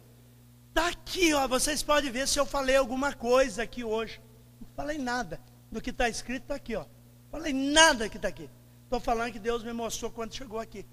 está 0.79 0.87
aqui, 0.87 1.33
ó, 1.33 1.45
vocês 1.45 1.83
podem 1.83 2.09
ver 2.09 2.25
se 2.25 2.39
eu 2.39 2.45
falei 2.45 2.77
alguma 2.77 3.11
coisa 3.11 3.63
aqui 3.63 3.83
hoje. 3.83 4.21
Não 4.61 4.69
falei 4.77 4.97
nada 4.97 5.37
do 5.69 5.81
que 5.81 5.89
está 5.89 6.07
escrito, 6.07 6.43
está 6.43 6.55
aqui, 6.55 6.73
ó. 6.73 6.85
Falei 7.29 7.51
nada 7.51 8.07
que 8.07 8.15
está 8.15 8.29
aqui. 8.29 8.49
Estou 8.85 9.01
falando 9.01 9.33
que 9.33 9.39
Deus 9.39 9.61
me 9.61 9.73
mostrou 9.73 10.09
quando 10.09 10.33
chegou 10.33 10.57
aqui. 10.57 10.85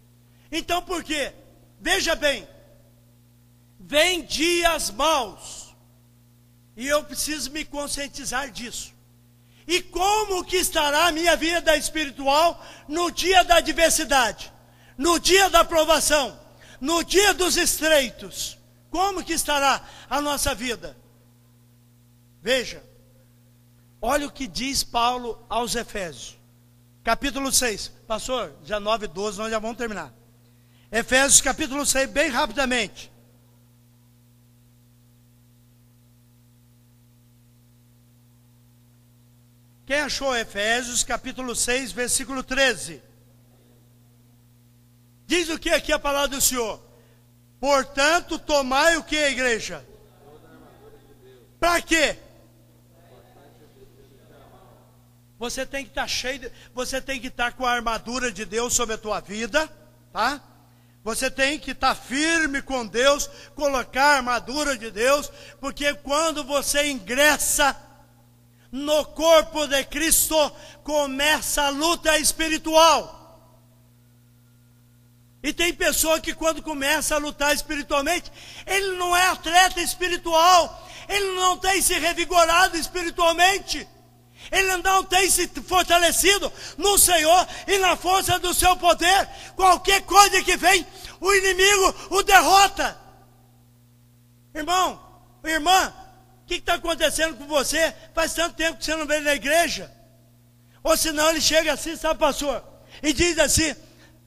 Então 0.51 0.83
por 0.83 1.05
quê? 1.05 1.33
Veja 1.81 2.17
bem, 2.17 2.49
vem 3.79 4.25
dias 4.25 4.91
maus 4.91 5.75
e 6.77 6.89
eu 6.89 7.05
preciso 7.05 7.53
me 7.53 7.65
conscientizar 7.65 8.51
disso. 8.51 8.93
E 9.69 9.81
como 9.81 10.45
que 10.45 10.57
estará 10.57 11.07
a 11.07 11.13
minha 11.13 11.37
vida 11.37 11.77
espiritual 11.77 12.61
no 12.89 13.09
dia 13.11 13.45
da 13.45 13.57
adversidade, 13.57 14.53
no 14.99 15.21
dia 15.21 15.49
da 15.49 15.65
provação, 15.65 16.37
no 16.81 17.05
dia 17.05 17.33
dos 17.35 17.57
estreitos? 17.57 18.57
Como 18.91 19.25
que 19.25 19.33
estará 19.33 19.85
a 20.09 20.21
nossa 20.21 20.55
vida? 20.55 20.97
Veja, 22.41 22.83
olha 24.01 24.27
o 24.27 24.31
que 24.31 24.47
diz 24.47 24.85
Paulo 24.85 25.45
aos 25.49 25.75
Efésios, 25.75 26.39
capítulo 27.03 27.53
6. 27.53 27.89
Pastor, 28.07 28.55
já 28.65 28.79
9 28.79 29.07
e 29.07 29.09
12, 29.09 29.39
nós 29.39 29.51
já 29.51 29.59
vamos 29.59 29.77
terminar. 29.77 30.13
Efésios 30.91 31.41
capítulo 31.41 31.85
6, 31.85 32.11
bem 32.11 32.29
rapidamente. 32.29 33.11
Quem 39.85 40.01
achou 40.01 40.37
Efésios 40.37 41.05
capítulo 41.05 41.55
6, 41.55 41.93
versículo 41.93 42.43
13? 42.43 43.03
Diz 45.27 45.49
o 45.49 45.59
que 45.59 45.71
aqui 45.71 45.93
a 45.93 45.99
palavra 45.99 46.29
do 46.29 46.41
Senhor? 46.41 46.86
Portanto, 47.61 48.39
tomai 48.39 48.97
o 48.97 49.03
que, 49.03 49.17
igreja? 49.17 49.85
Para 51.59 51.81
quê? 51.81 52.17
Você 55.39 55.67
tem 55.67 55.85
que 55.85 55.91
estar 55.91 56.03
tá 56.03 56.09
cheio, 56.09 56.39
de, 56.39 56.53
você 56.75 57.01
tem 57.01 57.21
que 57.21 57.27
estar 57.29 57.51
tá 57.51 57.57
com 57.57 57.67
a 57.67 57.73
armadura 57.73 58.33
de 58.33 58.45
Deus 58.45 58.73
sobre 58.75 58.95
a 58.95 58.99
tua 58.99 59.21
vida, 59.21 59.71
tá? 60.13 60.41
Você 61.05 61.31
tem 61.31 61.59
que 61.59 61.73
estar 61.73 61.95
tá 61.95 62.01
firme 62.01 62.63
com 62.63 62.87
Deus, 62.87 63.31
colocar 63.55 64.05
a 64.05 64.17
armadura 64.17 64.77
de 64.77 64.91
Deus, 64.91 65.31
porque 65.61 65.95
quando 65.95 66.43
você 66.43 66.91
ingressa 66.91 67.77
no 68.73 69.05
corpo 69.05 69.67
de 69.67 69.85
Cristo 69.85 70.37
começa 70.83 71.63
a 71.63 71.71
luta 71.71 72.19
espiritual. 72.19 73.16
E 75.47 75.53
tem 75.53 75.73
pessoa 75.73 76.19
que 76.19 76.35
quando 76.35 76.61
começa 76.61 77.15
a 77.15 77.19
lutar 77.19 77.55
espiritualmente, 77.55 78.33
ele 78.67 78.97
não 78.97 79.17
é 79.17 79.29
atleta 79.29 79.81
espiritual, 79.81 80.89
ele 81.09 81.37
não 81.37 81.57
tem 81.57 81.81
se 81.81 81.97
revigorado 81.97 82.77
espiritualmente, 82.77 83.87
ele 84.51 84.77
não 84.79 85.05
tem 85.05 85.31
se 85.31 85.47
fortalecido 85.47 86.53
no 86.77 86.99
Senhor 86.99 87.47
e 87.69 87.79
na 87.79 87.95
força 87.95 88.41
do 88.41 88.53
seu 88.53 88.77
poder. 88.77 89.29
Qualquer 89.55 90.03
coisa 90.03 90.43
que 90.43 90.57
vem, 90.57 90.85
o 91.21 91.33
inimigo 91.33 91.95
o 92.11 92.25
derrota. 92.25 92.99
Irmão, 94.53 95.01
irmã, 95.45 95.95
o 96.43 96.47
que 96.47 96.55
está 96.55 96.75
acontecendo 96.75 97.37
com 97.37 97.47
você? 97.47 97.95
Faz 98.13 98.35
tanto 98.35 98.57
tempo 98.57 98.79
que 98.79 98.85
você 98.85 98.97
não 98.97 99.07
veio 99.07 99.23
na 99.23 99.37
igreja. 99.37 99.95
Ou 100.83 100.97
senão 100.97 101.31
ele 101.31 101.41
chega 101.41 101.73
assim, 101.73 101.95
sabe, 101.95 102.19
pastor? 102.19 102.65
E 103.01 103.13
diz 103.13 103.39
assim: 103.39 103.77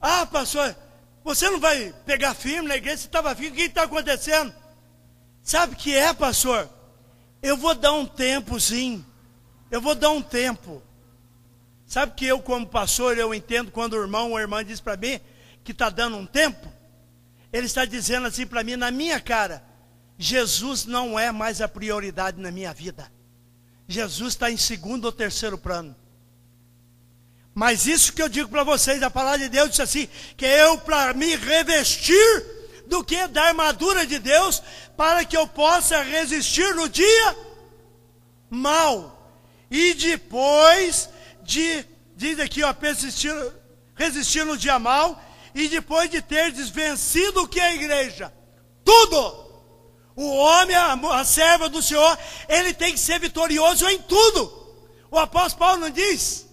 Ah, 0.00 0.24
pastor, 0.24 0.74
você 1.22 1.48
não 1.50 1.60
vai 1.60 1.92
pegar 2.06 2.34
firme 2.34 2.68
na 2.68 2.76
igreja, 2.76 2.98
você 2.98 3.06
estava 3.06 3.34
firme, 3.34 3.52
o 3.52 3.54
que 3.54 3.62
está 3.62 3.82
acontecendo? 3.82 4.54
Sabe 5.42 5.74
o 5.74 5.76
que 5.76 5.94
é, 5.94 6.12
pastor? 6.12 6.68
Eu 7.42 7.56
vou 7.56 7.74
dar 7.74 7.92
um 7.92 8.06
tempo, 8.06 8.60
sim. 8.60 9.04
Eu 9.70 9.80
vou 9.80 9.94
dar 9.94 10.10
um 10.10 10.22
tempo. 10.22 10.82
Sabe 11.86 12.14
que 12.14 12.26
eu, 12.26 12.40
como 12.40 12.66
pastor, 12.66 13.18
eu 13.18 13.34
entendo 13.34 13.70
quando 13.70 13.94
o 13.94 14.00
irmão 14.00 14.30
ou 14.30 14.36
a 14.36 14.40
irmã 14.40 14.64
diz 14.64 14.80
para 14.80 14.96
mim 14.96 15.20
que 15.64 15.72
está 15.72 15.90
dando 15.90 16.16
um 16.16 16.26
tempo? 16.26 16.72
Ele 17.52 17.66
está 17.66 17.84
dizendo 17.84 18.26
assim 18.26 18.46
para 18.46 18.62
mim, 18.62 18.76
na 18.76 18.90
minha 18.90 19.20
cara: 19.20 19.64
Jesus 20.16 20.84
não 20.84 21.18
é 21.18 21.32
mais 21.32 21.60
a 21.60 21.68
prioridade 21.68 22.40
na 22.40 22.50
minha 22.50 22.72
vida. 22.72 23.10
Jesus 23.88 24.34
está 24.34 24.50
em 24.50 24.56
segundo 24.56 25.06
ou 25.06 25.12
terceiro 25.12 25.58
plano. 25.58 25.96
Mas 27.54 27.86
isso 27.86 28.12
que 28.12 28.22
eu 28.22 28.28
digo 28.28 28.48
para 28.48 28.62
vocês, 28.62 29.02
a 29.02 29.10
palavra 29.10 29.40
de 29.40 29.48
Deus 29.48 29.70
diz 29.70 29.80
assim: 29.80 30.08
que 30.36 30.46
eu, 30.46 30.78
para 30.78 31.12
me 31.14 31.34
revestir 31.36 32.46
do 32.86 33.04
que 33.04 33.26
da 33.28 33.44
armadura 33.44 34.06
de 34.06 34.18
Deus, 34.18 34.62
para 34.96 35.24
que 35.24 35.36
eu 35.36 35.46
possa 35.46 36.02
resistir 36.02 36.74
no 36.74 36.88
dia 36.88 37.36
mal. 38.48 39.16
E 39.70 39.94
depois 39.94 41.08
de, 41.42 41.84
diz 42.16 42.38
aqui, 42.40 42.62
ó, 42.62 42.72
persistir, 42.72 43.32
resistir 43.94 44.44
no 44.44 44.56
dia 44.56 44.78
mal, 44.78 45.22
e 45.54 45.68
depois 45.68 46.10
de 46.10 46.20
ter 46.22 46.52
desvencido 46.52 47.42
o 47.42 47.48
que 47.48 47.60
é 47.60 47.66
a 47.66 47.74
igreja? 47.74 48.32
Tudo! 48.84 49.50
O 50.16 50.36
homem, 50.36 50.76
a, 50.76 50.92
a 50.92 51.24
serva 51.24 51.68
do 51.68 51.80
Senhor, 51.80 52.18
ele 52.48 52.74
tem 52.74 52.92
que 52.92 53.00
ser 53.00 53.18
vitorioso 53.20 53.88
em 53.88 53.98
tudo. 54.02 54.76
O 55.10 55.18
apóstolo 55.18 55.58
Paulo 55.58 55.80
não 55.82 55.90
diz 55.90 56.49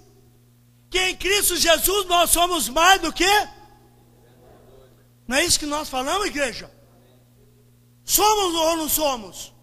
que 0.89 0.99
em 0.99 1.15
Cristo 1.15 1.55
Jesus 1.57 2.05
nós 2.07 2.29
somos 2.29 2.69
mais 2.69 3.01
do 3.01 3.11
que? 3.11 3.47
Não 5.27 5.37
é 5.37 5.43
isso 5.43 5.59
que 5.59 5.65
nós 5.65 5.89
falamos, 5.89 6.27
igreja? 6.27 6.71
Somos 8.03 8.55
ou 8.55 8.77
não 8.77 8.87
somos? 8.87 9.53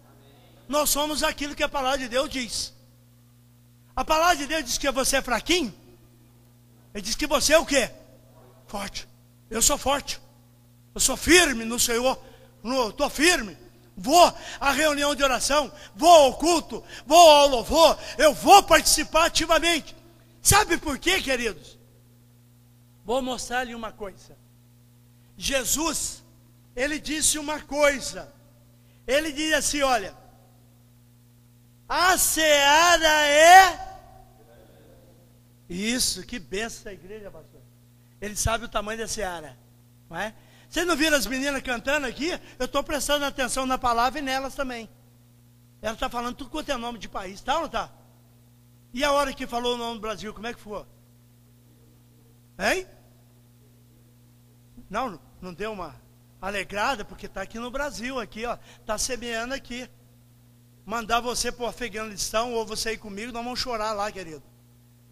Nós 0.67 0.89
somos 0.89 1.23
aquilo 1.23 1.55
que 1.55 1.63
a 1.63 1.69
palavra 1.69 1.99
de 1.99 2.07
Deus 2.07 2.29
diz. 2.29 2.73
A 3.95 4.05
palavra 4.05 4.35
de 4.35 4.45
Deus 4.45 4.65
diz 4.65 4.77
que 4.77 4.91
você 4.91 5.17
é 5.17 5.21
fraquinho. 5.21 5.73
Ele 6.93 7.01
diz 7.01 7.15
que 7.15 7.25
você 7.25 7.53
é 7.53 7.57
o 7.57 7.65
quê? 7.65 7.89
Forte. 8.67 9.07
Eu 9.49 9.61
sou 9.61 9.77
forte. 9.77 10.21
Eu 10.93 11.01
sou 11.01 11.17
firme 11.17 11.65
no 11.65 11.79
Senhor. 11.79 12.19
Estou 12.89 13.09
firme. 13.09 13.57
Vou 13.97 14.33
à 14.59 14.71
reunião 14.71 15.15
de 15.15 15.23
oração, 15.23 15.71
vou 15.95 16.09
ao 16.09 16.33
culto, 16.33 16.83
vou 17.05 17.29
ao 17.29 17.47
louvor, 17.47 17.97
eu 18.17 18.33
vou 18.33 18.61
participar 18.61 19.27
ativamente. 19.27 19.95
Sabe 20.45 20.77
por 20.77 20.99
quê, 20.99 21.19
queridos? 21.23 21.75
Vou 23.03 23.19
mostrar-lhe 23.19 23.73
uma 23.73 23.91
coisa. 23.91 24.37
Jesus, 25.35 26.23
ele 26.75 26.99
disse 26.99 27.39
uma 27.39 27.59
coisa. 27.59 28.31
Ele 29.07 29.31
diz 29.31 29.53
assim: 29.53 29.81
olha, 29.81 30.15
a 31.89 32.15
seara 32.15 33.25
é. 33.25 33.97
Isso, 35.67 36.21
que 36.21 36.37
benção 36.37 36.91
essa 36.91 36.93
igreja, 36.93 37.31
pastor. 37.31 37.61
Ele 38.21 38.35
sabe 38.35 38.65
o 38.65 38.69
tamanho 38.69 38.99
da 38.99 39.07
seara, 39.07 39.57
não 40.07 40.15
é? 40.15 40.31
Vocês 40.69 40.85
não 40.85 40.95
viram 40.95 41.17
as 41.17 41.25
meninas 41.25 41.63
cantando 41.63 42.05
aqui? 42.05 42.39
Eu 42.59 42.67
estou 42.67 42.83
prestando 42.83 43.25
atenção 43.25 43.65
na 43.65 43.79
palavra 43.79 44.19
e 44.19 44.21
nelas 44.21 44.53
também. 44.53 44.87
Ela 45.81 45.95
está 45.95 46.07
falando 46.07 46.35
tudo 46.35 46.51
quanto 46.51 46.71
é 46.71 46.77
nome 46.77 46.99
de 46.99 47.09
país, 47.09 47.41
tá 47.41 47.55
ou 47.55 47.61
não 47.61 47.69
tá? 47.69 47.91
E 48.95 49.03
a 49.03 49.11
hora 49.11 49.33
que 49.33 49.45
falou 49.45 49.75
o 49.75 49.77
nome 49.77 49.95
do 49.95 50.01
Brasil, 50.01 50.33
como 50.33 50.47
é 50.47 50.53
que 50.53 50.59
foi? 50.59 50.85
Hein? 52.57 52.87
Não, 54.89 55.19
não 55.41 55.53
deu 55.53 55.71
uma 55.73 55.93
alegrada, 56.41 57.05
porque 57.05 57.27
está 57.27 57.41
aqui 57.41 57.59
no 57.59 57.69
Brasil, 57.69 58.19
aqui, 58.19 58.45
ó. 58.45 58.57
Está 58.79 58.97
semeando 58.97 59.53
aqui. 59.53 59.89
Mandar 60.85 61.19
você 61.19 61.51
para 61.51 61.65
o 61.65 61.67
Afeganistão 61.67 62.53
ou 62.53 62.65
você 62.65 62.93
ir 62.93 62.97
comigo, 62.97 63.31
nós 63.31 63.43
vamos 63.43 63.59
chorar 63.59 63.91
lá, 63.91 64.09
querido. 64.11 64.41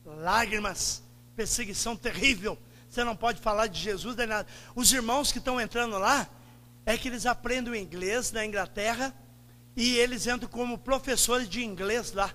Lágrimas, 0.06 1.04
perseguição 1.36 1.96
terrível 1.96 2.58
você 2.94 3.04
não 3.04 3.16
pode 3.16 3.42
falar 3.42 3.66
de 3.66 3.80
Jesus 3.80 4.16
nem 4.16 4.28
nada. 4.28 4.48
Os 4.76 4.94
irmãos 4.94 5.32
que 5.32 5.40
estão 5.40 5.60
entrando 5.60 5.98
lá, 5.98 6.30
é 6.86 6.96
que 6.96 7.08
eles 7.08 7.26
aprendem 7.26 7.74
o 7.74 7.76
inglês 7.76 8.32
na 8.32 8.46
Inglaterra 8.46 9.12
e 9.76 9.96
eles 9.96 10.28
entram 10.28 10.48
como 10.48 10.78
professores 10.78 11.50
de 11.50 11.64
inglês 11.64 12.12
lá. 12.12 12.32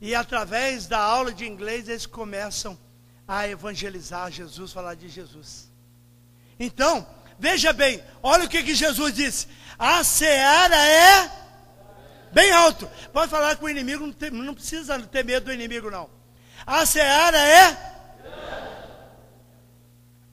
E 0.00 0.14
através 0.14 0.86
da 0.86 0.98
aula 0.98 1.32
de 1.32 1.46
inglês 1.46 1.88
eles 1.88 2.06
começam 2.06 2.78
a 3.26 3.48
evangelizar 3.48 4.30
Jesus, 4.30 4.72
falar 4.72 4.94
de 4.94 5.08
Jesus. 5.08 5.70
Então, 6.58 7.06
veja 7.38 7.72
bem, 7.72 8.02
olha 8.22 8.44
o 8.44 8.48
que, 8.48 8.62
que 8.62 8.74
Jesus 8.74 9.14
disse: 9.14 9.48
a 9.78 10.04
seara 10.04 10.76
é 10.76 11.30
bem 12.32 12.52
alto. 12.52 12.88
Pode 13.12 13.30
falar 13.30 13.56
com 13.56 13.66
o 13.66 13.70
inimigo, 13.70 14.06
não, 14.06 14.12
tem, 14.12 14.30
não 14.30 14.54
precisa 14.54 14.98
ter 15.00 15.24
medo 15.24 15.46
do 15.46 15.52
inimigo, 15.52 15.90
não. 15.90 16.10
A 16.66 16.84
seara 16.84 17.38
é 17.38 17.94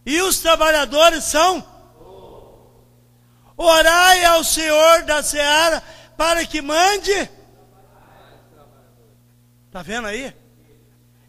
e 0.05 0.22
os 0.22 0.39
trabalhadores 0.39 1.24
são? 1.24 1.66
Orai 3.55 4.26
ao 4.26 4.43
Senhor 4.43 5.03
da 5.03 5.24
seara 5.24 5.82
para 6.18 6.45
que 6.45 6.61
mande. 6.61 7.30
Está 9.74 9.82
vendo 9.82 10.05
aí? 10.05 10.32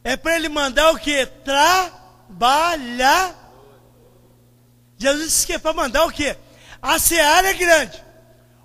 É 0.05 0.19
para 0.19 0.37
ele 0.37 0.51
mandar 0.51 0.91
o 0.91 0.99
que? 0.99 1.25
Trabalhar. 1.25 3.35
Jesus 4.99 5.25
disse 5.25 5.47
que 5.47 5.55
é 5.55 5.59
para 5.59 5.73
mandar 5.73 6.05
o 6.05 6.13
que? 6.13 6.37
A 6.83 6.99
seara 6.99 7.49
é 7.49 7.55
grande. 7.55 8.05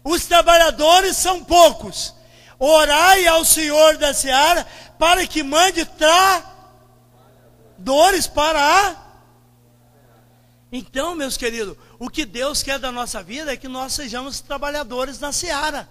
Os 0.03 0.25
trabalhadores 0.25 1.15
são 1.15 1.41
poucos. 1.41 2.13
Orai 2.59 3.25
ao 3.25 3.45
Senhor 3.45 3.95
da 3.95 4.13
seara 4.13 4.67
para 4.99 5.25
que 5.25 5.41
mande 5.41 5.86
trabalhadores 5.86 8.27
para 8.27 8.59
a 8.59 9.07
então, 10.71 11.15
meus 11.15 11.36
queridos, 11.38 11.75
o 11.97 12.09
que 12.09 12.25
Deus 12.25 12.61
quer 12.61 12.77
da 12.77 12.91
nossa 12.91 13.23
vida 13.23 13.53
é 13.53 13.57
que 13.57 13.69
nós 13.69 13.93
sejamos 13.93 14.41
trabalhadores 14.41 15.19
na 15.19 15.32
seara. 15.32 15.89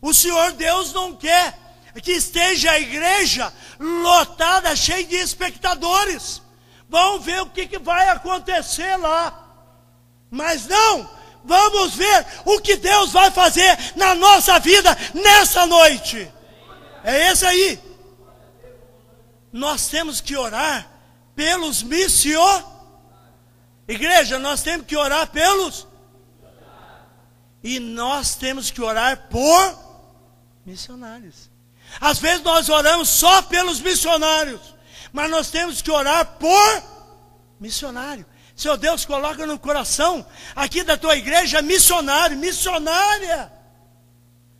O 0.00 0.14
Senhor 0.14 0.52
Deus 0.52 0.92
não 0.92 1.16
quer 1.16 1.69
que 2.02 2.12
esteja 2.12 2.70
a 2.70 2.78
igreja 2.78 3.52
lotada, 3.78 4.74
cheia 4.76 5.04
de 5.04 5.16
espectadores. 5.16 6.42
Vamos 6.88 7.24
ver 7.24 7.40
o 7.42 7.46
que, 7.50 7.66
que 7.66 7.78
vai 7.78 8.08
acontecer 8.08 8.96
lá. 8.96 9.46
Mas 10.30 10.66
não, 10.66 11.10
vamos 11.44 11.94
ver 11.94 12.26
o 12.44 12.60
que 12.60 12.76
Deus 12.76 13.12
vai 13.12 13.30
fazer 13.30 13.76
na 13.96 14.14
nossa 14.14 14.58
vida 14.58 14.96
nessa 15.14 15.66
noite. 15.66 16.30
É 17.02 17.30
esse 17.30 17.46
aí. 17.46 17.80
Nós 19.52 19.88
temos 19.88 20.20
que 20.20 20.36
orar 20.36 20.88
pelos 21.34 21.82
missionários 21.82 22.70
Igreja, 23.90 24.38
nós 24.38 24.62
temos 24.62 24.86
que 24.86 24.96
orar 24.96 25.26
pelos. 25.32 25.84
E 27.60 27.80
nós 27.80 28.36
temos 28.36 28.70
que 28.70 28.80
orar 28.80 29.28
por 29.28 29.76
missionários. 30.64 31.49
Às 31.98 32.18
vezes 32.18 32.42
nós 32.42 32.68
oramos 32.68 33.08
só 33.08 33.42
pelos 33.42 33.80
missionários, 33.80 34.60
mas 35.12 35.30
nós 35.30 35.50
temos 35.50 35.80
que 35.80 35.90
orar 35.90 36.24
por 36.38 36.82
missionário. 37.58 38.26
Seu 38.54 38.76
Deus 38.76 39.06
coloca 39.06 39.46
no 39.46 39.58
coração 39.58 40.24
aqui 40.54 40.82
da 40.82 40.96
tua 40.96 41.16
igreja 41.16 41.62
missionário, 41.62 42.36
missionária. 42.36 43.50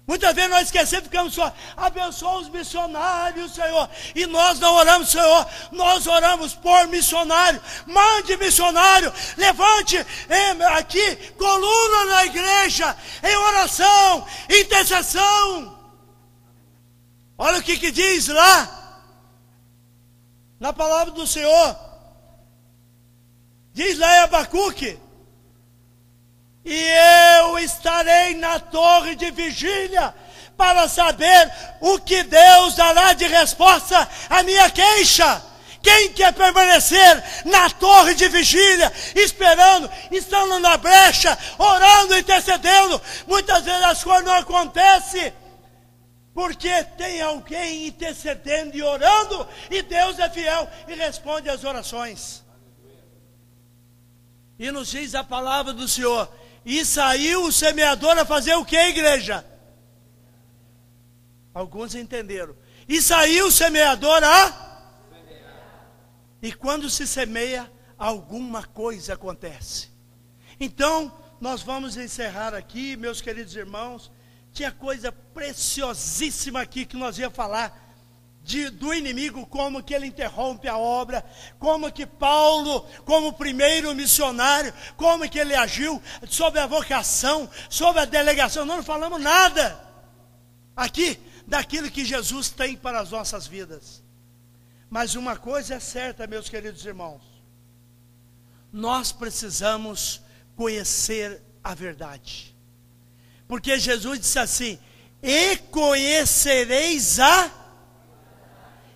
Muitas 0.06 0.34
vezes 0.34 0.50
nós 0.50 0.62
esquecemos, 0.62 1.04
ficamos 1.04 1.34
só, 1.34 1.52
abençoa 1.76 2.40
os 2.40 2.48
missionários, 2.48 3.54
Senhor. 3.54 3.88
E 4.12 4.26
nós 4.26 4.58
não 4.58 4.74
oramos, 4.74 5.10
Senhor, 5.10 5.46
nós 5.70 6.04
oramos 6.06 6.52
por 6.52 6.88
missionário. 6.88 7.62
Mande 7.86 8.36
missionário, 8.36 9.12
levante 9.36 10.04
aqui, 10.76 11.16
coluna 11.38 12.04
na 12.06 12.26
igreja, 12.26 12.96
em 13.22 13.36
oração, 13.36 14.26
intercessão. 14.48 15.79
Olha 17.42 17.58
o 17.58 17.62
que, 17.62 17.78
que 17.78 17.90
diz 17.90 18.28
lá, 18.28 18.68
na 20.60 20.74
palavra 20.74 21.14
do 21.14 21.26
Senhor. 21.26 21.74
Diz 23.72 23.98
lá 23.98 24.14
em 24.14 24.18
Abacuque 24.18 25.00
e 26.62 26.84
eu 27.38 27.58
estarei 27.60 28.34
na 28.34 28.60
torre 28.60 29.14
de 29.14 29.30
vigília 29.30 30.14
para 30.54 30.86
saber 30.86 31.50
o 31.80 31.98
que 31.98 32.22
Deus 32.24 32.74
dará 32.74 33.14
de 33.14 33.26
resposta 33.26 34.06
à 34.28 34.42
minha 34.42 34.68
queixa. 34.68 35.42
Quem 35.82 36.12
quer 36.12 36.34
permanecer 36.34 37.24
na 37.46 37.70
torre 37.70 38.12
de 38.12 38.28
vigília, 38.28 38.92
esperando, 39.14 39.90
estando 40.10 40.58
na 40.58 40.76
brecha, 40.76 41.38
orando, 41.56 42.18
intercedendo, 42.18 43.00
muitas 43.26 43.64
vezes 43.64 43.82
as 43.82 44.04
coisas 44.04 44.26
não 44.26 44.34
acontecem, 44.34 45.32
porque 46.32 46.84
tem 46.96 47.20
alguém 47.20 47.86
intercedendo 47.86 48.76
e 48.76 48.82
orando, 48.82 49.48
e 49.70 49.82
Deus 49.82 50.18
é 50.18 50.28
fiel 50.30 50.68
e 50.86 50.94
responde 50.94 51.48
às 51.48 51.64
orações. 51.64 52.44
E 54.58 54.70
nos 54.70 54.88
diz 54.88 55.14
a 55.14 55.24
palavra 55.24 55.72
do 55.72 55.88
Senhor: 55.88 56.30
e 56.64 56.84
saiu 56.84 57.44
o 57.44 57.52
semeador 57.52 58.18
a 58.18 58.24
fazer 58.24 58.54
o 58.54 58.64
que, 58.64 58.76
igreja? 58.76 59.44
Alguns 61.54 61.94
entenderam. 61.94 62.54
E 62.86 63.00
saiu 63.00 63.46
o 63.46 63.52
semeador 63.52 64.22
a. 64.22 64.68
E 66.42 66.52
quando 66.52 66.88
se 66.88 67.06
semeia, 67.06 67.70
alguma 67.98 68.64
coisa 68.64 69.14
acontece. 69.14 69.90
Então, 70.58 71.12
nós 71.40 71.62
vamos 71.62 71.96
encerrar 71.96 72.54
aqui, 72.54 72.96
meus 72.96 73.20
queridos 73.20 73.56
irmãos. 73.56 74.10
Tinha 74.52 74.72
coisa 74.72 75.12
preciosíssima 75.12 76.60
aqui 76.60 76.84
que 76.84 76.96
nós 76.96 77.18
ia 77.18 77.30
falar 77.30 77.88
de, 78.42 78.70
do 78.70 78.92
inimigo, 78.92 79.46
como 79.46 79.82
que 79.82 79.94
ele 79.94 80.06
interrompe 80.06 80.66
a 80.66 80.76
obra, 80.76 81.24
como 81.58 81.92
que 81.92 82.06
Paulo, 82.06 82.80
como 83.04 83.32
primeiro 83.32 83.94
missionário, 83.94 84.72
como 84.96 85.28
que 85.28 85.38
ele 85.38 85.54
agiu 85.54 86.02
sobre 86.28 86.58
a 86.58 86.66
vocação, 86.66 87.48
sobre 87.68 88.02
a 88.02 88.04
delegação. 88.04 88.64
Nós 88.64 88.78
não 88.78 88.84
falamos 88.84 89.20
nada 89.20 89.78
aqui, 90.74 91.20
daquilo 91.46 91.90
que 91.90 92.04
Jesus 92.04 92.48
tem 92.48 92.76
para 92.76 93.00
as 93.00 93.10
nossas 93.10 93.46
vidas. 93.46 94.02
Mas 94.88 95.14
uma 95.14 95.36
coisa 95.36 95.74
é 95.74 95.80
certa, 95.80 96.26
meus 96.26 96.48
queridos 96.48 96.84
irmãos: 96.84 97.22
nós 98.72 99.12
precisamos 99.12 100.20
conhecer 100.56 101.42
a 101.62 101.74
verdade. 101.74 102.56
Porque 103.50 103.80
Jesus 103.80 104.20
disse 104.20 104.38
assim: 104.38 104.78
E 105.20 105.56
conhecereis 105.72 107.18
a, 107.18 107.50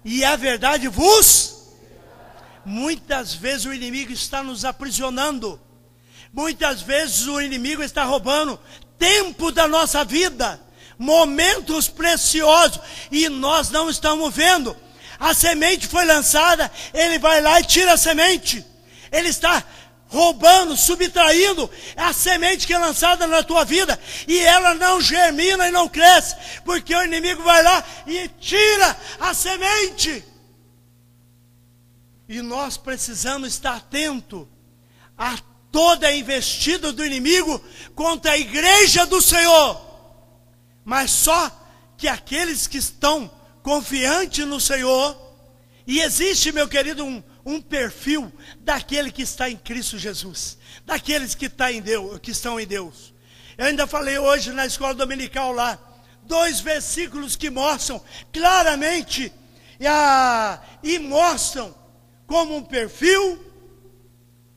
e 0.05 0.25
a 0.25 0.37
verdade 0.37 0.87
vos. 0.87 1.73
Muitas 2.65 3.35
vezes 3.35 3.67
o 3.67 3.75
inimigo 3.75 4.13
está 4.13 4.45
nos 4.45 4.65
aprisionando, 4.65 5.61
muitas 6.33 6.81
vezes 6.81 7.27
o 7.27 7.41
inimigo 7.41 7.83
está 7.83 8.05
roubando 8.05 8.59
tempo 8.97 9.51
da 9.51 9.67
nossa 9.67 10.05
vida, 10.05 10.61
momentos 10.97 11.89
preciosos, 11.89 12.81
e 13.11 13.29
nós 13.29 13.71
não 13.71 13.91
estamos 13.91 14.33
vendo. 14.33 14.75
A 15.19 15.35
semente 15.35 15.89
foi 15.89 16.05
lançada, 16.05 16.71
ele 16.95 17.19
vai 17.19 17.41
lá 17.41 17.59
e 17.59 17.65
tira 17.65 17.95
a 17.95 17.99
semente. 17.99 18.65
Ele 19.11 19.29
está 19.29 19.65
roubando, 20.15 20.77
subtraindo 20.77 21.69
a 21.97 22.13
semente 22.13 22.67
que 22.67 22.73
é 22.73 22.79
lançada 22.79 23.27
na 23.27 23.43
tua 23.43 23.65
vida 23.65 23.99
e 24.29 24.39
ela 24.39 24.75
não 24.75 25.01
germina 25.01 25.69
e 25.69 25.73
não 25.73 25.89
cresce, 25.89 26.37
porque 26.65 26.95
o 26.95 27.03
inimigo 27.03 27.43
vai 27.43 27.63
lá 27.63 27.85
e 28.07 28.29
tira 28.41 28.97
a 29.19 29.35
semente. 29.35 30.25
E 32.29 32.41
nós 32.41 32.77
precisamos 32.77 33.49
estar 33.49 33.77
atento 33.77 34.49
a 35.19 35.37
toda 35.71 36.07
a 36.07 36.15
investida 36.15 36.93
do 36.93 37.05
inimigo 37.05 37.61
contra 37.95 38.33
a 38.33 38.39
igreja 38.39 39.05
do 39.05 39.21
Senhor. 39.21 39.81
Mas 40.85 41.11
só 41.11 41.51
que 41.97 42.07
aqueles 42.07 42.67
que 42.67 42.79
estão 42.79 43.31
confiantes 43.63 44.47
no 44.47 44.61
Senhor, 44.61 45.17
e 45.87 46.01
existe, 46.01 46.53
meu 46.53 46.69
querido, 46.69 47.05
um, 47.05 47.23
um 47.45 47.61
perfil 47.61 48.33
daquele 48.61 49.11
que 49.11 49.23
está 49.23 49.51
em 49.51 49.57
Cristo 49.57 49.99
Jesus, 49.99 50.57
daqueles 50.87 51.35
que, 51.35 51.47
está 51.47 51.71
em 51.71 51.83
Deus, 51.83 52.19
que 52.19 52.31
estão 52.31 52.59
em 52.59 52.67
Deus. 52.67 53.13
Eu 53.57 53.67
ainda 53.67 53.87
falei 53.87 54.19
hoje 54.19 54.53
na 54.53 54.67
escola 54.67 54.95
dominical 54.95 55.53
lá, 55.53 55.79
dois 56.23 56.61
versículos 56.61 57.37
que 57.37 57.51
mostram 57.51 58.03
claramente 58.33 59.33
a, 59.87 60.61
e 60.83 60.99
mostram 60.99 61.75
como 62.27 62.57
um 62.57 62.65
perfil, 62.65 63.45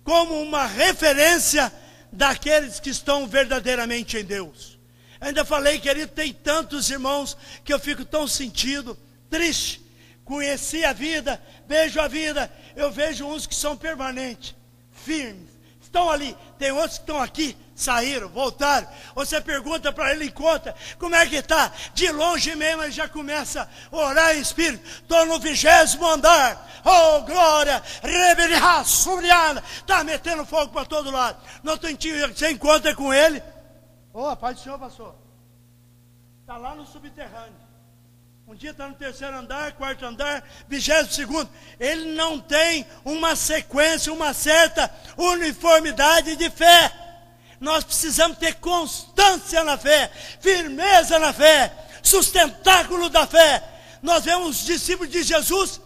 como 0.04 0.42
uma 0.42 0.66
referência 0.66 1.72
daqueles 2.12 2.80
que 2.80 2.90
estão 2.90 3.28
verdadeiramente 3.28 4.18
em 4.18 4.24
Deus. 4.24 4.80
Eu 5.20 5.28
ainda 5.28 5.44
falei, 5.44 5.80
querido, 5.80 6.12
tem 6.12 6.32
tantos 6.32 6.90
irmãos 6.90 7.36
que 7.64 7.74
eu 7.74 7.80
fico 7.80 8.06
tão 8.06 8.28
sentido, 8.28 8.98
triste. 9.30 9.82
Conheci 10.28 10.84
a 10.84 10.92
vida, 10.92 11.42
vejo 11.66 12.02
a 12.02 12.08
vida, 12.10 12.52
eu 12.76 12.92
vejo 12.92 13.26
uns 13.26 13.48
que 13.48 13.56
são 13.56 13.78
permanentes, 13.78 14.54
firmes, 14.92 15.50
estão 15.82 16.10
ali. 16.10 16.38
Tem 16.60 16.70
outros 16.70 16.98
que 16.98 17.04
estão 17.04 17.22
aqui, 17.22 17.58
saíram, 17.74 18.28
voltaram. 18.28 18.90
Você 19.16 19.40
pergunta 19.40 19.94
para 19.94 20.12
ele 20.12 20.30
conta, 20.30 20.76
como 21.00 21.16
é 21.16 21.26
que 21.26 21.38
está? 21.38 21.72
De 21.94 22.12
longe 22.12 22.54
mesmo 22.58 22.84
ele 22.84 22.92
já 22.92 23.08
começa 23.08 23.70
a 23.90 23.96
orar 23.96 24.36
em 24.36 24.42
espírito. 24.42 24.86
Estou 24.86 25.26
no 25.28 25.40
vigésimo 25.40 26.06
andar. 26.06 26.82
Oh, 26.84 27.22
glória! 27.22 27.82
Reverá, 28.04 28.84
sobriana. 28.84 29.64
Está 29.78 30.04
metendo 30.04 30.46
fogo 30.46 30.74
para 30.74 30.84
todo 30.84 31.10
lado. 31.10 31.42
Não 31.64 31.78
tem 31.78 31.98
você 32.36 32.52
encontra 32.52 32.94
com 32.94 33.14
ele. 33.14 33.42
Oh, 34.12 34.28
a 34.28 34.36
paz 34.36 34.58
do 34.58 34.64
Senhor, 34.64 34.78
pastor. 34.78 35.16
Está 36.42 36.58
lá 36.58 36.76
no 36.76 36.86
subterrâneo. 36.86 37.66
Um 38.50 38.56
dia 38.56 38.72
está 38.72 38.88
no 38.88 38.95
terceiro 38.95 39.38
andar, 39.38 39.74
quarto 39.74 40.06
andar, 40.06 40.41
vigésimo 40.70 41.12
segundo. 41.12 41.50
Ele 41.78 42.14
não 42.16 42.39
tem 42.39 42.88
uma 43.04 43.36
sequência, 43.36 44.14
uma 44.14 44.34
certa 44.34 44.89
uniformidade 45.18 46.38
de 46.38 46.50
fé. 46.50 46.89
Nós 47.60 47.84
precisamos 47.84 48.38
ter 48.38 48.56
constância 48.56 49.66
na 49.66 49.78
fé, 49.78 50.10
firmeza 50.39 51.20
na 51.20 51.34
fé, 51.34 51.74
sustentáculo 52.02 53.10
da 53.10 53.28
fé. 53.28 53.62
Nós 54.02 54.24
vemos 54.24 54.62
os 54.62 54.66
discípulos 54.66 55.12
de 55.12 55.24
Jesus, 55.24 55.82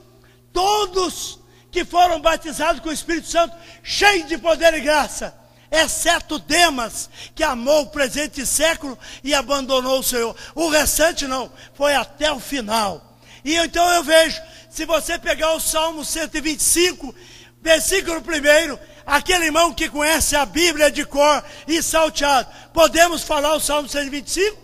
todos 0.54 1.40
que 1.72 1.84
foram 1.84 2.22
batizados 2.22 2.80
com 2.80 2.90
o 2.90 2.94
Espírito 2.94 3.28
Santo, 3.28 3.58
cheios 3.82 4.28
de 4.28 4.38
poder 4.38 4.72
e 4.76 4.82
graça 4.82 5.41
exceto 5.72 6.38
Demas, 6.38 7.10
que 7.34 7.44
amou 7.44 7.84
o 7.84 7.88
presente 7.88 8.46
século 8.46 9.00
e 9.24 9.34
abandonou 9.34 10.00
o 10.00 10.04
Senhor. 10.04 10.36
O 10.54 10.68
restante 10.68 11.26
não, 11.26 11.50
foi 11.74 11.96
até 11.96 12.30
o 12.32 12.40
final. 12.40 13.18
E 13.44 13.56
então 13.56 13.88
eu 13.94 14.04
vejo, 14.04 14.40
se 14.70 14.86
você 14.86 15.18
pegar 15.18 15.54
o 15.54 15.60
Salmo 15.62 16.04
125, 16.04 17.16
versículo 17.62 18.18
1, 18.18 18.78
aquele 19.06 19.46
irmão 19.46 19.74
que 19.74 19.90
conhece 19.90 20.36
a 20.36 20.46
Bíblia 20.46 20.92
de 20.92 21.06
cor 21.06 21.44
e 21.66 21.82
salteado, 21.82 22.50
podemos 22.74 23.24
falar 23.24 23.56
o 23.56 23.60
Salmo 23.60 23.88
125? 23.88 24.60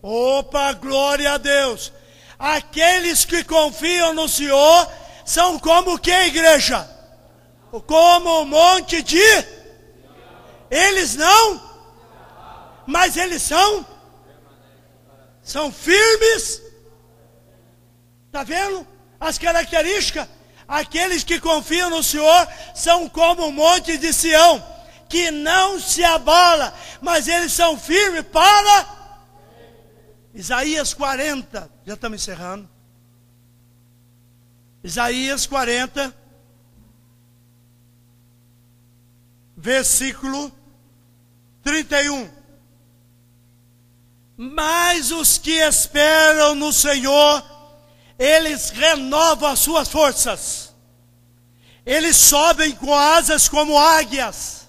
Opa, 0.00 0.72
glória 0.74 1.32
a 1.32 1.36
Deus! 1.36 1.92
Aqueles 2.38 3.24
que 3.24 3.42
confiam 3.42 4.14
no 4.14 4.28
Senhor 4.28 4.88
são 5.24 5.58
como 5.58 5.98
que 5.98 6.12
igreja? 6.12 6.95
Como 7.82 8.42
o 8.42 8.44
monte 8.44 9.02
de. 9.02 9.56
Eles 10.70 11.14
não, 11.14 11.60
mas 12.86 13.16
eles 13.16 13.42
são. 13.42 13.86
São 15.42 15.70
firmes. 15.72 16.62
Está 18.26 18.42
vendo? 18.42 18.86
As 19.20 19.38
características. 19.38 20.28
Aqueles 20.68 21.22
que 21.22 21.38
confiam 21.38 21.90
no 21.90 22.02
Senhor 22.02 22.48
são 22.74 23.08
como 23.08 23.46
o 23.46 23.52
monte 23.52 23.96
de 23.96 24.12
Sião, 24.12 24.64
que 25.08 25.30
não 25.30 25.78
se 25.78 26.02
abala, 26.02 26.74
mas 27.00 27.28
eles 27.28 27.52
são 27.52 27.78
firmes 27.78 28.22
para. 28.22 28.96
Isaías 30.34 30.92
40, 30.92 31.70
já 31.86 31.94
estamos 31.94 32.20
encerrando. 32.20 32.68
Isaías 34.82 35.46
40. 35.46 36.25
Versículo 39.66 40.52
31. 41.64 42.30
Mas 44.36 45.10
os 45.10 45.38
que 45.38 45.58
esperam 45.58 46.54
no 46.54 46.72
Senhor, 46.72 47.42
eles 48.16 48.70
renovam 48.70 49.50
as 49.50 49.58
suas 49.58 49.88
forças. 49.88 50.72
Eles 51.84 52.16
sobem 52.16 52.76
com 52.76 52.94
asas 52.94 53.48
como 53.48 53.76
águias. 53.76 54.68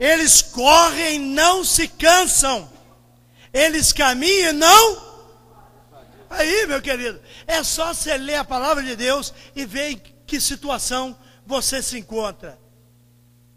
Eles 0.00 0.42
correm 0.42 1.14
e 1.14 1.18
não 1.18 1.64
se 1.64 1.86
cansam. 1.86 2.68
Eles 3.52 3.92
caminham 3.92 4.50
e 4.50 4.52
não. 4.52 5.08
Aí, 6.28 6.66
meu 6.66 6.82
querido, 6.82 7.20
é 7.46 7.62
só 7.62 7.94
você 7.94 8.16
ler 8.16 8.36
a 8.36 8.44
palavra 8.44 8.82
de 8.82 8.96
Deus 8.96 9.32
e 9.54 9.64
ver 9.64 9.90
em 9.90 10.02
que 10.26 10.40
situação 10.40 11.16
você 11.46 11.80
se 11.80 11.96
encontra 11.96 12.58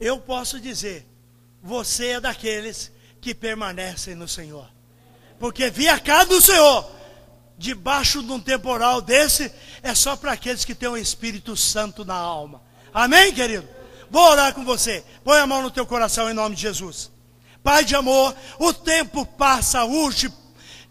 eu 0.02 0.20
posso 0.20 0.60
dizer: 0.60 1.08
você 1.62 2.08
é 2.08 2.20
daqueles 2.20 2.92
que 3.22 3.36
permanecem 3.36 4.16
no 4.16 4.28
Senhor. 4.28 4.68
Porque 5.40 5.70
vir 5.70 5.90
a 5.90 6.00
casa 6.00 6.26
do 6.26 6.42
Senhor, 6.42 6.92
debaixo 7.58 8.24
de 8.24 8.32
um 8.32 8.40
temporal 8.40 9.02
desse, 9.02 9.52
é 9.84 9.94
só 9.94 10.16
para 10.16 10.32
aqueles 10.32 10.66
que 10.66 10.76
têm 10.76 10.90
o 10.90 10.98
Espírito 10.98 11.56
Santo 11.56 12.04
na 12.04 12.16
alma. 12.16 12.62
Amém, 12.94 13.32
querido? 13.32 13.68
Vou 14.10 14.24
orar 14.30 14.54
com 14.54 14.66
você. 14.66 15.04
Põe 15.24 15.40
a 15.40 15.48
mão 15.48 15.62
no 15.62 15.72
teu 15.72 15.86
coração 15.86 16.30
em 16.30 16.34
nome 16.34 16.56
de 16.56 16.64
Jesus. 16.64 17.12
Pai 17.64 17.86
de 17.86 17.96
amor, 17.96 18.36
o 18.60 18.74
tempo 18.74 19.26
passa, 19.26 19.86
urge. 19.86 20.32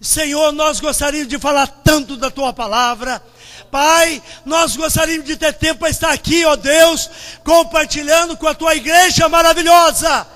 Senhor, 0.00 0.52
nós 0.52 0.80
gostaríamos 0.80 1.28
de 1.28 1.38
falar 1.38 1.66
tanto 1.66 2.16
da 2.16 2.30
tua 2.30 2.52
palavra. 2.52 3.22
Pai, 3.70 4.20
nós 4.44 4.76
gostaríamos 4.76 5.26
de 5.26 5.36
ter 5.36 5.52
tempo 5.52 5.80
para 5.80 5.90
estar 5.90 6.10
aqui, 6.10 6.44
ó 6.44 6.56
Deus, 6.56 7.08
compartilhando 7.44 8.36
com 8.36 8.48
a 8.48 8.54
tua 8.54 8.74
igreja 8.74 9.28
maravilhosa. 9.28 10.26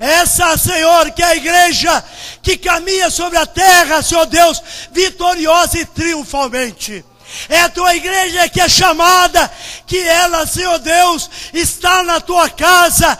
Essa, 0.00 0.56
Senhor, 0.56 1.10
que 1.10 1.22
é 1.22 1.26
a 1.26 1.36
igreja 1.36 2.04
que 2.40 2.56
caminha 2.56 3.10
sobre 3.10 3.36
a 3.36 3.44
terra, 3.44 4.02
Senhor 4.02 4.26
Deus, 4.26 4.62
vitoriosa 4.92 5.78
e 5.78 5.84
triunfalmente. 5.84 7.04
É 7.48 7.60
a 7.60 7.68
tua 7.68 7.94
igreja 7.94 8.48
que 8.48 8.60
é 8.60 8.68
chamada, 8.68 9.50
que 9.86 9.98
ela, 9.98 10.46
Senhor 10.46 10.78
Deus, 10.78 11.28
está 11.52 12.02
na 12.02 12.20
tua 12.20 12.48
casa. 12.48 13.18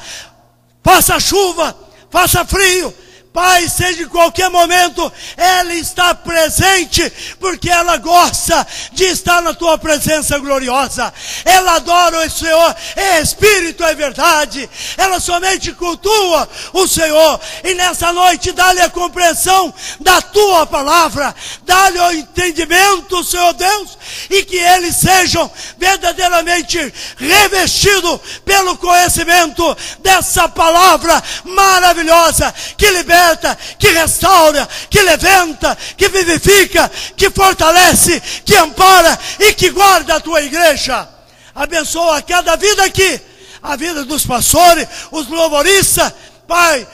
Faça 0.82 1.20
chuva, 1.20 1.76
faça 2.10 2.44
frio, 2.44 2.94
Pai, 3.38 3.68
seja 3.68 4.02
em 4.02 4.08
qualquer 4.08 4.50
momento, 4.50 5.12
ela 5.36 5.72
está 5.72 6.12
presente, 6.12 7.08
porque 7.38 7.70
ela 7.70 7.96
gosta 7.96 8.66
de 8.90 9.04
estar 9.04 9.40
na 9.40 9.54
tua 9.54 9.78
presença 9.78 10.36
gloriosa. 10.40 11.14
Ela 11.44 11.76
adora 11.76 12.26
o 12.26 12.30
Senhor, 12.30 12.76
é 12.96 13.20
Espírito, 13.20 13.84
é 13.84 13.94
verdade. 13.94 14.68
Ela 14.96 15.20
somente 15.20 15.72
cultua 15.72 16.48
o 16.72 16.88
Senhor. 16.88 17.40
E 17.62 17.74
nessa 17.74 18.12
noite, 18.12 18.50
dá-lhe 18.50 18.80
a 18.80 18.90
compreensão 18.90 19.72
da 20.00 20.20
tua 20.20 20.66
palavra, 20.66 21.32
dá-lhe 21.62 22.00
o 22.00 22.10
entendimento, 22.10 23.22
Senhor 23.22 23.52
Deus, 23.52 23.96
e 24.30 24.42
que 24.42 24.56
eles 24.56 24.96
sejam 24.96 25.48
verdadeiramente 25.78 26.92
revestidos 27.16 28.18
pelo 28.44 28.76
conhecimento 28.78 29.76
dessa 30.00 30.48
palavra 30.48 31.22
maravilhosa 31.44 32.52
que 32.76 32.88
liberta, 33.28 33.58
que 33.78 33.88
restaura, 33.90 34.68
que 34.88 35.02
levanta, 35.02 35.76
que 35.96 36.08
vivifica, 36.08 36.90
que 37.16 37.30
fortalece, 37.30 38.20
que 38.44 38.56
ampara 38.56 39.18
e 39.38 39.52
que 39.54 39.70
guarda 39.70 40.16
a 40.16 40.20
tua 40.20 40.42
igreja. 40.42 41.08
Abençoa 41.54 42.22
cada 42.22 42.56
vida 42.56 42.84
aqui, 42.84 43.20
a 43.62 43.76
vida 43.76 44.04
dos 44.04 44.24
pastores, 44.24 44.86
os 45.10 45.28
louvoristas, 45.28 46.12
Pai, 46.46 46.86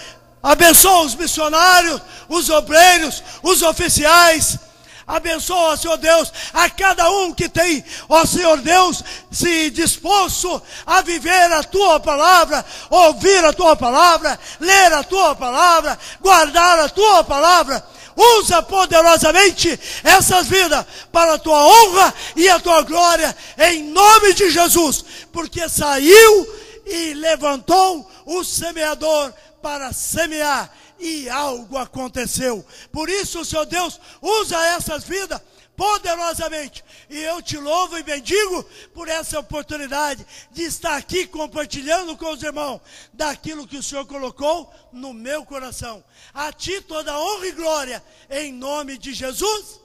abençoa 0.43 1.05
os 1.05 1.15
missionários, 1.15 2.01
os 2.29 2.51
obreiros, 2.51 3.23
os 3.43 3.63
oficiais, 3.63 4.59
Abençoa, 5.07 5.77
Senhor 5.77 5.99
Deus, 5.99 6.33
a 6.53 6.69
cada 6.71 7.11
um 7.11 7.33
que 7.33 7.49
tem, 7.49 7.85
ó 8.09 8.25
Senhor 8.25 8.59
Deus, 8.59 9.05
se 9.31 9.69
disposto 9.71 10.63
a 10.87 11.03
viver 11.03 11.53
a 11.53 11.63
tua 11.63 12.01
palavra, 12.01 12.65
ouvir 12.89 13.45
a 13.45 13.53
tua 13.53 13.77
palavra, 13.77 14.39
ler 14.59 14.93
a 14.95 15.03
tua 15.03 15.35
palavra, 15.35 15.99
guardar 16.21 16.79
a 16.81 16.89
tua 16.89 17.23
palavra. 17.23 17.85
Usa 18.17 18.63
poderosamente 18.63 19.79
essas 20.05 20.47
vidas 20.47 20.87
para 21.11 21.35
a 21.35 21.39
tua 21.39 21.67
honra 21.67 22.15
e 22.37 22.49
a 22.49 22.61
tua 22.61 22.83
glória, 22.83 23.37
em 23.59 23.83
nome 23.91 24.33
de 24.35 24.51
Jesus, 24.51 25.05
porque 25.33 25.69
saiu 25.69 26.49
e 26.87 27.15
levantou 27.15 28.09
o 28.25 28.45
semeador 28.45 29.33
para 29.61 29.93
semear 29.93 30.71
e 30.99 31.29
algo 31.29 31.77
aconteceu. 31.77 32.65
Por 32.93 33.09
isso, 33.09 33.45
Senhor 33.45 33.67
Deus, 33.67 34.01
usa 34.21 34.57
essas 34.69 35.05
vidas 35.05 35.41
poderosamente. 35.77 36.85
E 37.11 37.19
eu 37.19 37.43
te 37.43 37.57
louvo 37.57 37.99
e 37.99 38.03
bendigo 38.03 38.63
por 38.93 39.09
essa 39.09 39.39
oportunidade 39.39 40.25
de 40.51 40.63
estar 40.63 40.97
aqui 40.97 41.27
compartilhando 41.27 42.17
com 42.17 42.33
os 42.33 42.43
irmãos 42.43 42.81
daquilo 43.13 43.67
que 43.67 43.77
o 43.77 43.83
Senhor 43.83 44.07
colocou 44.07 44.73
no 44.93 45.13
meu 45.13 45.45
coração. 45.45 46.03
A 46.33 46.53
ti 46.53 46.81
toda 46.81 47.19
honra 47.19 47.47
e 47.47 47.53
glória 47.53 48.05
em 48.31 48.53
nome 48.53 48.97
de 48.97 49.13
Jesus. 49.13 49.81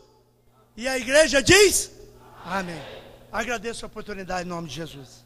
E 0.77 0.87
a 0.87 0.97
igreja 0.97 1.41
diz: 1.41 1.91
Amém. 2.45 2.81
Agradeço 3.31 3.85
a 3.85 3.87
oportunidade 3.87 4.43
em 4.43 4.49
nome 4.49 4.69
de 4.69 4.75
Jesus. 4.75 5.23